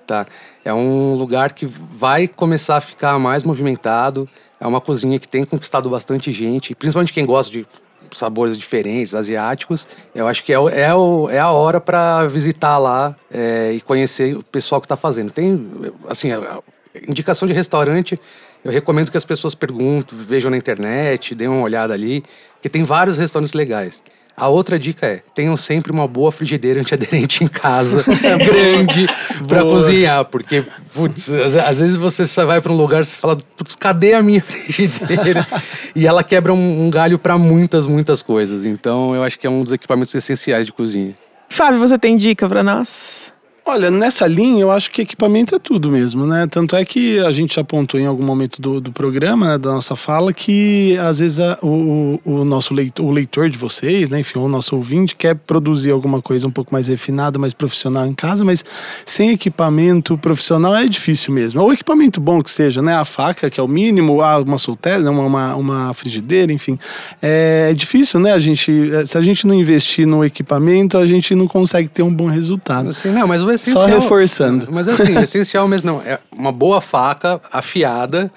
tá? 0.10 0.26
É 0.66 0.74
um 0.74 1.14
lugar 1.14 1.53
que 1.53 1.66
vai 1.68 2.28
começar 2.28 2.78
a 2.78 2.82
ficar 2.82 3.18
mais 3.20 3.43
movimentado. 3.43 4.28
É 4.60 4.66
uma 4.66 4.82
cozinha 4.82 5.20
que 5.20 5.28
tem 5.28 5.45
conquistado 5.45 5.88
bastante 5.89 6.32
gente, 6.32 6.74
principalmente 6.76 7.14
quem 7.14 7.26
gosta 7.26 7.51
de 7.53 7.66
sabores 8.12 8.57
diferentes, 8.57 9.14
asiáticos. 9.14 9.88
Eu 10.16 10.28
acho 10.28 10.43
que 10.43 10.51
é, 10.51 10.55
é, 10.55 10.89
é 11.36 11.39
a 11.39 11.51
hora 11.51 11.80
para 11.80 12.26
visitar 12.26 12.80
lá 12.80 13.16
é, 13.32 13.72
e 13.74 13.82
conhecer 13.82 14.36
o 14.36 14.43
pessoal 14.43 14.82
que 14.82 14.86
está 14.86 14.97
fazendo. 14.97 15.32
Tem, 15.32 15.70
assim, 16.07 16.32
a- 16.32 16.57
a 16.57 16.62
indicação 17.07 17.47
de 17.47 17.53
restaurante. 17.53 18.20
Eu 18.66 18.72
recomendo 18.72 19.12
que 19.12 19.16
as 19.18 19.24
pessoas 19.24 19.53
perguntem, 19.53 20.18
vejam 20.18 20.49
na 20.49 20.57
internet, 20.57 21.36
deem 21.36 21.47
uma 21.49 21.62
olhada 21.64 21.93
ali, 21.93 22.24
que 22.62 22.68
tem 22.68 22.84
vários 22.84 23.16
restaurantes 23.16 23.53
legais. 23.53 24.01
A 24.40 24.48
outra 24.48 24.80
dica 24.80 25.06
é: 25.06 25.22
tenham 25.34 25.58
sempre 25.58 25.92
uma 25.92 26.08
boa 26.08 26.32
frigideira 26.32 26.80
antiaderente 26.80 27.44
em 27.44 27.48
casa, 27.48 28.04
grande, 28.40 29.08
para 29.48 29.64
cozinhar. 29.64 30.26
Porque, 30.26 30.66
putz, 30.94 31.30
às, 31.30 31.56
às 31.56 31.80
vezes 31.80 31.96
você 31.96 32.26
só 32.26 32.46
vai 32.46 32.62
para 32.62 32.72
um 32.72 32.78
lugar 32.78 33.02
e 33.02 33.06
fala, 33.06 33.38
putz, 33.58 33.76
cadê 33.76 34.14
a 34.14 34.24
minha 34.24 34.42
frigideira? 34.44 35.46
e 35.94 36.08
ela 36.08 36.24
quebra 36.24 36.54
um, 36.54 36.86
um 36.86 36.90
galho 36.90 37.20
para 37.20 37.38
muitas, 37.38 37.86
muitas 37.86 38.22
coisas. 38.22 38.66
Então, 38.66 39.14
eu 39.14 39.24
acho 39.24 39.38
que 39.38 39.46
é 39.46 39.50
um 39.50 39.64
dos 39.64 39.74
equipamentos 39.74 40.16
essenciais 40.16 40.66
de 40.66 40.72
cozinha. 40.72 41.14
Fábio, 41.50 41.80
você 41.80 41.98
tem 41.98 42.16
dica 42.16 42.48
para 42.48 42.64
nós? 42.64 43.28
Olha, 43.72 43.91
nessa 43.91 44.26
linha 44.26 44.61
eu 44.61 44.72
acho 44.72 44.89
que 44.89 45.03
equipamento 45.03 45.53
é 45.53 45.59
tudo 45.59 45.91
mesmo, 45.91 46.26
né? 46.26 46.47
Tanto 46.49 46.76
é 46.76 46.84
que 46.84 47.20
a 47.20 47.32
gente 47.32 47.59
apontou 47.59 47.99
em 47.99 48.07
algum 48.07 48.26
momento 48.26 48.59
do, 48.59 48.82
do 48.82 48.91
programa, 48.91 49.51
né, 49.51 49.57
da 49.59 49.72
nossa 49.74 49.95
fala, 49.95 50.34
que 50.34 50.97
às 50.97 51.20
vezes 51.20 51.39
a- 51.39 51.59
o, 51.61 52.20
o 52.26 52.43
nosso 52.43 52.74
leitor, 52.74 53.05
o 53.05 53.11
leitor 53.11 53.47
de 53.47 53.59
vocês, 53.59 54.09
né, 54.09 54.22
enfim, 54.22 54.39
o 54.39 54.47
nosso 54.47 54.76
ouvinte 54.76 55.15
quer 55.15 55.36
produzir 55.36 55.91
alguma 55.91 56.20
coisa 56.20 56.47
um 56.47 56.51
pouco 56.51 56.74
mais 56.74 56.88
refinada, 56.88 57.38
mais 57.38 57.53
profissional 57.53 58.07
em 58.07 58.13
casa, 58.15 58.43
mas 58.43 58.65
sem 59.05 59.30
equipamento 59.30 60.17
profissional 60.17 60.76
é 60.76 60.88
difícil 60.88 61.32
mesmo. 61.32 61.61
Ou 61.61 61.72
equipamento 61.72 62.20
bom 62.20 62.41
que 62.41 62.49
seja, 62.49 62.82
né? 62.82 62.95
A 62.95 63.05
faca, 63.05 63.51
que 63.51 63.59
é 63.59 63.63
o 63.63 63.67
mínimo, 63.67 64.20
ah, 64.24 64.39
uma 64.39 64.57
solteira, 64.57 65.11
uma, 65.11 65.24
uma, 65.24 65.55
uma 65.55 65.93
frigideira, 65.93 66.51
enfim. 66.51 66.80
É 67.22 67.72
difícil, 67.76 68.20
né? 68.20 68.34
A 68.34 68.39
gente, 68.39 68.72
se 69.05 69.15
a 69.15 69.22
gente 69.22 69.45
não 69.45 69.53
investir 69.53 70.07
no 70.07 70.26
equipamento, 70.26 70.97
a 70.97 71.05
gente 71.05 71.36
não 71.36 71.47
consegue 71.47 71.88
ter 71.88 72.01
um 72.01 72.11
bom 72.11 72.26
resultado. 72.26 72.89
Assim, 72.89 73.11
não, 73.11 73.28
mas 73.28 73.43
o 73.43 73.59
essencial... 73.62 73.88
Só 73.89 73.95
reforçando. 73.95 74.68
Mas 74.72 74.88
assim, 74.88 75.16
o 75.16 75.22
essencial 75.22 75.68
mesmo 75.68 75.91
não. 75.91 76.01
É 76.01 76.20
uma 76.36 76.51
boa 76.51 76.82
faca 76.82 77.41
afiada, 77.51 78.32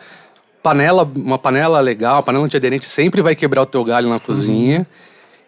panela, 0.63 1.11
uma 1.17 1.39
panela 1.39 1.81
legal, 1.81 2.17
uma 2.17 2.23
panela 2.23 2.45
antiaderente 2.45 2.87
sempre 2.87 3.23
vai 3.23 3.35
quebrar 3.35 3.63
o 3.63 3.67
teu 3.67 3.85
galho 3.85 4.09
na 4.09 4.21
cozinha. 4.21 4.87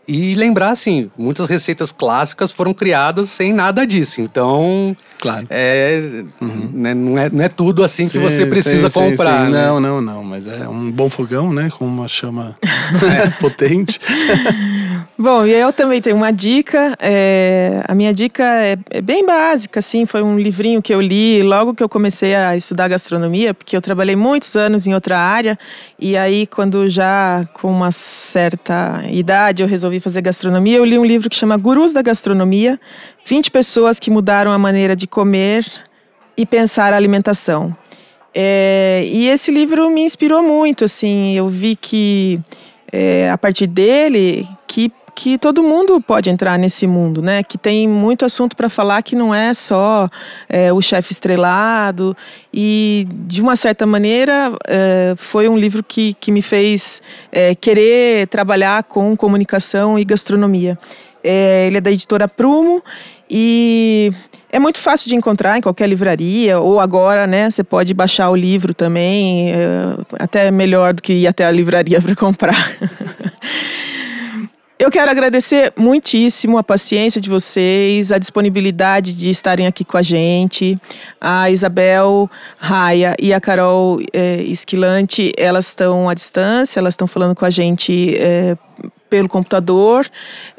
E 0.07 0.35
lembrar, 0.35 0.71
assim, 0.71 1.11
muitas 1.17 1.47
receitas 1.49 1.91
clássicas 1.91 2.53
foram 2.53 2.75
criadas 2.75 3.31
sem 3.31 3.55
nada 3.55 3.87
disso. 3.87 4.21
Então, 4.21 4.95
Claro. 5.19 5.47
é, 5.49 6.23
né, 6.71 6.93
não, 6.93 7.19
é, 7.19 7.31
não 7.31 7.43
é 7.43 7.49
tudo 7.49 7.83
assim 7.83 8.05
que 8.05 8.11
Sim, 8.11 8.21
você 8.21 8.45
precisa 8.45 8.91
sim, 8.91 9.01
comprar. 9.01 9.47
sim. 9.47 9.53
né? 9.53 9.67
Não, 9.67 9.81
não, 9.81 10.01
não. 10.03 10.23
Mas 10.23 10.47
é 10.47 10.69
um 10.69 10.91
bom 10.91 11.09
fogão, 11.09 11.51
né? 11.55 11.71
Com 11.71 11.87
uma 11.87 12.07
chama 12.07 12.55
potente. 13.41 13.99
Bom, 15.17 15.47
e 15.47 15.53
eu 15.53 15.73
também 15.73 16.03
tenho 16.03 16.17
uma 16.17 16.33
dica. 16.33 16.97
é, 16.99 17.85
a 17.87 17.95
minha 17.95 18.13
dica 18.13 18.43
é, 18.43 18.77
é 18.91 19.01
bem 19.01 19.25
básica, 19.25 19.79
assim. 19.79 20.05
Foi 20.07 20.21
um 20.23 20.37
livrinho 20.37 20.83
que 20.83 20.93
eu 20.93 21.01
li 21.01 21.41
logo 21.41 21.73
que 21.73 21.85
eu 21.85 21.89
comecei 21.89 22.35
a 22.35 22.57
estudar 22.57 22.89
gastronomia, 22.89 23.55
porque 23.55 23.77
eu 23.77 23.81
trabalhei 23.81 24.17
muitos 24.17 24.57
anos 24.57 24.89
em 24.89 24.95
outra 24.95 25.17
área. 25.17 25.57
E 26.01 26.17
aí, 26.17 26.49
quando 26.49 26.89
já 26.89 27.49
com 27.55 27.71
uma 27.71 27.93
certa 27.93 29.05
idade 29.09 29.63
eu 29.63 29.69
resolvi 29.69 30.01
fazer 30.01 30.21
gastronomia, 30.21 30.79
eu 30.79 30.85
li 30.85 30.99
um 30.99 31.05
livro 31.05 31.31
que 31.31 31.37
chama 31.37 31.57
Gurus 31.57 31.93
da 31.93 32.03
Gastronomia: 32.03 32.81
20 33.25 33.53
pessoas 33.53 34.01
que 34.01 34.11
mudaram 34.11 34.51
a 34.51 34.59
maneira 34.59 34.97
de 34.97 35.07
comer 35.07 35.65
e 36.37 36.45
pensar 36.45 36.93
a 36.93 36.97
alimentação. 36.97 37.77
É, 38.35 39.05
e 39.07 39.29
esse 39.29 39.53
livro 39.53 39.89
me 39.91 40.03
inspirou 40.03 40.43
muito, 40.43 40.85
assim, 40.85 41.37
eu 41.37 41.49
vi 41.49 41.77
que 41.77 42.41
é, 42.93 43.31
a 43.31 43.39
partir 43.39 43.69
dele 43.69 44.45
que 44.67 44.91
que 45.15 45.39
todo 45.39 45.63
mundo 45.63 46.01
pode 46.01 46.29
entrar 46.29 46.59
nesse 46.59 46.87
mundo, 46.87 47.23
né? 47.23 47.43
Que 47.43 47.57
tem 47.57 47.89
muito 47.89 48.25
assunto 48.25 48.57
para 48.57 48.69
falar 48.69 49.03
que 49.03 49.15
não 49.15 49.35
é 49.35 49.55
só 49.55 50.09
é, 50.49 50.73
o 50.73 50.83
chefe 50.83 51.13
estrelado 51.13 52.17
e 52.53 53.07
de 53.27 53.41
uma 53.41 53.57
certa 53.57 53.87
maneira 53.87 54.53
é, 54.67 55.15
foi 55.17 55.49
um 55.49 55.57
livro 55.57 55.83
que, 55.83 56.15
que 56.15 56.33
me 56.33 56.43
fez 56.43 57.01
é, 57.31 57.55
querer 57.55 58.27
trabalhar 58.29 58.83
com 58.85 59.17
comunicação 59.17 59.99
e 59.99 60.05
gastronomia. 60.05 60.79
É, 61.23 61.67
ele 61.69 61.79
é 61.79 61.81
da 61.81 61.91
editora 61.91 62.29
Prumo 62.29 62.83
e 63.31 64.13
é 64.55 64.59
muito 64.61 64.79
fácil 64.79 65.09
de 65.09 65.17
encontrar 65.17 65.59
em 65.59 65.61
qualquer 65.61 65.89
livraria, 65.89 66.61
ou 66.61 66.79
agora, 66.79 67.27
né, 67.27 67.51
você 67.51 67.65
pode 67.65 67.93
baixar 67.93 68.31
o 68.31 68.37
livro 68.37 68.73
também, 68.73 69.51
é, 69.51 69.57
até 70.17 70.49
melhor 70.49 70.95
do 70.95 71.03
que 71.03 71.13
ir 71.13 71.27
até 71.27 71.45
a 71.45 71.51
livraria 71.51 71.99
para 72.03 72.15
comprar. 72.15 72.73
Eu 74.77 74.91
quero 74.91 75.09
agradecer 75.09 75.73
muitíssimo 75.77 76.59
a 76.59 76.63
paciência 76.63 77.21
de 77.21 77.31
vocês, 77.31 78.11
a 78.11 78.19
disponibilidade 78.19 79.17
de 79.17 79.31
estarem 79.31 79.69
aqui 79.69 79.85
com 79.85 79.97
a 79.97 80.03
gente. 80.03 80.77
A 81.21 81.49
Isabel 81.49 82.29
Raia 82.59 83.15
e 83.21 83.33
a 83.33 83.41
Carol 83.41 84.01
é, 84.13 84.43
Esquilante, 84.43 85.33
elas 85.37 85.69
estão 85.69 86.09
à 86.09 86.15
distância, 86.15 86.81
elas 86.81 86.95
estão 86.95 87.07
falando 87.07 87.37
com 87.37 87.45
a 87.45 87.51
gente 87.51 88.17
é, 88.19 88.57
pelo 89.09 89.29
computador. 89.29 90.07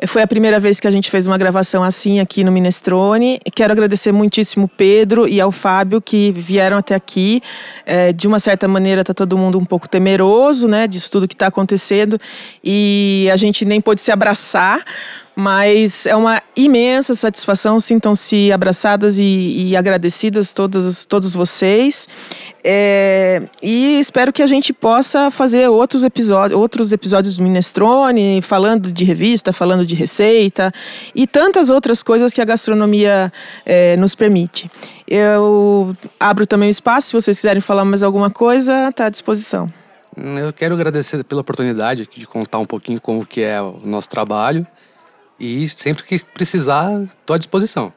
Foi 0.07 0.21
a 0.21 0.27
primeira 0.27 0.59
vez 0.59 0.79
que 0.79 0.87
a 0.87 0.91
gente 0.91 1.09
fez 1.09 1.27
uma 1.27 1.37
gravação 1.37 1.83
assim 1.83 2.19
aqui 2.19 2.43
no 2.43 2.51
Minestrone. 2.51 3.39
Quero 3.53 3.73
agradecer 3.73 4.11
muitíssimo 4.11 4.67
Pedro 4.67 5.27
e 5.27 5.41
ao 5.41 5.51
Fábio 5.51 6.01
que 6.01 6.31
vieram 6.31 6.77
até 6.77 6.95
aqui. 6.95 7.41
É, 7.85 8.13
de 8.13 8.27
uma 8.27 8.39
certa 8.39 8.67
maneira 8.67 9.01
está 9.01 9.13
todo 9.13 9.37
mundo 9.37 9.59
um 9.59 9.65
pouco 9.65 9.89
temeroso, 9.89 10.67
né, 10.67 10.87
disso 10.87 11.11
tudo 11.11 11.27
que 11.27 11.35
está 11.35 11.47
acontecendo 11.47 12.19
e 12.63 13.29
a 13.31 13.35
gente 13.35 13.65
nem 13.65 13.81
pôde 13.81 14.01
se 14.01 14.11
abraçar 14.11 14.83
mas 15.35 16.05
é 16.05 16.15
uma 16.15 16.41
imensa 16.55 17.13
satisfação. 17.13 17.79
Sintam-se 17.79 18.51
abraçadas 18.51 19.19
e, 19.19 19.23
e, 19.23 19.75
agradecidas, 19.75 20.53
todos, 20.53 21.05
todos 21.05 21.33
vocês. 21.33 22.07
É, 22.67 23.43
e 23.61 23.99
espero 23.99 24.33
que 24.33 24.41
a 24.41 24.47
gente 24.47 24.73
possa 24.73 25.29
fazer 25.29 25.69
outros 25.69 26.03
episódios, 26.03 26.59
outros 26.59 26.91
episódios 26.91 27.37
do 27.37 27.43
Minestrone, 27.43 28.41
falando 28.41 28.91
de 28.91 29.05
revista, 29.05 29.53
falando 29.53 29.85
de 29.85 29.93
receita 29.93 30.73
e 31.13 31.27
tantas 31.27 31.69
outras 31.69 32.01
coisas 32.01 32.33
que 32.33 32.41
a 32.41 32.45
gastronomia 32.45 33.31
é, 33.63 33.95
nos 33.97 34.15
permite. 34.15 34.67
Eu 35.07 35.95
abro 36.19 36.47
também 36.47 36.67
o 36.67 36.71
espaço, 36.71 37.09
se 37.09 37.13
vocês 37.13 37.37
quiserem 37.37 37.61
falar 37.61 37.85
mais 37.85 38.01
alguma 38.01 38.31
coisa, 38.31 38.89
está 38.89 39.05
à 39.05 39.09
disposição. 39.09 39.71
Eu 40.17 40.51
quero 40.51 40.73
agradecer 40.73 41.23
pela 41.23 41.41
oportunidade 41.41 42.09
de 42.15 42.25
contar 42.25 42.57
um 42.57 42.65
pouquinho 42.65 42.99
como 42.99 43.27
que 43.27 43.41
é 43.41 43.61
o 43.61 43.79
nosso 43.85 44.09
trabalho 44.09 44.65
e 45.39 45.69
sempre 45.69 46.03
que 46.03 46.19
precisar, 46.33 46.99
estou 47.21 47.35
à 47.35 47.37
disposição. 47.37 47.93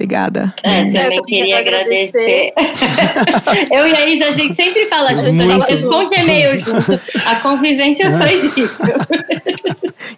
Obrigada. 0.00 0.50
É, 0.62 0.82
também 0.86 1.18
eu 1.18 1.24
queria 1.24 1.58
agradecer. 1.58 2.54
eu 3.70 3.86
e 3.86 3.94
a 3.94 4.06
Isa, 4.08 4.28
a 4.28 4.30
gente 4.30 4.56
sempre 4.56 4.86
fala 4.86 5.14
junto, 5.14 5.34
Muito 5.34 5.42
a 5.42 5.46
gente 5.46 5.68
responde 5.68 6.14
e-mail 6.14 6.58
junto. 6.58 6.98
A 7.26 7.36
convivência 7.36 8.10
faz 8.16 8.56
isso. 8.56 8.82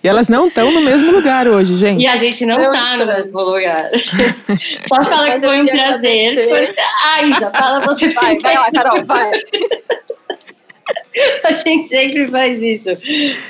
E 0.00 0.06
elas 0.06 0.28
não 0.28 0.46
estão 0.46 0.70
no 0.70 0.82
mesmo 0.82 1.10
lugar 1.10 1.48
hoje, 1.48 1.74
gente. 1.74 2.00
E 2.00 2.06
a 2.06 2.16
gente 2.16 2.46
não 2.46 2.62
está 2.62 2.96
no 2.96 3.06
mesmo 3.06 3.40
lugar. 3.40 3.90
Só 4.86 5.04
fala 5.04 5.32
que 5.32 5.40
foi 5.40 5.60
um 5.60 5.66
prazer. 5.66 6.48
Ah, 7.04 7.22
Isa, 7.24 7.50
fala 7.50 7.80
você. 7.80 8.08
Vai, 8.10 8.38
vai 8.38 8.54
lá, 8.54 8.70
Carol, 8.70 9.04
vai. 9.04 9.32
A 11.44 11.52
gente 11.52 11.88
sempre 11.88 12.26
faz 12.28 12.60
isso. 12.60 12.90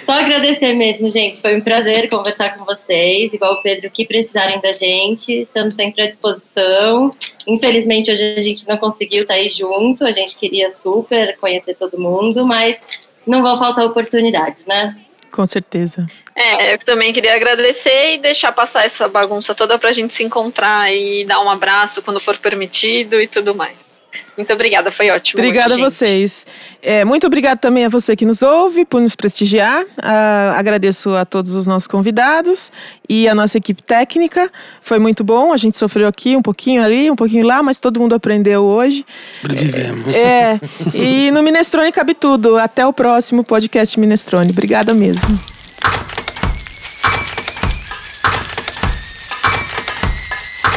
Só 0.01 0.13
agradecer 0.13 0.75
mesmo, 0.75 1.11
gente. 1.11 1.41
Foi 1.41 1.57
um 1.57 1.61
prazer 1.61 2.09
conversar 2.09 2.57
com 2.57 2.65
vocês. 2.65 3.33
Igual 3.33 3.55
o 3.55 3.63
Pedro, 3.63 3.91
que 3.91 4.05
precisarem 4.05 4.61
da 4.61 4.73
gente, 4.73 5.33
estamos 5.33 5.77
sempre 5.77 6.03
à 6.03 6.07
disposição. 6.07 7.11
Infelizmente, 7.47 8.11
hoje 8.11 8.35
a 8.37 8.41
gente 8.41 8.67
não 8.69 8.77
conseguiu 8.77 9.23
estar 9.23 9.35
aí 9.35 9.49
junto. 9.49 10.05
A 10.05 10.13
gente 10.13 10.39
queria 10.39 10.71
super 10.71 11.37
conhecer 11.39 11.75
todo 11.75 12.01
mundo, 12.01 12.47
mas 12.47 12.81
não 13.27 13.43
vão 13.43 13.59
faltar 13.59 13.87
oportunidades, 13.87 14.67
né? 14.67 14.97
Com 15.31 15.47
certeza. 15.47 16.07
É, 16.35 16.75
eu 16.75 16.79
também 16.79 17.13
queria 17.13 17.35
agradecer 17.35 18.15
e 18.15 18.19
deixar 18.19 18.53
passar 18.53 18.85
essa 18.85 19.09
bagunça 19.09 19.55
toda 19.55 19.79
para 19.79 19.89
a 19.89 19.93
gente 19.93 20.13
se 20.13 20.23
encontrar 20.23 20.93
e 20.93 21.25
dar 21.25 21.41
um 21.41 21.49
abraço 21.49 22.03
quando 22.03 22.21
for 22.21 22.37
permitido 22.37 23.21
e 23.21 23.27
tudo 23.27 23.55
mais. 23.55 23.92
Muito 24.37 24.53
obrigada, 24.53 24.91
foi 24.91 25.11
ótimo. 25.11 25.41
Obrigada 25.41 25.75
a 25.75 25.79
vocês. 25.79 26.47
É, 26.83 27.05
muito 27.05 27.27
obrigada 27.27 27.57
também 27.57 27.85
a 27.85 27.89
você 27.89 28.17
que 28.17 28.25
nos 28.25 28.43
ouve, 28.43 28.85
por 28.85 29.01
nos 29.01 29.15
prestigiar. 29.15 29.83
Uh, 29.83 30.57
agradeço 30.57 31.15
a 31.15 31.25
todos 31.25 31.55
os 31.55 31.67
nossos 31.67 31.87
convidados 31.87 32.73
e 33.09 33.29
a 33.29 33.35
nossa 33.35 33.59
equipe 33.59 33.83
técnica. 33.83 34.51
Foi 34.81 34.99
muito 34.99 35.23
bom. 35.23 35.53
A 35.53 35.57
gente 35.57 35.77
sofreu 35.77 36.09
aqui 36.09 36.35
um 36.35 36.43
pouquinho 36.43 36.83
ali, 36.83 37.11
um 37.11 37.17
pouquinho 37.17 37.47
lá, 37.47 37.63
mas 37.63 37.79
todo 37.79 38.01
mundo 38.01 38.15
aprendeu 38.15 38.65
hoje. 38.65 39.05
Sobrevivemos. 39.43 40.15
É, 40.15 40.61
e 40.95 41.31
no 41.31 41.43
Minestrone 41.43 41.93
cabe 41.93 42.15
tudo. 42.15 42.57
Até 42.57 42.87
o 42.87 42.93
próximo 42.93 43.45
podcast 43.45 43.99
Minestrone. 44.01 44.51
Obrigada 44.51 44.95
mesmo. 44.95 45.39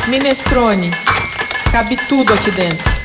Minestrone. 0.08 0.92
Cabe 1.72 1.98
tudo 2.08 2.34
aqui 2.34 2.52
dentro. 2.52 3.05